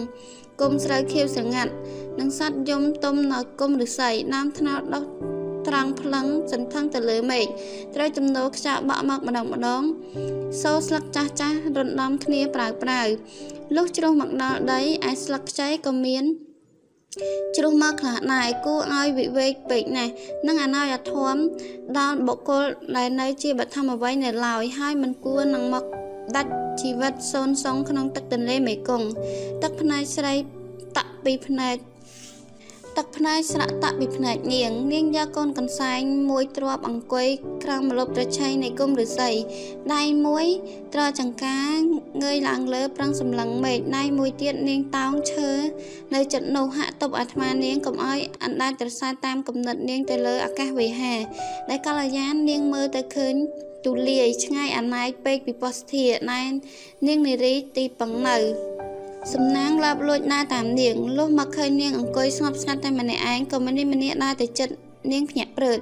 [0.62, 1.72] គុំស្រូវខៀវស្រងាត់
[2.20, 5.03] និងសត្វយំទុំនៅគុំឫស្សីដើមថ្នោតដុះ
[5.68, 7.45] ត្រង់ផ្លឹងសន្ធឹងទៅលើមេឃ
[7.95, 9.84] ត្រូវចំណូលខ្យល់បក់មកម្ដងម្ដង
[10.62, 13.01] សូស្លឹកចាស់ចាស់រំដំគ្នាប្រៅប្រៅ
[13.76, 16.24] លុះជ្រុះមកដល់ដីឯស្លឹកខ្ចីក៏មាន
[17.58, 20.14] ជ្រុះមកខ្លះដែរគួរឲ្យវិវេកពេកណាស់
[20.47, 21.36] នឹងអនាយធម
[21.99, 22.66] ដល់បុគ្គល
[22.97, 25.86] ដែលនៅជាបឋមអ្វីនៅឡើយហើយមិនគួរនឹងមក
[26.36, 26.51] ដាច់
[26.82, 29.07] ជីវិតសូនសងក្នុងទឹកទន្លេមេគង្គ
[29.63, 30.34] ទឹកភ្នែកស្រី
[30.97, 31.75] តាក់ពីភ្នែក
[32.98, 37.28] ទឹកភ្នែកស្រក់តាក់ពីភ្នែកនាង នាងយកកូនកន្សែងមួយទ្រាប់អង្គុយ
[37.64, 39.32] ក្រោមម្លប់ត្រឆៃនៃគុំឫស្សី
[39.95, 40.45] ដៃមួយ
[40.93, 41.76] ត្រចង្ការ
[42.24, 45.50] ងើយឡើងលើប្រឹងសម្លឹងមេឃដៃមួយទៀតនាងតោងឈើ
[46.14, 51.14] នៅចិត្តនោះហាក់ទប់អាត្មានាងកុំឲ្យអណ្ដាតត្រសាតាមគំនិតនាងទៅលើអាកាសវេហា
[51.70, 53.36] ដែលកល្យាននាងមើលទៅឃើញ
[53.86, 56.52] ទូលាយឆ្ងាយអណែកពេកពីពោះធាណែន
[57.08, 58.38] នាងនារីទីពងនៅ
[59.34, 64.73] សំណាងឡាបលួចដើរតាមនាងលុះមកឃើញនាងអង្គុយស្ងប់ស្ងាត់តែម្នាក់ឯងក៏ម្នាក់ម្នាក់ដើរទៅចិត្ត
[65.11, 65.80] នាងភ្ញាក់ព្រឺត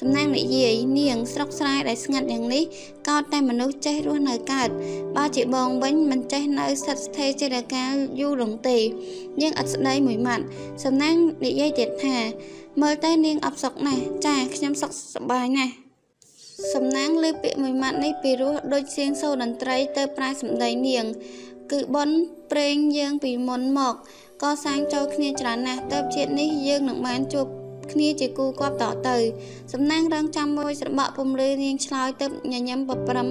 [0.00, 2.62] សំណាងនិយាយនាងស្រុកស្រែដែលស្ងាត់យ៉ាងនេះ
[3.08, 4.68] កោតតែមនុស្សចេះរស់នៅកើត
[5.16, 8.78] បើជាបងវិញមិនចេះនៅស្ថិតស្ថេរចេតកាលយូរលងទេ
[9.40, 10.44] នាងអត់ស្ដីមួយម៉ាត់
[10.84, 11.14] សំណាង
[11.46, 12.16] និយាយទៀតថា
[12.82, 15.74] មើលទៅនាងអបសុកណាស់ចាខ្ញុំសុខសប្បាយណាស់
[16.74, 21.04] សំណាងលើពាក្យមួយម៉ាត់នេះពីរោះដូចសៀងសូរតន្ត្រីទៅប្រែសម្ដីនាង
[21.72, 22.08] គឺបន
[22.52, 23.94] ប្រេងយើងពីមុនមក
[24.42, 27.46] ក៏សាងចូលគ្នាច្រើនណាស់ទៅជាតិនេះយើងនឹងបានជួប
[27.92, 29.16] គ្នាជាគូគប់តទៅ
[29.72, 33.28] សំណាងរងចាំមួយស្របក់ពំលឺនាងឆ្លើយទៅញញឹមបប្រំ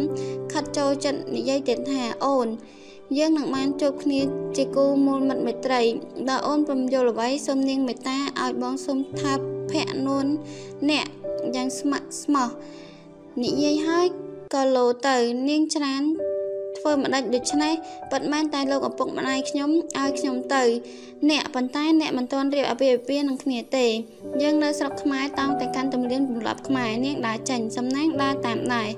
[0.52, 2.48] ខិតចូលចិត្តនិយាយទៀតថាអូន
[3.18, 4.20] យើងនឹងបានជួបគ្នា
[4.58, 5.82] ជាគូមូលមិត្តមេត្រី
[6.30, 9.34] ដល់អូនពំយល់អ្វីសូមនាងមេត្តាឲ្យបងសូមថា
[9.72, 10.26] ភ័ក្រនួន
[10.90, 11.08] អ្នក
[11.56, 12.50] យ៉ាងស្ម័គ្រស្មោះ
[13.44, 14.08] និយាយហើយ
[14.54, 15.18] ក៏លោទៅ
[15.50, 16.04] នាងច្រាន
[16.86, 17.74] ធ្វើមិនដាច់ដូច្នេះ
[18.12, 20.64] ពិតមែនតែលោកឪពុកម្ដាយខ្ញុំឲ្យខ្ញុំទៅ
[21.30, 23.88] អ្នកប៉ុន្តែអ្នកមិនទាន់រៀបអាពាហ៍ពិពាហ៍នឹងគ្នាទេ
[24.42, 28.90] យើងនៅស្រុកខ្មែរតោងតែកាន់ទំនៀមទម្លាប់ខ្មែរនាងដើរចេញសំណាងដើរតាមដែរ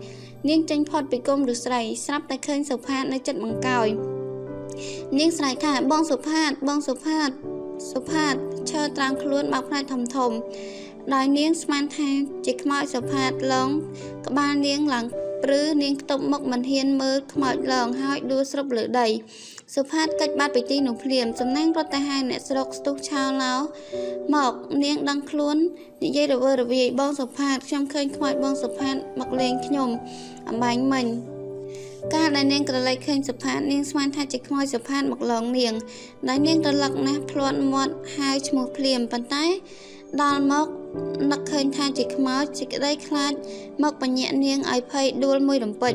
[0.49, 3.87] នាងចេញផុតពីគុំឬស្រីស្រាប់តែឃើញសុផាតនៅចិត្តបង្កោយ
[5.17, 7.29] នាងស្រែកថាបងសុផាតបងសុផាត
[7.91, 8.35] សុផាត
[8.71, 10.31] ឈើត្រាំខ្លួនបោកផ្នែកធំធំ
[11.13, 12.09] ដោយនាងស្មានថា
[12.45, 13.69] ជាខ្មោចសុផាតឡង
[14.27, 15.05] ក្បាលនាងឡើង
[15.43, 19.07] ព្រឺនាងខ្ទប់មុខមិនហ៊ានមើលខ្មោចឡងហើយដួលស្រុបលើដី
[19.75, 23.55] សុផាតកិច្ចបាត់ពីទីនោះភ្លាមសំណាងរត់ទៅហៅអ្នកស្រុកស្ទុះឆោឡោ
[24.35, 25.57] មកនាងដឹងខ្លួន
[26.03, 29.89] និយាយរវើរវាយបងសុផាតខ្ញុំឃើញខ្មោចបងសុផាតមកលេងខ្ញុំ
[30.49, 31.05] អំបាញ់មិញ
[32.13, 35.73] កាលដែលនាងក្រឡេកឃើញសុផាតនាងស្មានថាជាខ្មោចសុផាតមកឡងនាង
[36.27, 39.45] ដែលនាងត្រឡឹកណាស់ភ្លាត់មាត់ហៅឈ្មោះភ្លាមប៉ុន្តែ
[40.21, 40.67] ដល់មក
[41.31, 43.33] នឹកឃើញថាជាខ្មោចសេចក្តីខ្លាច
[43.83, 45.93] មកបញ្ញាក់នាងឲ្យភ័យដួលមួយរំពេច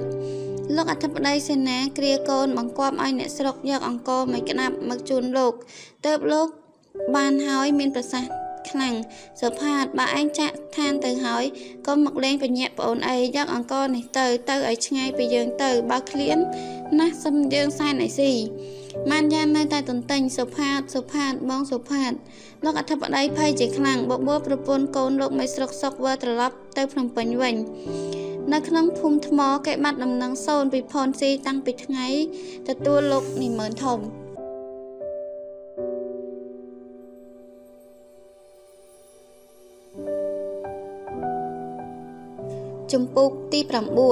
[0.76, 5.52] លោកអធិបតីសេនាគ្រាកូនបង្គាប់ឲ្យអ្នកស្រុកយកអង្គរមួយក្តាប់មកជូនលោក
[6.06, 6.48] ទៅលោក
[7.16, 8.32] បានហើយមានប្រសាសន៍
[8.70, 8.94] ខ្លាំង
[9.40, 11.44] សុផាតបើឯងចាក់ឋានទៅហើយ
[11.86, 16.38] កុំមកលេងបញ្ញាក់ប្អូនអីយកអង្គរនេះទៅទៅឲ្យឆ្ងាយពីយើងទៅបើឃ្លាន
[16.98, 18.32] ណាស់សំយើងសែនឲ្យស៊ី
[19.10, 22.12] ម៉ានយ៉ាននៅតែទន្ទិញសុផាតសុផាតបងសុផាត
[22.64, 27.54] លោកអធិបតីភ័យជាខ្លាំងបបួលប្រពន្ធកូនលោកមិនស្រុកសុកវើត្រឡប់ទៅភ្នំពេញវិញ
[28.52, 32.06] នៅក្នុងភូមិថ្មគេបាត់ដំណឹងសូនពីផនស៊ីតាំងពីថ្ងៃ
[32.68, 33.98] ទទួលលោកនិមឺនធំ
[42.92, 43.60] ចំពុកទី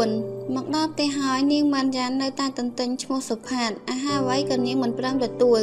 [0.03, 5.61] 9មកដល់ផ្ទះហើយនាងបានយ៉ាននៅតែតន្ទិញឈ្មោះសុផាតអាហារអ្វីក៏នាងមិនព្រមទទួល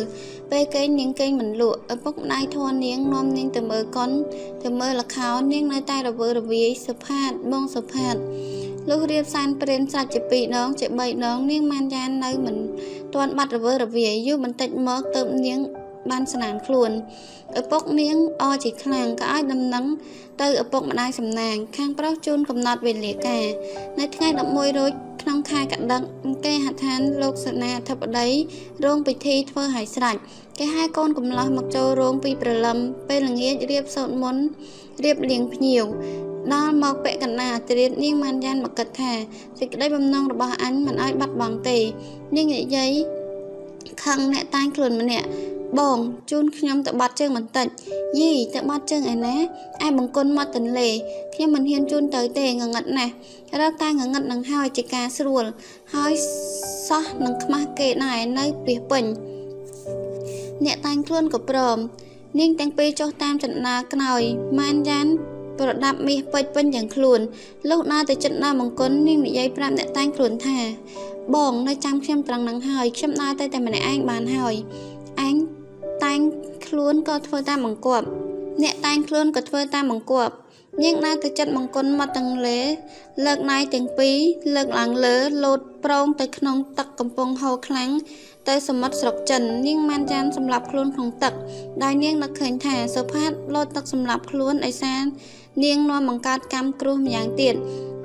[0.51, 4.09] ពេលគេងនាងគេងមិនលក់ឪពុកម្ដាយធន់នាងនាំនាងទៅមើលកុន
[4.63, 8.15] ទៅមើលលខោនាងនៅតែរវើរវាយសុផាតបងសុផាត
[8.89, 12.55] លុះរៀបសានព្រានសាច់ជា2ដងជា3ដងនាងបានយ៉ាននៅមិន
[13.13, 15.59] ទាន់បាត់រវើរវាយយូរបន្តិចមកទៅនាង
[16.11, 16.91] បានស្នានខ្លួន
[17.59, 19.85] ឪពុកនាងអជាខ្លាំងក៏ឲ្យដំណឹង
[20.41, 23.45] ទៅឪពុកម្ដាយសំណាង ខាងប្រុសជូនកំណត់វេលាការ
[23.99, 24.91] នៅថ្ងៃ11រោច
[25.21, 26.01] ក្នុងខែកដឹក
[26.45, 28.27] គេហដ្ឋានលោកសេនាធិបតី
[28.85, 30.15] រោងពិធីធ្វើឲ្យស្រេច
[30.59, 32.77] គេហៅកូនកំឡោះមកចូលរោងពីព្រលឹម
[33.09, 34.43] ពេលល្ងាចរៀបសូត្រមន្ត
[35.03, 35.85] រៀបលៀងភ្ញៀវ
[36.53, 39.11] ដល់មកពាក់កណ្ដាលត្រៀតនាងបានយ៉ានមកគិតថា
[39.59, 41.77] សេចក្តីបំណងរបស់អញមិនឲ្យបាត់បង់ទេ
[42.35, 42.91] នាងនិយាយ
[44.03, 45.27] ខឹងអ្នកតាញខ្លួនម្នាក់
[45.80, 45.97] បង
[46.30, 47.68] ជូនខ្ញុំទៅបាត់ជើងបន្តិច
[48.20, 49.36] យីទៅបាត់ជើងឯណា
[49.86, 50.88] ឯបង្គន់មកទន្លេ
[51.34, 53.13] ខ្ញុំមិនហ៊ានជូនទៅទេងងឹតណាស់
[53.61, 55.43] រកតែងងឹតនឹងហើយជាការស្រួល
[55.95, 56.13] ហើយ
[56.88, 59.03] សោះនឹងខ្មាស់គេដែរនៅពីពេញ
[60.65, 61.78] អ្នកតាញ់ខ្លួនក៏ព្រម
[62.39, 64.22] នាងទាំងពីរចុះតាមចន្ទាខ្នើយ
[64.59, 65.07] ម៉ានយ៉ាន
[65.59, 67.20] ប្រដាប់មាសពេជ្រពេញយ៉ាងខ្លួន
[67.70, 70.57] លុះដើរទៅចិត្តដល់មង្គលនាងនិយាយប្រាប់អ្នកតាញ់ខ្លួនថា
[71.36, 74.55] បងនៅចាំខ្ញុំត្រង់នឹងហើយខ្ញុំដើរទៅតែម្នាក់ឯងបានហើយ
[75.28, 75.36] ឯង
[75.97, 76.19] តតែង
[76.67, 78.07] ខ្លួនក៏ធ្វើតាមបង្គាប់
[78.63, 80.33] អ្នកតែងខ្លួនក៏ធ្វើតាមបង្គាប់
[80.83, 82.59] នាងដើរទៅចិត្តមង្គលមាត់ទាំងលេ
[83.25, 84.17] លើកណៃទាំងពីរ
[84.55, 87.89] លើកឡើងលើលោតប្រងទៅក្នុងទឹកកំពុងហូរខ្លាំង
[88.47, 91.33] ទៅសមុទ្រស្រុកចិននាងម៉ានចានសម្លាប់ខ្លួនក្នុងទឹក
[91.83, 95.03] ដោយនាងនឹកឃើញថាសុផាតលោតទឹកសម្លាប់ខ្លួនឯសាន
[95.63, 97.55] នាងនាំបង្កើតកម្មគ្រោះម្យ៉ាងទៀត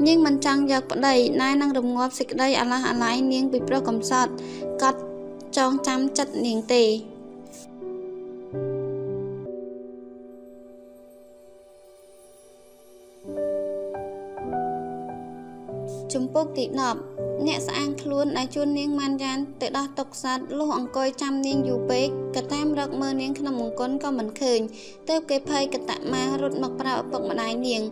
[0.06, 4.30] នាងមិនចង់យកប្តីណែនឹងរងាប់សេចក្តីអាឡះអាឡៃនាងពីប្រុសកំសត់
[4.82, 5.00] កត់
[5.56, 6.84] ចងចាំចិត្តនាងទេ
[16.14, 16.64] ជំពូកទី
[17.06, 22.06] 10អ្នកស្អាងខ្លួនដែលជួននាងម៉ានយ៉ានទៅដោះតុកសัตว์លុះអង្គុយចាំនាងយូរពេក
[22.36, 24.60] ក៏តាមរកមើលនាងក្នុងមង្គលក៏មិនឃើញ
[25.08, 27.82] ទើបគេភ័យកតម៉ារត់មកប្រាប់ឪពុកម្ដាយនាង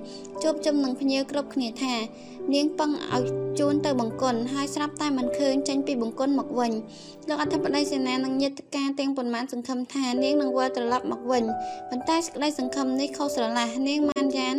[0.43, 1.95] ជួបជុំនឹងភ្ញៀវគ្រប់គ្នាថា
[2.55, 3.25] នាងពឹងឲ្យ
[3.59, 6.73] ជួនទៅបង្គន់ហើយស្រាប់តែមិនឃើញចេញពីបង្គន់មកវិញ
[7.29, 11.45] លោកអធិបតីសេនានិងញាតិការទាំងប៉ុន្មានសង្ឃឹមថានាងនឹងវិលត្រឡប់មកវិញ
[11.91, 14.57] ប៉ុន្តែសេចក្តីសង្ឃឹមនេះខុសស្រឡះនាងម៉ានយ៉ាន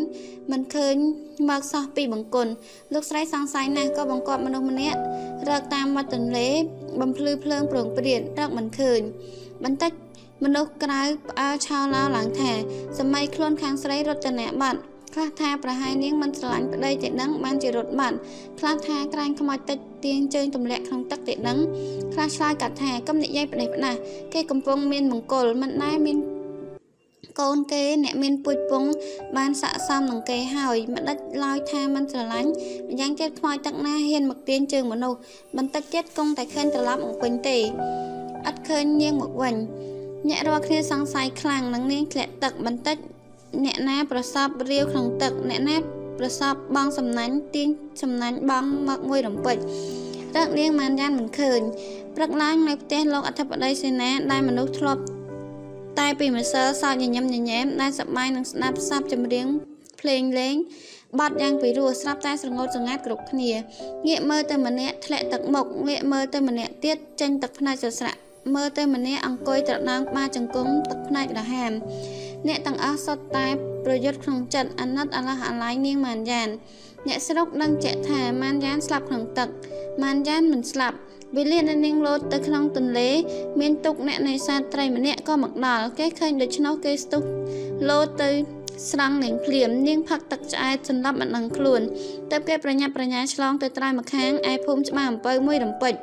[0.52, 0.96] មិនឃើញ
[1.50, 2.52] មកសោះពីបង្គន់
[2.94, 5.00] លោកស្រីសង្ស័យណាស់ក៏បង្គាប់មនុស្សម្នាក់
[5.50, 6.50] រកតាមមាត់ទន្លេ
[7.02, 9.00] បំភ្លឺភ្លើងប្រងព្រាតរកមិនឃើញ
[9.64, 9.92] បន្តិច
[10.44, 12.52] មនុស្សក្រៅផ្អើលឆោឡោឡើងថា
[13.00, 14.80] សម័យខ្លួនខាងស្រីរត់ចនៈបាត់
[15.14, 18.18] ខ្លះថាប្រហែលនាងមិនស្រឡាញ់ប្តីទេដឹងបានជារត់បាត់
[18.60, 21.58] ខ្លះថាក្រែងខ្មោចតិចទៀងជើងទម្លាក់ក្នុងទឹកទេដឹង
[22.14, 24.00] ខ្លះឆ្លើយកាត់ថាកុំនិយាយប្តីផ្ដាស់
[24.34, 26.18] គេកំពុងមានមង្គលមិនដែលមាន
[27.40, 28.84] កូនគេអ្នកមានពួចពង
[29.38, 32.50] បានស័កសមនឹងគេហើយមិនដេចឡើយថាមិនស្រឡាញ់
[32.90, 35.20] ម្យ៉ាងទៀតខ្មោចទឹកណាហ៊ានមកទាញជើងមនុស្ស
[35.58, 37.58] បន្តិចទៀតគង់តែឃើញត្រឡប់មកវិញទេ
[38.48, 39.56] អត់ឃើញនាងមកវិញ
[40.28, 42.98] អ្នករាល់គ្នាសង្ស័យខ្លាំងនឹងនាងធ្លាក់ទឹកបន្តិច
[43.66, 45.76] អ្នកណាប្រសពរាវក្នុងទឹក អ្នកណា
[46.20, 47.68] ប្រសពបងសំណាញ់ទាញ
[48.02, 49.58] សំណាញ់បងមកមួយរំពេច
[50.36, 51.62] រកនាងម៉ានយ៉ានមិនឃើញ
[52.16, 55.04] ព្រឹកឡើងនៅផ្ទះលោកអធិបតីសេនាដែលមនុស្សធ្លាប់
[56.00, 59.48] តែពីម្សិលសោកញញឹមញញែមដែលសប្បាយនឹងស្ដាប់សាប់ចម្រៀង
[60.00, 60.56] ភ្លេងលេង
[61.20, 63.52] បាត់យ៉ាងពីរោះស្រាប់តែស្រងោតសង្ងាត់គ្រប់គ្នា
[64.08, 68.20] ងាកមើលទៅម្នាក់ធ្លាក់ទឹកមុខងាកមើលទៅម្នាក់ទៀតចេញទឹកភ្នែកស្រស្រាក់
[68.54, 71.72] មើលទៅម្នាក់អង្គុយត្រដាងក្បាលចង្គង់ទឹកភ្នែកដហាម
[72.48, 73.48] អ្នកទាំងអស់សុទ្ធតែ
[73.86, 76.50] ប្រយុទ្ធក្នុងចិត្តអាណិតអាឡះអាឡៃនាងម៉ានយ៉ាន
[77.08, 79.50] អ្នកស្រុកដឹងជាក់ថាម៉ានយ៉ានស្លាប់ក្នុងទឹក
[80.04, 80.98] ម៉ានយ៉ានមិនស្លាប់
[81.38, 83.10] វេលាដែលនាងលោតទៅក្នុងទន្លេ
[83.60, 87.24] មានទុកអ្នកនេសាទត្រីម្នាក់ក៏មកដល់គេឃើញដូច្នោះគេស្ទុះ
[87.90, 88.30] លោតទៅ
[88.92, 91.82] ស្រង់នាងភ្លាមនាងផឹកទឹកឆ្អែតសន្លប់មិនដឹងខ្លួន
[92.32, 95.96] ទើបគេប្រញាប់ប្រញាល់ឆ្លងទៅត្រើយម្ខាងឯភូមិច្បារអំពៅមួយរំពេច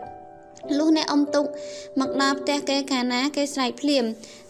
[0.78, 1.44] លុះអ្នកអ៊ំទុក
[2.00, 4.04] មកដល់ផ្ទះគេកាលណាគេស្រែកភ្លាម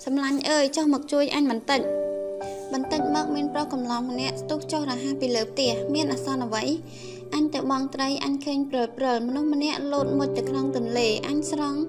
[0.04, 1.80] សម្លាញ់អើយចុះមកជួយអញបន្តិច
[2.72, 6.64] បន្តិចមកមានប្រុសកំឡោះម្នាក់ស្ទុះចុះរហ័សពីលើផ្ទះមានអាសន្នអ្វី
[7.34, 11.80] អញទៅបងត្រីអញឃើញព្រើលព្រើលមនុស្សម្នាក់លោតមុជទៅក្នុងទន្លេអញស្រង់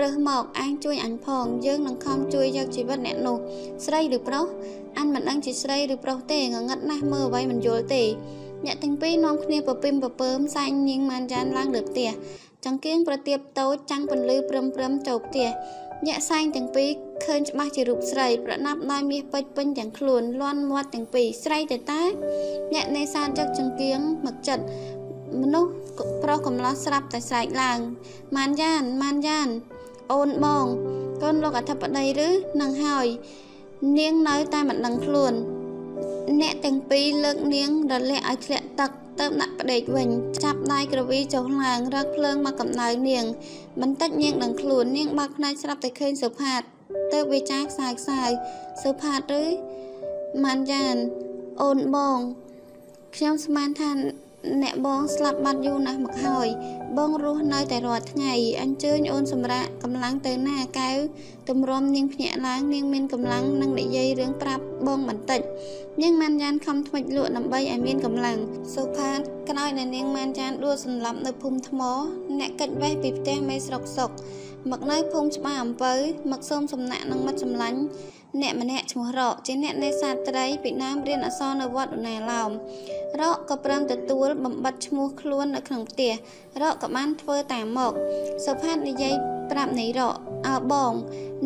[0.00, 3.36] រើសមកអញជួយអញផងយើងនឹងខំជួយយកជីវិតអ្នកនោះ
[3.84, 4.46] ស្រីឬប្រុស
[4.98, 8.04] អញមិនដឹងជាស្រីឬប្រុសទេងងឹតណាស់មើលអ្វីមិនយល់ទេ
[8.64, 12.10] អ្នកទាំងពីរនាំគ្នាប្រពឹមប្រពើមសែងញៀងម៉ានចានឡើងលើផ្ទះ
[12.64, 15.48] ចង្កៀងប្រទៀបតូចចាំងពន្លឺព្រឹមព្រឹមចូលផ្ទះ
[16.06, 16.90] ញាក់សែងទាំងពីរ
[17.24, 22.02] ឃើញច្បាស់ជារូបស្រីប្រណាប់ដោយមាសពេជ្រពេញទាំងខ្លួនលន់មាត់ទាំងពីរស្រីទៅតា
[22.74, 24.64] ញាក់នេសាទយកចង្កៀងមកចិត្ត
[25.40, 25.72] មនុស្ស
[26.22, 27.78] ប្រុសកំឡោះស្រាប់តែស្រែកឡើង
[28.36, 29.48] ម៉ានយ៉ានម៉ានយ៉ាន
[30.12, 30.66] អូនបង
[31.22, 32.28] កូនលោកអធិបតីឬ
[32.60, 33.06] នឹងហើយ
[33.98, 35.32] នាងនៅតែមិនដឹងខ្លួន
[36.40, 38.90] អ្នកទាំងពីរលើកនាងរលាក់ឲ្យធ្លាក់ទឹក
[39.20, 40.08] ទៅដាក់ផ្ដេកវិញ
[40.44, 43.24] ចាប់ដៃក្រវីចុះឡើងរកភ្លើងមកកំដៅនាង
[43.80, 46.62] បន្តិចនាងដឹងខ្លួននាងបើកភ្នែកស្រាប់តែឃើញសុផាត
[47.12, 48.22] ទៅវាចាខ្សែខ្សែ
[48.82, 49.44] សុផាតឬ
[50.44, 50.96] ម៉ាន់យ៉ាន
[51.62, 52.18] អូនបង
[53.16, 53.90] ខ្ញុំស្មានថា
[54.62, 56.48] អ្នកបងស្លាប់បាត់យូរណាស់មកហើយ
[56.98, 60.90] បងរស់នៅតែរាល់ថ្ងៃអញ្ជើញអូនសម្រាប់កម្លាំងទៅណាកៅ
[61.48, 65.40] ទម្រាំនាងភ្ញាក់ឡើងនាងមានកម្លាំងនឹងនិយាយរឿងប្រាប់បងបន្តិច
[66.02, 68.38] នាងម៉ានយ៉ានខំថ្មិចលក់ដើម្បីឲ្យមានកម្លាំង
[68.74, 69.18] សុផាត
[69.50, 71.80] ក្រោយដែលនាងម៉ានយ៉ានដួលសន្លប់នៅភូមិថ្ម
[72.38, 74.10] អ្នកកិច្ចវេះពីផ្ទះមេស្រុកសុក
[74.70, 75.92] មកនៅភូមិច្បារអំពៅ
[76.30, 77.80] មកសូមសំណាក់នឹងមិត្តសម្លាញ់
[78.38, 82.50] អ្នកម្នាក់ឈ្មោះរកជាអ្នកនេសាទត្រី ពីដើមរៀនអក្សរនៅវត្តឧណាឡោម
[83.20, 86.12] រកក៏ព្រមទទួលបំបត្តិឈ្មោះខ្លួននៅក្នុងផ្ទះ
[86.62, 87.92] រកក៏បានធ្វើតាមមក
[88.44, 89.14] សុផាតនិយាយ
[89.50, 90.14] ប្រាប់នៃរក
[90.48, 90.92] អើបង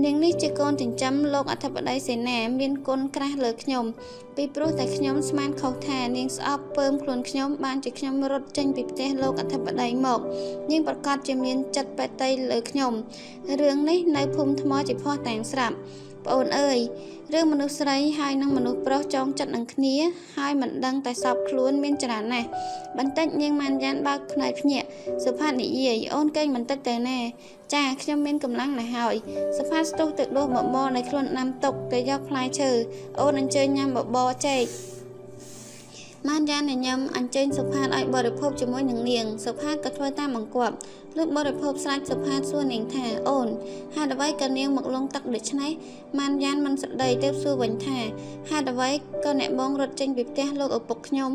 [0.04, 3.84] នាងនេះជាកូនចិញ្ចឹមលោកអធិបតីសេនាមានគុណក្រាស់លើខ្ញុំ
[4.36, 10.20] ពីព្រោះតែខ្ញុំស្មានខុសថានាងស្អប់ពើមខ្លួនខ្ញុំបានជាខ្ញុំរត់ចេញពីផ្ទះលោកអធិបតីមក
[10.70, 12.92] នាងប្រកាសជាមានចិត្តបេតីលើខ្ញុំ
[13.60, 15.76] រឿងនេះនៅភូមិថ្មជាភ័ស្តុតាងស្រាប់
[16.26, 16.78] ប្អូនអើយ
[17.32, 19.94] រឿងមនុស្សស្រីហើយនិងមនុស្សប្រុសចងចិត្តនឹងគ្នា
[20.36, 22.48] ហើយមិនដឹងតែសពខ្លួនមានច្រើនណាស់
[22.98, 24.88] បន្តិចនាងម៉ានយ៉ានបើកភ្នែកភ្ញាក់
[25.24, 27.18] សុផាតនិយាយអូនកេងបន្តិចទៅណា
[27.74, 29.14] ចាខ្ញុំមានកម្លាំងណាស់ហើយ
[29.56, 32.70] សុផាតស្ទុះទឹកដោះមកបនៅខ្លួនណាំតុកគេយកផ្លែឈើ
[33.20, 34.64] អូនអញ្ជើញញ៉ាំបបរចេក
[36.28, 40.74] ម៉ានយ៉ានញញឹមអញ្ជើញសុផាតឲ្យបរិភោគជាមួយនឹងនាងសុផាតក៏ធ្វើតាមបង្គាប់
[41.18, 43.48] លុះបរិភោគស្រេចសុផាតសួរនាងថាអូន
[43.94, 45.72] ហេតុអ្វីក៏នាងមកលងទឹកដូច្នេះ
[46.18, 47.98] ម៉ានយ៉ានមិនស្ដីទើបសួរវិញថា
[48.50, 48.90] ហេតុអ្វី
[49.24, 51.30] ក៏អ្នកបងរត់ចេញពីផ្ទះលោកឪពុកខ្ញុំ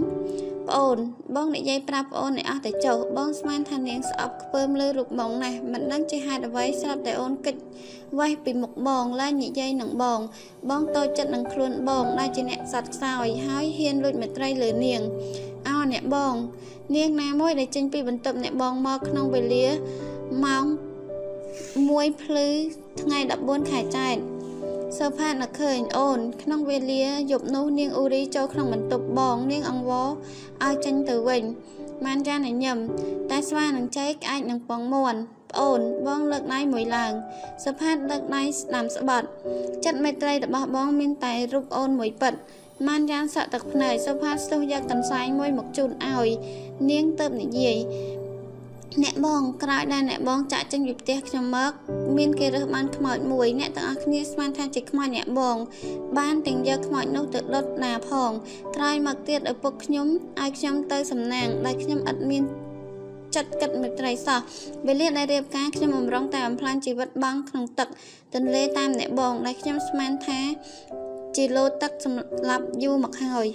[0.68, 0.97] ប្អូន
[1.35, 7.61] បងនិយាយប្រាប់ប្អូនឲ្យអស់តែចុះបងស្មានថានាងស្អប់ខ្ពើមលើរូបបងណាស់មិនដឹងជាហេតុអ្វីស្រាប់តែអូនកិច្ច
[8.19, 10.19] វេះពីមុខបងឡើងនិយាយនឹងបង
[10.69, 15.01] បងតូចចិត្តនឹងខ្លួនបងដែលជាអ្នកសត្វខ្សោយហើយហ៊ានលួចមេត្រីលើនាង
[15.68, 16.36] អោអ្នកបង
[16.95, 19.68] នាងណាមួយដែលចេញពីបន្ទប់អ្នកបងមកក្នុងវេលា
[20.45, 20.65] ម៉ោង
[21.44, 22.48] 1ភ្លឺ
[23.02, 24.15] ថ្ងៃ14ខែចែក
[24.98, 30.07] សើផាតនឹកឃើញអូន ក្នុងវេលាយប់នោះនាងអ៊ូរីចូលក្នុងបន្ទប់បង នាងអង្វរ
[30.65, 31.44] ឲ្យចេញទៅវិញ
[32.06, 32.77] បានចានញញឹម
[33.30, 35.15] តែស្វានឹងចែកអាចនឹងពងមួន
[35.52, 37.14] ប្អូនបងលើកដៃមួយឡើង
[37.64, 39.27] សុផាតលើកដៃស្ដាំស្បត់
[39.86, 42.34] ចិត្តមេត្រីរបស់បងមានតែរូបអូនមួយពិត
[42.88, 46.30] ម៉ានយ៉ាងសាក់ទឹកភ្នែកសុផាតស្ទុះយកកន្សែងមួយមកជូនឲ្យ
[46.89, 47.77] នាងទៅនិយាយ
[49.03, 51.72] អ្នកបងក្រោយដែលអ្នកបងចាក់ចេញពីផ្ទះខ្ញុំមក
[52.18, 55.57] មានគេរើសបានខ្មោចមួយអ្នកទាំងអស់គ្នាស្មានថាជាខ្មោចអ្នកបង
[56.18, 58.31] បានទាំងយកខ្មោចនោះទៅដុតណាផង
[58.76, 60.07] ក្រោយមកទៀតឪពុកខ្ញុំ
[60.39, 62.43] ឲ្យខ្ញុំទៅសំណាងដែលខ្ញុំឥតមាន
[63.35, 64.39] ចិត្តគិតមេត្រីសោះ
[64.88, 67.88] វេលាដែលរៀបការខ្ញុំបំរុងតែបំផ្លាញជីវិតបងក្នុងទឹក
[68.35, 70.39] ទន្លេតាមអ្នកបងដែលខ្ញុំស្មានថា
[71.35, 73.47] ជាលោទឹកសម្រាប់យូរមកហើយ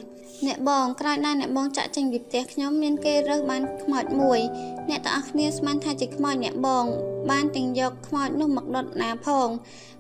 [0.47, 4.41] អ្នកបងក្រោយដែលអ្នកបងចាក់ចេញពីផ្ទះខ្ញុំមានគេរើសបានខ្មោចមួយ
[4.89, 6.85] អ្នកទាំងអស់គ្នាស្មានថាជាខ្មោចអ្នកបង
[7.31, 9.49] បានទាំងយកខ្មោចនោះមកដុតណាផង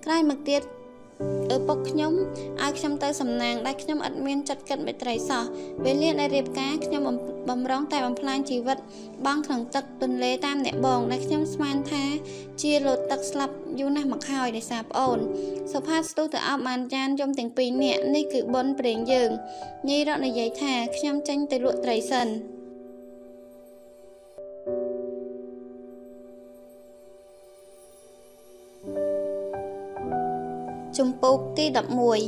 [0.04, 0.60] ក្រោយមកទៀត
[1.54, 2.12] ឪពុកខ្ញុំ
[2.62, 5.44] ឲ្យខ្ញុំទៅសំណាងដែលខ្ញុំអត់មានចិត្តគិតមេត្រីសោះ
[5.84, 7.02] វេលាដែលរៀបការខ្ញុំ
[7.48, 8.78] បំរុងតែបំផ្លាញជីវិត
[9.26, 12.04] បងក្នុងទឹកទន្លេតាមអ្នកបងដែលខ្ញុំស្មានថា
[12.62, 15.18] ជាលោតទឹកស្លាប់យូរណាស់មកហើយដោយសារប្អូន
[15.72, 19.30] សុផាតស្ទុះទៅអបបានចានយំទាំងពីរនាក់នេះគឺប៉ុនព្រេងយើង
[19.88, 22.28] ញីរកនិយាយថាខ្ញុំចេញទៅលក់ត្រីសិន
[30.98, 31.64] ជំពូកទី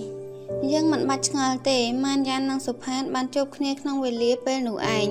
[0.04, 5.06] 11យើងមិនបាច់ឆ្ងល់ទេម៉ានយ៉ាននិងសុផាតបានជួបគ្នាក្នុងវេលាពេលនោះឯង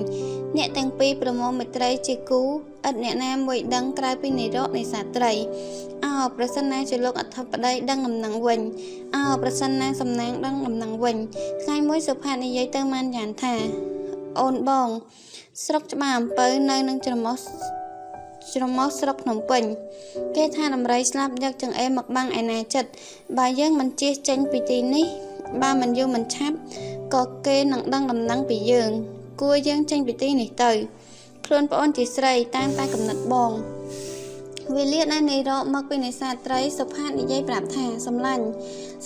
[0.56, 2.46] អ្នកទាំងពីរប្រមូលមិត្តរីជាគូឥ
[2.92, 5.32] តអ្នកណាមួយដឹងក្រៅពីនិរោនៃសាត្រី
[6.04, 8.60] អោប្រសិនណាជាលោកអធិបតីដឹងដំណឹងវិញ
[9.16, 11.16] អោប្រសិនណាសំណាងដឹងដំណឹងវិញ
[11.62, 13.54] ថ្ងៃមួយសុផាតនិយាយទៅម៉ានយ៉ានថា
[14.40, 14.88] អូនបង
[15.64, 17.36] ស្រុកច្បារអំពៅនៅនឹងច្រមុះ
[18.54, 19.62] ច្រមុះស្រុកភ្នំពេញ
[20.36, 22.90] គេថាដំរីស្លាប់យកចង្អេរមកបាំងឯណាចិត្ត
[23.38, 25.06] បើយើងមិនជៀសចេញពីទីនេះ
[25.62, 26.56] បើមិនយូរមិនឆាប់
[27.14, 28.90] ក៏គេនឹងដឹងដំណឹងពីយើង
[29.40, 30.72] គួរយើងចេញពីទីនេះទៅ
[31.46, 33.50] ខ្លួនប្អូនជាស្រីតាមតែកំណត់បង
[34.74, 38.44] វេលាដែលនៃរកមកពីនេសាទត្រីសុផាតនិយាយប្រាប់ថាសម្លាញ់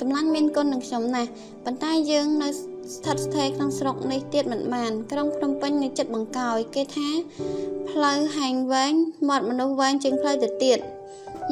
[0.01, 1.31] សម្លាញ់មានគុណនឹងខ្ញុំណាស់
[1.65, 2.49] ប៉ុន្តែយើងនៅ
[2.97, 7.09] ស្ថិតស្ថេរក្នុងស្រុកនេះទៀតមិនបាន ក្រុងភ្នំពេញនៅចិត្តបង្កោយគេថា
[7.91, 8.95] ផ្លូវហែងវែង
[9.29, 10.79] មាត់មនុស្សវែងជាងផ្លូវទៅទៀត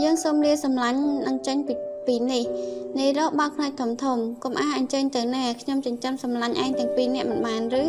[0.03, 1.75] យើងសូមលាសម្លាញ់នឹងចេញពី
[2.07, 2.43] ពីនេះ
[2.99, 7.85] នាយរកបើកផ្នែកធំធំកុំអាអញ្ជើញទៅណាខ្ញុំចិញ្ចឹមសម្លាញ់ឯងទាំងពីរនាក់មិនបានឬ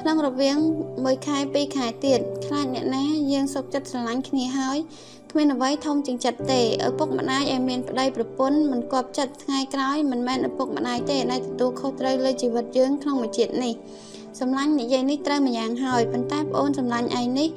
[0.00, 0.56] ក្នុងរវាង
[0.90, 4.78] 1ខែ2ខែទៀតខ្លាចអ្នកណាយើងសុខចិត្តស្រឡាញ់គ្នាហើយ
[5.30, 13.72] គ្មានអ្វីធំជាងចិត្តទេឪពុកម្ដាយឲ្យមានប្តីប្រពន្ធមិនគប់ចិត្តថ្ងៃក្រោយមិនមែនឪពុកម្ដាយទេដែលទទួលខុសត្រូវលើជីវិតយើងក្នុងមួយជាតិនេះ
[14.40, 17.48] សម្លាញ់និយាយនេះត្រូវម្យ៉ាងហើយប៉ុន្តែប្អូនសម្លាញ់ឯងនេះ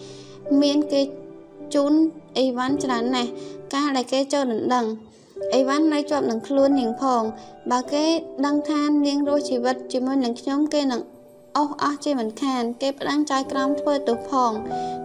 [0.61, 1.01] មានគេ
[1.73, 1.93] ជូន
[2.37, 3.29] អីវ៉ាន់ច្រើនណាស់
[3.73, 4.85] កាលដែលគេចូលដណ្ដឹង
[5.53, 7.23] អីវ៉ាន់នៅជាប់នឹងខ្លួននាងផង
[7.71, 8.05] បើគេ
[8.45, 11.01] ដឹងថានាងរស់ជីវិតជាមួយនឹងខ្ញុំគេនឹង
[11.57, 14.51] អស់អស់ជាមិនខាន គេផ្ដាំងចៅក្រមធ្វើទោសផង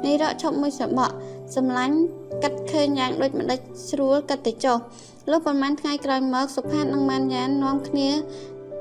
[0.05, 1.13] នេះរកឈប់មួយសបក
[1.57, 1.97] សម្លាញ់
[2.43, 4.79] កាត់ឃើញយ៉ាងដូចម្ដេចស្រួលកាត់ទៅចុះ
[5.31, 8.11] លុះប្រហែលថ្ងៃក្រោយមកសុផាតនិងម៉ានយ៉ាននាំគ្នា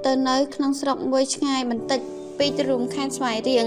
[0.05, 1.99] ទៅនៅ ក្នុងស្រុកមួយឆ្ងាយបន្តិច
[2.37, 3.65] ពីទ្រូងខេត្តស្វាយរៀង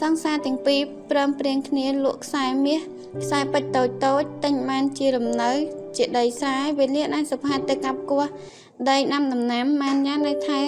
[0.00, 2.80] សង្សារទាំងពីរព្រមព្រៀងគ្នាលក់ខ្សែមាស
[3.22, 5.50] ខ្សែពេជ្រតូចតូចទិញបានជារំនៅ
[5.96, 8.30] ជាដីស្រែវេលាដែលសុផាតទៅកាប់គាស់
[8.90, 10.60] ដីដាំដំណាំម៉ានយ៉ាននៅថែ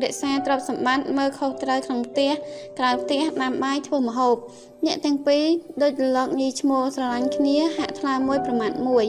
[0.00, 2.30] រក្សាទ្រព្យសម្បត្តិមើលខុសត្រូវក្នុងផ្ទះ
[2.78, 4.36] ក្រៅផ្ទះដាំបាយធ្វើម្ហូប
[4.86, 5.44] អ្នកទាំងពីរ
[5.82, 9.04] ដូចលកញីឈ្មោះស្រឡាញ់គ្នាហាក់ថ្លើមមួយប្រមាថមួយ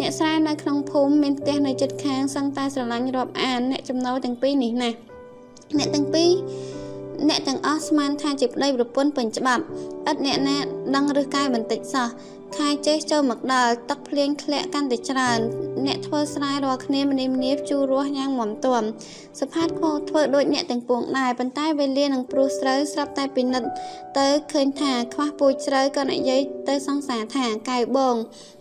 [0.00, 4.96] អ្នកស្រែនៅក្នុងភូមិមានផ្ទះនៅជិតខាងសឹងតែស្រឡាញ់រាប់អានអ្នកចំណូលទាំងពីរនេះណាស់
[5.78, 6.30] អ្នកទាំងពីរ
[7.28, 9.62] អ្នកទាំងអស់ស្មានថាជាប្តីប្រពន្ធពេញច្បាប់
[10.10, 10.56] ឥតអ្នកណា
[10.94, 12.08] ដឹងឬកែបន្តិចសោះ
[12.58, 15.38] ខែចេះចូលមកដល់ទឹកភ្លៀងធ្លាក់កាន់តែច្រើន
[15.86, 18.82] អ្នកធ្វើស្រែរាល់គ្នាម្នីម្នាជួររស់យ៉ាងមុំទាំ
[19.38, 23.68] សុផាតខោធ្វើដូចអ្នកទាំងពួងដែរប៉ុន្តែវេលានឹងព្រោះស្រូវស្រាប់តែពិនិត្យ
[24.18, 28.16] ទៅឃើញថាខ្វះពូជស្រូវក៏និយាយទៅសង្សារថាកៅបង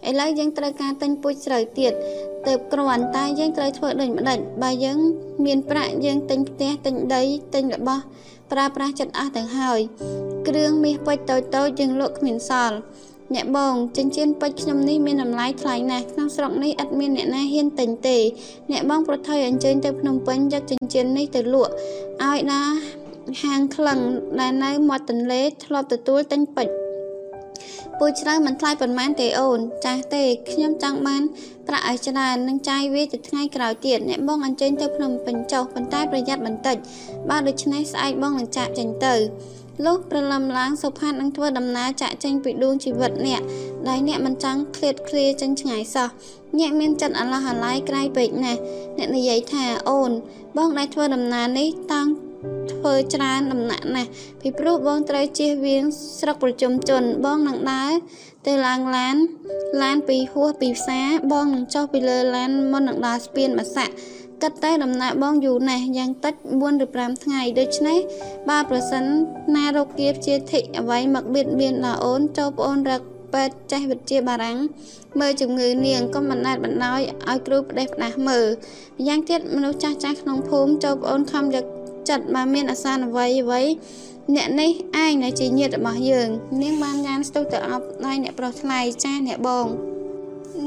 [0.10, 1.94] ឥឡូវយើងត្រូវការទិញពូជស្រូវទៀត
[2.48, 4.98] ទៅគ្រាន់តែយើងត្រូវធ្វើដូចម្ដេចបើយើង
[5.46, 7.24] មានប្រាក់យើងទិញផ្ទះទិញដី
[7.56, 8.04] ទិញរបស់
[8.52, 9.80] ប្រើប្រាស់ចិត្តអស់ទាំងហើយ
[10.48, 12.78] គ្រឿងមាសពេជ្រតូចតូចយើងលក់គ្មានសល់
[13.36, 18.18] អ្នកបងចិញ្ចៀនពេជ្រខ្ញុំនេះមានតម្លៃថ្លៃណាស់ក្នុងស្រុកនេះឥតមានអ្នកណាហ៊ានទិញទេ
[18.72, 21.72] អ្នកបងប្រថុយអញ្ជើញទៅភ្នំពេញយកចិញ្ចៀននេះទៅលក់
[22.24, 22.62] ឲ្យណា
[23.44, 24.00] ហាងក្លឹង
[24.40, 26.74] ដែលនៅមាត់ទន្លេធ្លាប់ទទួលទិញពេជ្រ
[28.00, 31.22] ពូជច្រើនមិនថ្លៃប៉ុន្មានទេអូន ចាស់ទេខ្ញុំចង់បាន
[31.68, 36.78] ប្រាក់ឲ្យច្រើននឹងចាយវាទៅថ្ងៃក្រោយទៀតអ្នកបងអញ្ជើញទៅភ្នំពេញចុះប៉ុន្តែប្រយ័ត្នបន្តិច
[37.30, 39.16] បើដូច្នេះស្អែកបងនឹងចាក់ចេញទៅ
[39.86, 43.42] លុះប្រឡំឡើងសុផាតនឹងធ្វើដំណើរចាក់ចេញពីដួងជីវិតអ្នក
[43.88, 46.10] ដែលអ្នកមិនចង់ឃ្លាតឃ្លាចេញឆ្ងាយសោះ
[46.60, 48.60] អ្នកមានចិត្តអាឡោះអាល័យក្រៃពេកណាស់
[48.98, 50.12] អ្នកនិយាយថាអូន
[50.58, 52.08] បងដែលធ្វើដំណើរនេះតាំង
[52.72, 54.10] ធ្វើច្រើនដំណាក់ណាស់
[54.42, 55.84] ពីព្រោះបងត្រូវជៀសវាង
[56.20, 57.92] ស្រុកប្រជុំជនបងនឹងដើរ
[58.48, 59.16] ទៅឡើងឡាន
[59.82, 63.94] ឡានពីហួសពីផ្សារបងនឹងចុះពីលើឡានមុននឹងដល់ស្ពានបាសាក់
[64.44, 68.00] គិតតែដំណើរបងយូរណាស់យ៉ាងតិច4ឬ5ថ្ងៃដូច្នេះ
[68.50, 69.04] បើប្រសិន
[69.56, 73.02] ណារោគាជាធិអ្វីមកបៀតបៀនដល់អូនចូលប្អូនរក
[73.34, 74.60] ពេទ្យចេះវិទ្យាបារាំង
[75.20, 77.00] មើលជំងឺនាងកុំបណ្ដាច់បណ្ដោយ
[77.30, 78.46] ឲ្យគ្រូផ្ដេសផ្ដាស់មើល
[78.98, 81.66] ម្យ៉ាងទៀតមនុស្សចាស់ចាស់ក្នុងភូមិចូលប្អូនខំយក
[82.10, 83.62] ចិត្តបើមានអាសានអ្វីអ្វី
[84.36, 84.72] អ្នកនេះ
[85.04, 86.30] ឯងដែលជាញាតិរបស់យើង
[86.62, 89.68] នាងបានយ៉ាងស្ទុះទៅអបដៃអ្នកប្រុសថ្លៃចាស់អ្នកបង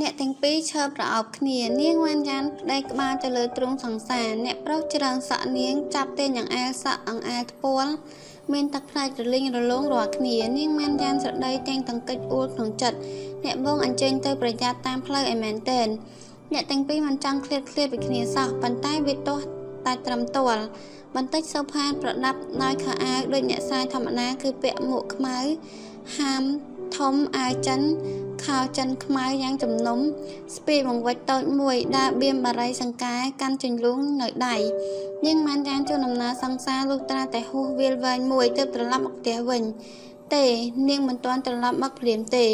[0.00, 7.92] អ្នកទាំងពីរឈើប្រអប់គ្នា នាងវ៉ាន់យ៉ានផ្ដេកក្បាលទៅលើទ្រូងសង្សារអ្នកប្រុសច្រើងសក់នាងចាប់ទាញអង្អែលសក់អង្អែលថ្ពាល់
[8.52, 12.98] មានទឹកផ្លែករលីងរលោងរាល់គ្នានាងមានយ៉ានស្រដីទាំងតង្កិចអួលក្នុងចិត្ត
[13.44, 15.86] អ្នកបងអញ្ជើញទៅប្រយ័ត្នតាមផ្លូវឲ្យមែនទែន
[16.52, 19.44] អ្នកទាំងពីរមិនចង់ឃ្លាតឃ្លាតពីគ្នាសោះប៉ុន្តែវាទាស់
[19.86, 20.64] តែត្រឹមទាល់
[21.16, 25.38] បន្តិចសូផានប្រដាប់ដោយខោអាវដូចអ្នកសាយធម្មតាគឺពាក់មួកខ្មៅ
[26.18, 26.42] ហាម
[26.98, 27.80] ធំអាវចិន
[28.44, 29.98] ខោចិនខ្មៅយ៉ាងជំនុំ
[30.56, 34.56] ស្ពីបង្វិចតូចមួយដើរបៀមបារីសង្កែកាន់ជញ្លួងនៅដៃ
[35.26, 39.62] នាងបានយ៉ាងជួនដំណើរសង្សារលុះត្រាតែហួសវាលវែងមួយទើបត្រឡប់មកផ្ទះវិញ
[40.34, 40.46] ទេ
[40.88, 42.46] នាងមិនទាន់ត្រឡប់មកភ្លាមទេ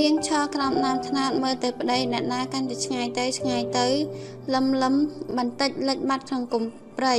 [0.00, 3.86] នាងឈរក្រោមដើមថ្នោតមើលទៅប្តីអ្នកណាកាន់តែឆ្ងាយទៅឆ្ងាយទៅ
[4.54, 4.94] លឹមលឹម
[5.36, 6.62] បន្តិចលិចបាត់ក្នុងគុំ
[6.98, 7.14] ព្រៃ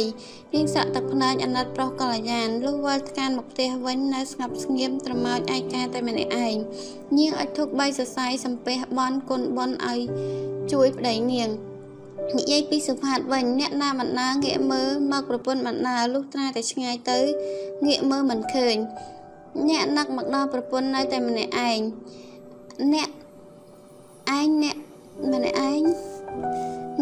[0.54, 6.56] នាងសាក់ទឹកភ្នែកអាណិតប្រុសកល្យានលុះវិលថ្កានមកផ្ទះវិញនៅស្ងប់ស្ងៀមត្រមោចឯកាតែម្នាក់ឯង
[7.18, 10.00] នាងអុជធូបបីសរសៃសំពះបន់គុណបន់ឲ្យ
[10.72, 11.50] ជួយប្តីនាង
[12.38, 17.20] និយាយពីសុផាតវិញអ្នកណាបណ្ដាងាកមើលមកប្រពន្ធបណ្ដាលុះត្រាតែឆ្ងាយទៅ
[17.86, 18.76] ងាកមើលមិនឃើញ
[19.70, 21.80] អ្នកនឹកមកដល់ប្រពន្ធនៅតែម្នាក់ឯង
[22.94, 23.10] អ្នក
[24.40, 24.76] ឯងអ្នក
[25.32, 25.82] ម្នាក់ឯង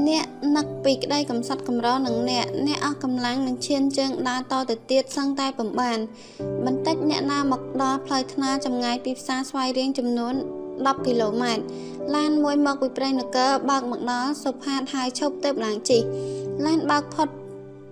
[0.07, 0.25] អ្នក
[0.55, 5.99] នឹកពីក្តីកំសត់កំរនឹងអ្នកអ្នកអស់កម្លាំងនឹងឈានជើងដើរតទៅទៀតសឹងតែពំបាន
[6.65, 10.33] បន្តិចអ្នកណាមកដល់ផ្លូវថ្នល់ចម្ងាយពីផ្សារស្វាយរៀងចំនួន
[10.69, 11.63] 10គីឡូម៉ែត្រ
[12.15, 16.01] ឡានមួយមកពីព្រៃនគរបើកមកដល់សុផាតហើយឈប់ទៅឡើងជិះ
[16.65, 17.27] ឡានបើកផុត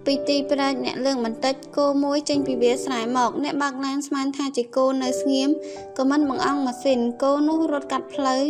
[0.05, 5.49] ពីទីប្រាជ្ញអ្នកលឿងបន្តិចគោមួយចេញពីវាស្រែមកអ្នកបើកឡានស្មានថាជាគោនៅស្ងៀម
[5.97, 8.41] ក៏មិនបង្អង់ម៉ាស៊ីនគោនោះរត់កាត់ផ្លូវ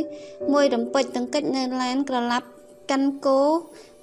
[0.54, 2.48] មួយរំពេចតង្កិចនៅឡានក្រឡាប់
[2.92, 3.42] កាន់គោ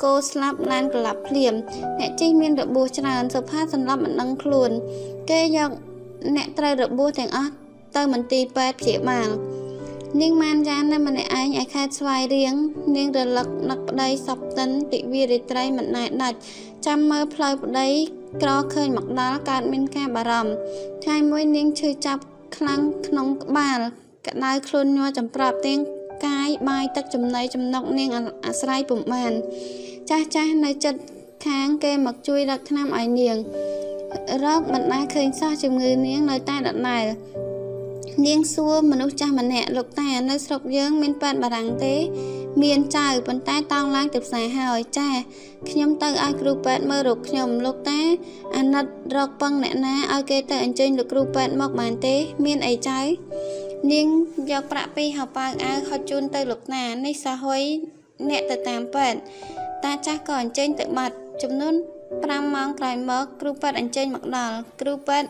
[0.03, 1.55] គោស្លាប់ឡានក្រឡាប់ភ្លាម
[1.99, 4.71] អ្នកជិះមានរបួសច្រើនសុផាសន្លប់មិនដឹងខ្លួន
[5.31, 5.71] គេយក
[6.37, 7.53] អ្នកត្រូវរបួសទាំងអស់
[7.97, 9.29] ទៅមន្ទីរពេទ្យព្យាបាល
[10.21, 12.55] នាងម៉ានយ៉ាននៅម្នាក់ឯងឯខេត្តស្វាយរៀង
[12.97, 16.39] នាងរលឹកនឹកប្តីសពតិនទិវារាត្រីមិនណែដាច់
[16.87, 17.89] ចាំមើលផ្លូវប្តី
[18.43, 20.53] ក្រឃើញមកដល់កើតមានការបារម្ភ
[21.05, 22.23] ថ្ងៃមួយនាងឈឺចាប់
[22.57, 23.79] ខ្លាំងក្នុងក្បាល
[24.27, 25.81] ក្តៅខ្លួនញ័រចម្ប្រាប់ទាំង
[26.27, 28.11] កាយបាយទឹកចំណីចំណុកនាង
[28.47, 29.33] អាស្រ័យពុំបាន
[30.11, 31.01] ចាស់ចាស់នៅចិត្ត
[31.47, 33.37] ខាងគេមកជួយរកថ្នាំឲ្យនាង
[34.45, 37.05] រកមិនដែលឃើញសោះជំងឺនាងនៅតែដដែល
[38.27, 41.95] នាងសួរមនុស្សចាស់ម្នាក់លោកតានៅស្រុកយើងមានប៉ែនបារាំងទេ
[42.63, 45.09] មានចៅប៉ុន្តែតោងឡើងទៅផ្សារហើយចា
[45.71, 48.01] ខ្ញុំទៅឲ្យគ្រូពេទ្យមើលរោគខ្ញុំលោកតា
[48.57, 48.85] អាណិត
[49.17, 52.15] រកពឹងអ្នកណាឲ្យគេទៅអញ្ជើញលោកគ្រូពេទ្យមកបានទេ
[52.45, 53.01] មានអីចៅ
[53.93, 54.07] នាង
[54.51, 57.63] យកប្រាក់ពីហៅប៉ៅអាវហុចជូនទៅលោកតានេះសហុយ
[58.29, 59.19] អ្នកទៅតាមពេទ្យ
[59.85, 61.75] តាចាស់ក៏អញ្ជើញទៅបាត់ចំនួន
[62.13, 65.29] 5ម៉ោងក្រោយមកគ្រូពេទ្យអញ្ជើញមកដល់គ្រូពេទ្យ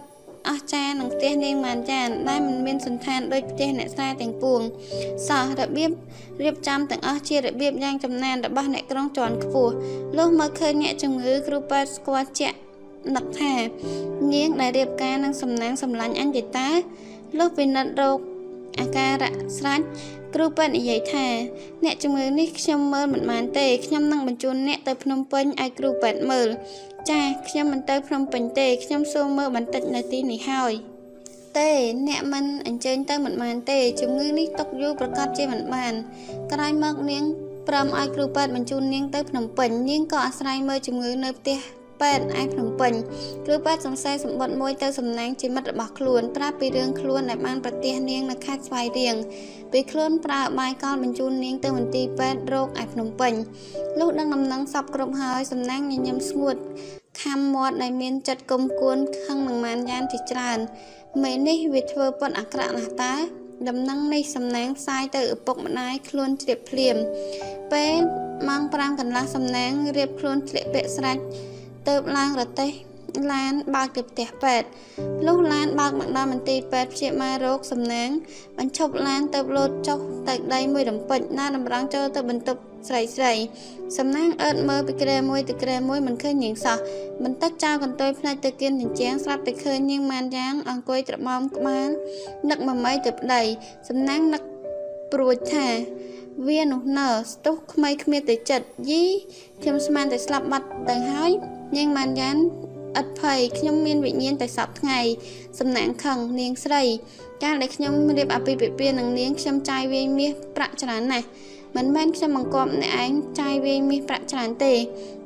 [0.48, 4.60] អស្ចារ្យនឹងផ្ទះនាងម៉ានចានដែលមិនមានសន្តានដូចផ្ទះអ្នកស្រែទាំងពួង
[5.28, 5.90] សោះរបៀប
[6.44, 9.72] រៀបចំទាំងអស់ជារបៀបយ៉ាងចំណានរបស់អ្នកក្រុងជាន់ខ្ពស់
[10.18, 12.58] លុះមកឃើញអ្នកជំងឺគ្រូពេទ្យស្គាល់ជាក់
[13.16, 13.52] នឹកថា
[14.32, 16.68] នាងដែលរៀបការនឹងសំណាងសម្លាញ់អញ្ញតា
[17.38, 18.18] លុះពិនិត្យរោគ
[18.80, 19.84] អាការៈស្រាច់
[20.34, 21.26] គ្រូពេទ្យនិយាយថា
[21.84, 26.48] អ្នកជំងឺនេះខ្ញុំមើលមិនបានទេខ្ញុំនឹងបញ្ជូនអ្នកទៅភ្នំពេញឲ្យគ្រូពេទ្យមើល
[27.10, 30.72] ចាខ្ញុំមិនទៅភ្នំពេញទេខ្ញុំសួរមើលបន្តិចនៅទីនេះហើយ
[31.58, 31.70] ទេ
[32.08, 35.94] អ្នកមិនអញ្ជើញទៅមិនបានទេជំងឺនេះຕົកយូរប្រកាសជាមិនបាន
[36.52, 37.24] ក្រោយមកនាង
[37.68, 41.58] ព្រមឲ្យគ្រូពេទ្យបញ្ជូននាងទៅភ្នំពេញនាងក៏អាស្រ័យមើលជំងឺនៅផ្ទះ
[42.00, 42.92] ពេទ្យឯភ្នំពេញ
[43.46, 49.14] គ្រូពេទ្យសង្ស័យសម្បត្តិមួយទៅសំណាងជាមិត្តរបស់ខ្លួនប្រាប់ពីរឿងខ្លួនដែលបានប្រទះនាងនៅខេត្តស្វាយរៀង
[49.72, 53.34] ពេលខ្លួនប្រើបាយកលបញ្ជូននាងទៅមន្ទីរពេទ្យរោគឯភ្នំពេញ
[53.98, 56.56] លុះដឹងដំណឹងសពគ្រប់ហើយសំណាងញញឹមស្ងួត
[57.22, 60.58] ខំមាត់ដែលមានចិត្តគុំគួនខឹងនឹងមានយ៉ានជាច្រើន
[61.22, 63.14] មេនេះវាធ្វើប៉ុនអាក្រក់ណាស់តើ
[63.68, 66.96] ដំណឹងនេះសំណាងផ្សាយទៅឪពុកម្ដាយខ្លួនជ្រាបភ្លាម
[67.72, 67.94] ពេល
[68.48, 71.18] ម៉ោង5កន្លះសំណាងរៀបខ្លួនស្លៀកពាក់ស្រេច
[71.88, 72.70] ទៅឡើងរទេះ
[73.32, 74.68] ឡានបើកទៅផ្ទះពេទ្យ
[75.26, 78.08] លុះឡានបើកមកដល់មន្ទីរពេទ្យព្យាបាលរោគសំណាង
[78.58, 79.98] បញ្ឈប់ឡានទៅលោតចុះ
[80.28, 83.32] ទៅដីមួយរំពេចណាតម្រង់ចូលទៅបន្ទប់ស្រីស្រី
[83.98, 86.78] សំណាងអើតមើលពីក្រែមួយទៅក្រែមួយមិនឃើញនាងសោះ
[87.24, 91.88] បន្តិចចោលកន្ទុយផ្នែកទៅគៀនជញ្ជាំងស្រាប់តែឃើញនាងម៉ានយ៉ាងអង្គុយត្របមក្បាល
[92.50, 93.42] នឹកមមីទៅប្តី
[93.88, 94.42] សំណាងនឹក
[95.12, 95.68] ព្រួចថា
[96.46, 99.04] វានោះណើស្ទុះក្មៃគ្មានទៅចិត្តយី
[99.62, 101.30] ខ្ញុំស្មានតែស្លាប់បាត់ទៅហើយ
[101.76, 102.36] នាងម៉ានយ៉ាង
[103.00, 104.98] ឥតភ័យខ្ញុំមានវិញ្ញាណតែសពថ្ងៃ
[105.58, 106.82] សំណាងខឹងនាងស្រី
[107.42, 111.26] កាលដែលខ្ញុំរៀបអាពាហ៍ពិពាហ៍នឹងនាងខ្ញុំចាយវាយមាសប្រាក់ច្រើនណាស់
[111.76, 114.74] មិនមែនខ្ញុំបង្គាប់អ្នកឯងចាយវាយមាសប្រាក់ច្រើនទេ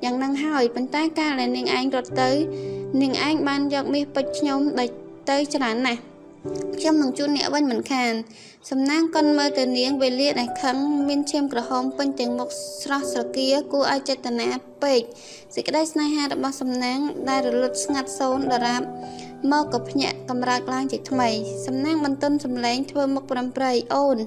[0.04, 2.30] យ៉ាងនឹងហើយប៉ុន្តែកាលដែលនាងឯងរត់ទៅ
[3.02, 4.88] នាងឯងបានយកមាសពេជ្រខ្ញុំដោយ
[5.30, 6.00] ទៅច្រើនណាស់
[6.78, 8.12] ខ្ញុំនឹងជូនអ្នកវិញមិនខាន
[8.70, 10.76] សំណាងកុនមើលទៅនាងវេលាដែលខឹង
[11.08, 12.48] មានឈាមក្រហមពេញទាំងមុខ
[12.82, 14.48] ស្រស់ស្រគាគួរឲ្យចេតនា
[14.82, 15.00] ពេក
[15.54, 16.98] សេចក្តីស្នេហារបស់សំណាង
[17.28, 18.82] ដែលរលត់ស្ងាត់សូន្យដរាប
[19.52, 21.28] មកក៏ភ្ញាក់កម្រើកឡើងជាថ្មី
[21.66, 24.18] សំណាងបន្ទន់សម្លេងធ្វើមុខប្រំប្រៃអូន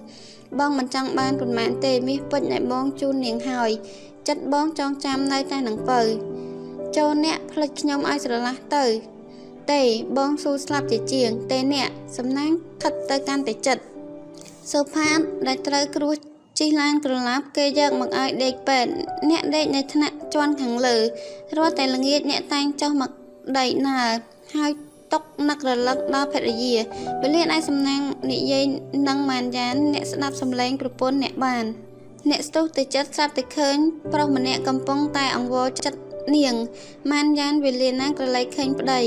[0.60, 3.72] បងមិនចង់បានប៉ុន្មានទេមាសពេជ្រនៃបងជូននាងហើយ
[4.28, 6.02] ចិត្តបងចងចាំនៅតែនឹងពៅ
[6.98, 9.15] ចូលអ្នកផ្លិចខ្ញុំឲ្យស្រឡះទៅ
[9.74, 9.82] ទេ
[10.18, 12.52] បងស៊ូស្លាប់ជាជាង ទេអ្នកសំណាង
[12.84, 13.84] ខិតទៅកាន់តែចិត្ត
[14.72, 16.14] សូផាតដែលត្រូវគ្រោះ
[16.60, 18.92] ជិះឡានក្រឡាប់គេយកមកឲ្យដេកពេទ្យ
[19.30, 20.98] អ្នកដេកនៅថ្នាក់ជាន់ខាងលើ
[21.58, 23.12] រាល់តែល្ងាចអ្នកតែងចុះមក
[23.58, 23.98] ដីណា
[24.56, 24.72] ហើយ
[25.14, 26.76] ຕົកនឹករលឹកដល់ភរិយា
[27.22, 28.02] ពេលលានឯសំណាង
[28.32, 28.64] និយាយ
[29.08, 31.66] នឹងម៉ានយ៉ានអ្នកស្ដាប់សំឡេងប្រពន្ធអ្នកបាន
[32.30, 33.78] អ្នកស្ទុះទៅចិត្តស្រាប់តែឃើញ
[34.14, 36.00] ប្រុសម្នាក់កំពុងតែអង្វរចិត្ត
[36.36, 36.56] នាង
[37.12, 39.02] ម៉ានយ៉ានវេលាណាក្រឡេកឃើញប្តី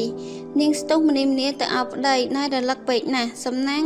[0.60, 3.82] នាងស្ទុះម្នីម្នាទៅអោបប្តីណែរលឹកពេកណាស់សំណាង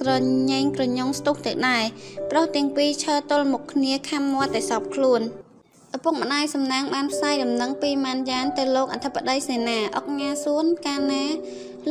[0.00, 0.10] ក្រ
[0.50, 1.84] ញែងក្រញងស្ទុះទៅដែរ
[2.30, 5.22] ប្រុសទាំងពីរឈរទល់មុខគ្នាខំមាត់តែសពខ្លួន
[5.96, 11.24] ឪពុកម្ដាយសំណាងបានផ្សាយដំណឹងពីម៉ានយ៉ានទៅលោកអធិបតីសេនាអុកញ៉ាសួនកាលណា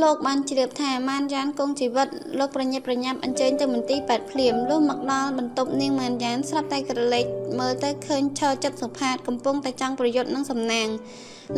[0.02, 2.08] លោកបានជ្រាបថាម៉ានយ៉ានគង់ជីវិត
[2.40, 7.26] លោកប្រញាប់ប្រញាប់អញ្ជើញទៅមន្ទីរពេទ្យភ្លាមលុះមកដល់បន្ទប់នាងម៉ានយ៉ានស្រាប់តែក្រឡេក
[7.60, 10.88] មើលទៅឃើញឈរចិត្តសុផាតកំពុងតែចង់ប្រយុទ្ធនឹងសំណាង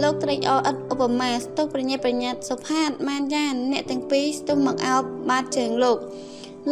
[0.03, 5.97] លោកត្រេកអរឥតឧបមាស្ទុះប្រញាប់ប្រញាប់សុផាតម៉ានយ៉ានអ្នកទាំងពីរស្ទុះមកអោបបាតជើងលោក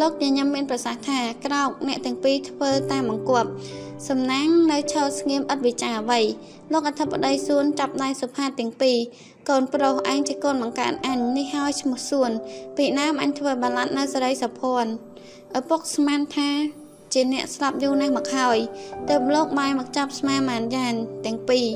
[0.02, 3.50] លោកញញឹមមានប្រសាសន៍ថាក្រោកអ្នកទាំងពីរធ្វើតាមបង្គាប់
[4.10, 6.22] សំណាងនៅឈរស្ងៀមឥតវិចារអ្វី
[6.74, 8.98] លោកអធិបតីសួនចាប់ដៃសុផាតទាំងពីរ
[9.50, 12.32] កូនប្រុសឯងជាកូនបង្កើតអញនេះហើយឈ្មោះសួន
[12.78, 14.92] ពីណាមអញធ្វើបាឡាត់នៅសេរីសុភ័ណ្ឌ
[15.58, 16.50] ឪពុកស្មានថា
[17.14, 18.58] ជាអ្នកស្លាប់យូរណាស់មកហើយ
[19.10, 20.94] ទៅលោកបាយមកចាប់ស្មាម៉ានយ៉ាន
[21.26, 21.68] ទាំងពីរ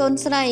[0.00, 0.44] កូនស្រី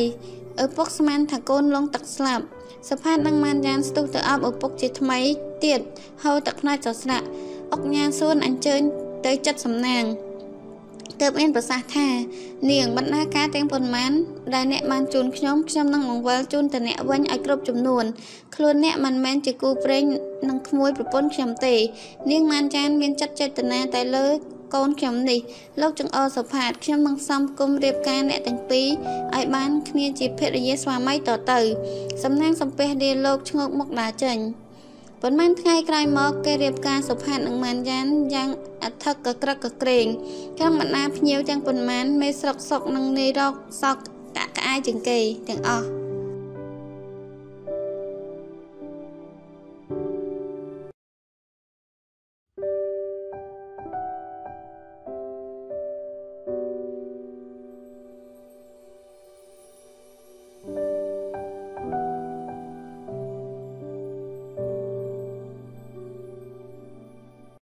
[0.64, 2.44] ឪពុកស្មានថាកូនលងទឹកស្លាប់
[2.89, 5.18] សុផាតនឹងម៉ានយ៉ានស្ទុះទៅអបឪពុកជាថ្មី
[5.64, 5.81] ទៀត
[6.22, 7.26] ហូរទឹកភ្នែកសស្រាក់
[7.72, 8.81] អុកញ៉ាសួនអញ្ជើញ
[9.26, 10.05] ទៅចិត្តសំណាង
[11.20, 12.09] ទើបមានប្រសាសន៍ថា
[12.70, 14.11] នាងបណ្ដាការទាំងប៉ុន្មាន
[14.55, 18.05] ដែលអ្នកបានជូនខ្ញុំខ្ញុំនឹងបង្វិលជូនទៅអ្នកវិញឲ្យគ្រប់ចំនួន
[18.55, 20.05] ខ្លួនអ្នកមិនមែនជាគូព្រេង
[20.49, 21.74] នឹងក្មួយប្រពន្ធខ្ញុំទេ
[22.31, 24.27] នាងម៉ានចានមានចិត្តចេតនាតែលើ
[24.74, 25.41] កូនខ្ញុំនេះ
[25.81, 28.89] លោកចង្អុលសុផាតខ្ញុំនឹងសំគុំរៀបការអ្នកទាំងពីរ
[29.35, 31.61] ឲ្យបានគ្នាជាភរិយាស្វាមីតទៅ
[32.23, 34.39] សំណាងសំពះលាលោកឈ្ងោកមុខដើរចេញ
[35.27, 38.49] ប៉ុន្មានថ្ងៃក្រោយមកគេរៀបការសុផាតនឹងម៉ានយ៉ានយ៉ាង
[38.85, 40.07] អធិកកក្រឹកកក្រែង
[40.59, 44.03] ក្រុមបណ្ដាភ្ញៀវទាំងប៉ុន្មានមេស្រុកសុកនឹងនាយរកសក់
[44.37, 45.19] កាក់ក្អាយជាងគេ
[45.49, 46.03] ទាំងអស់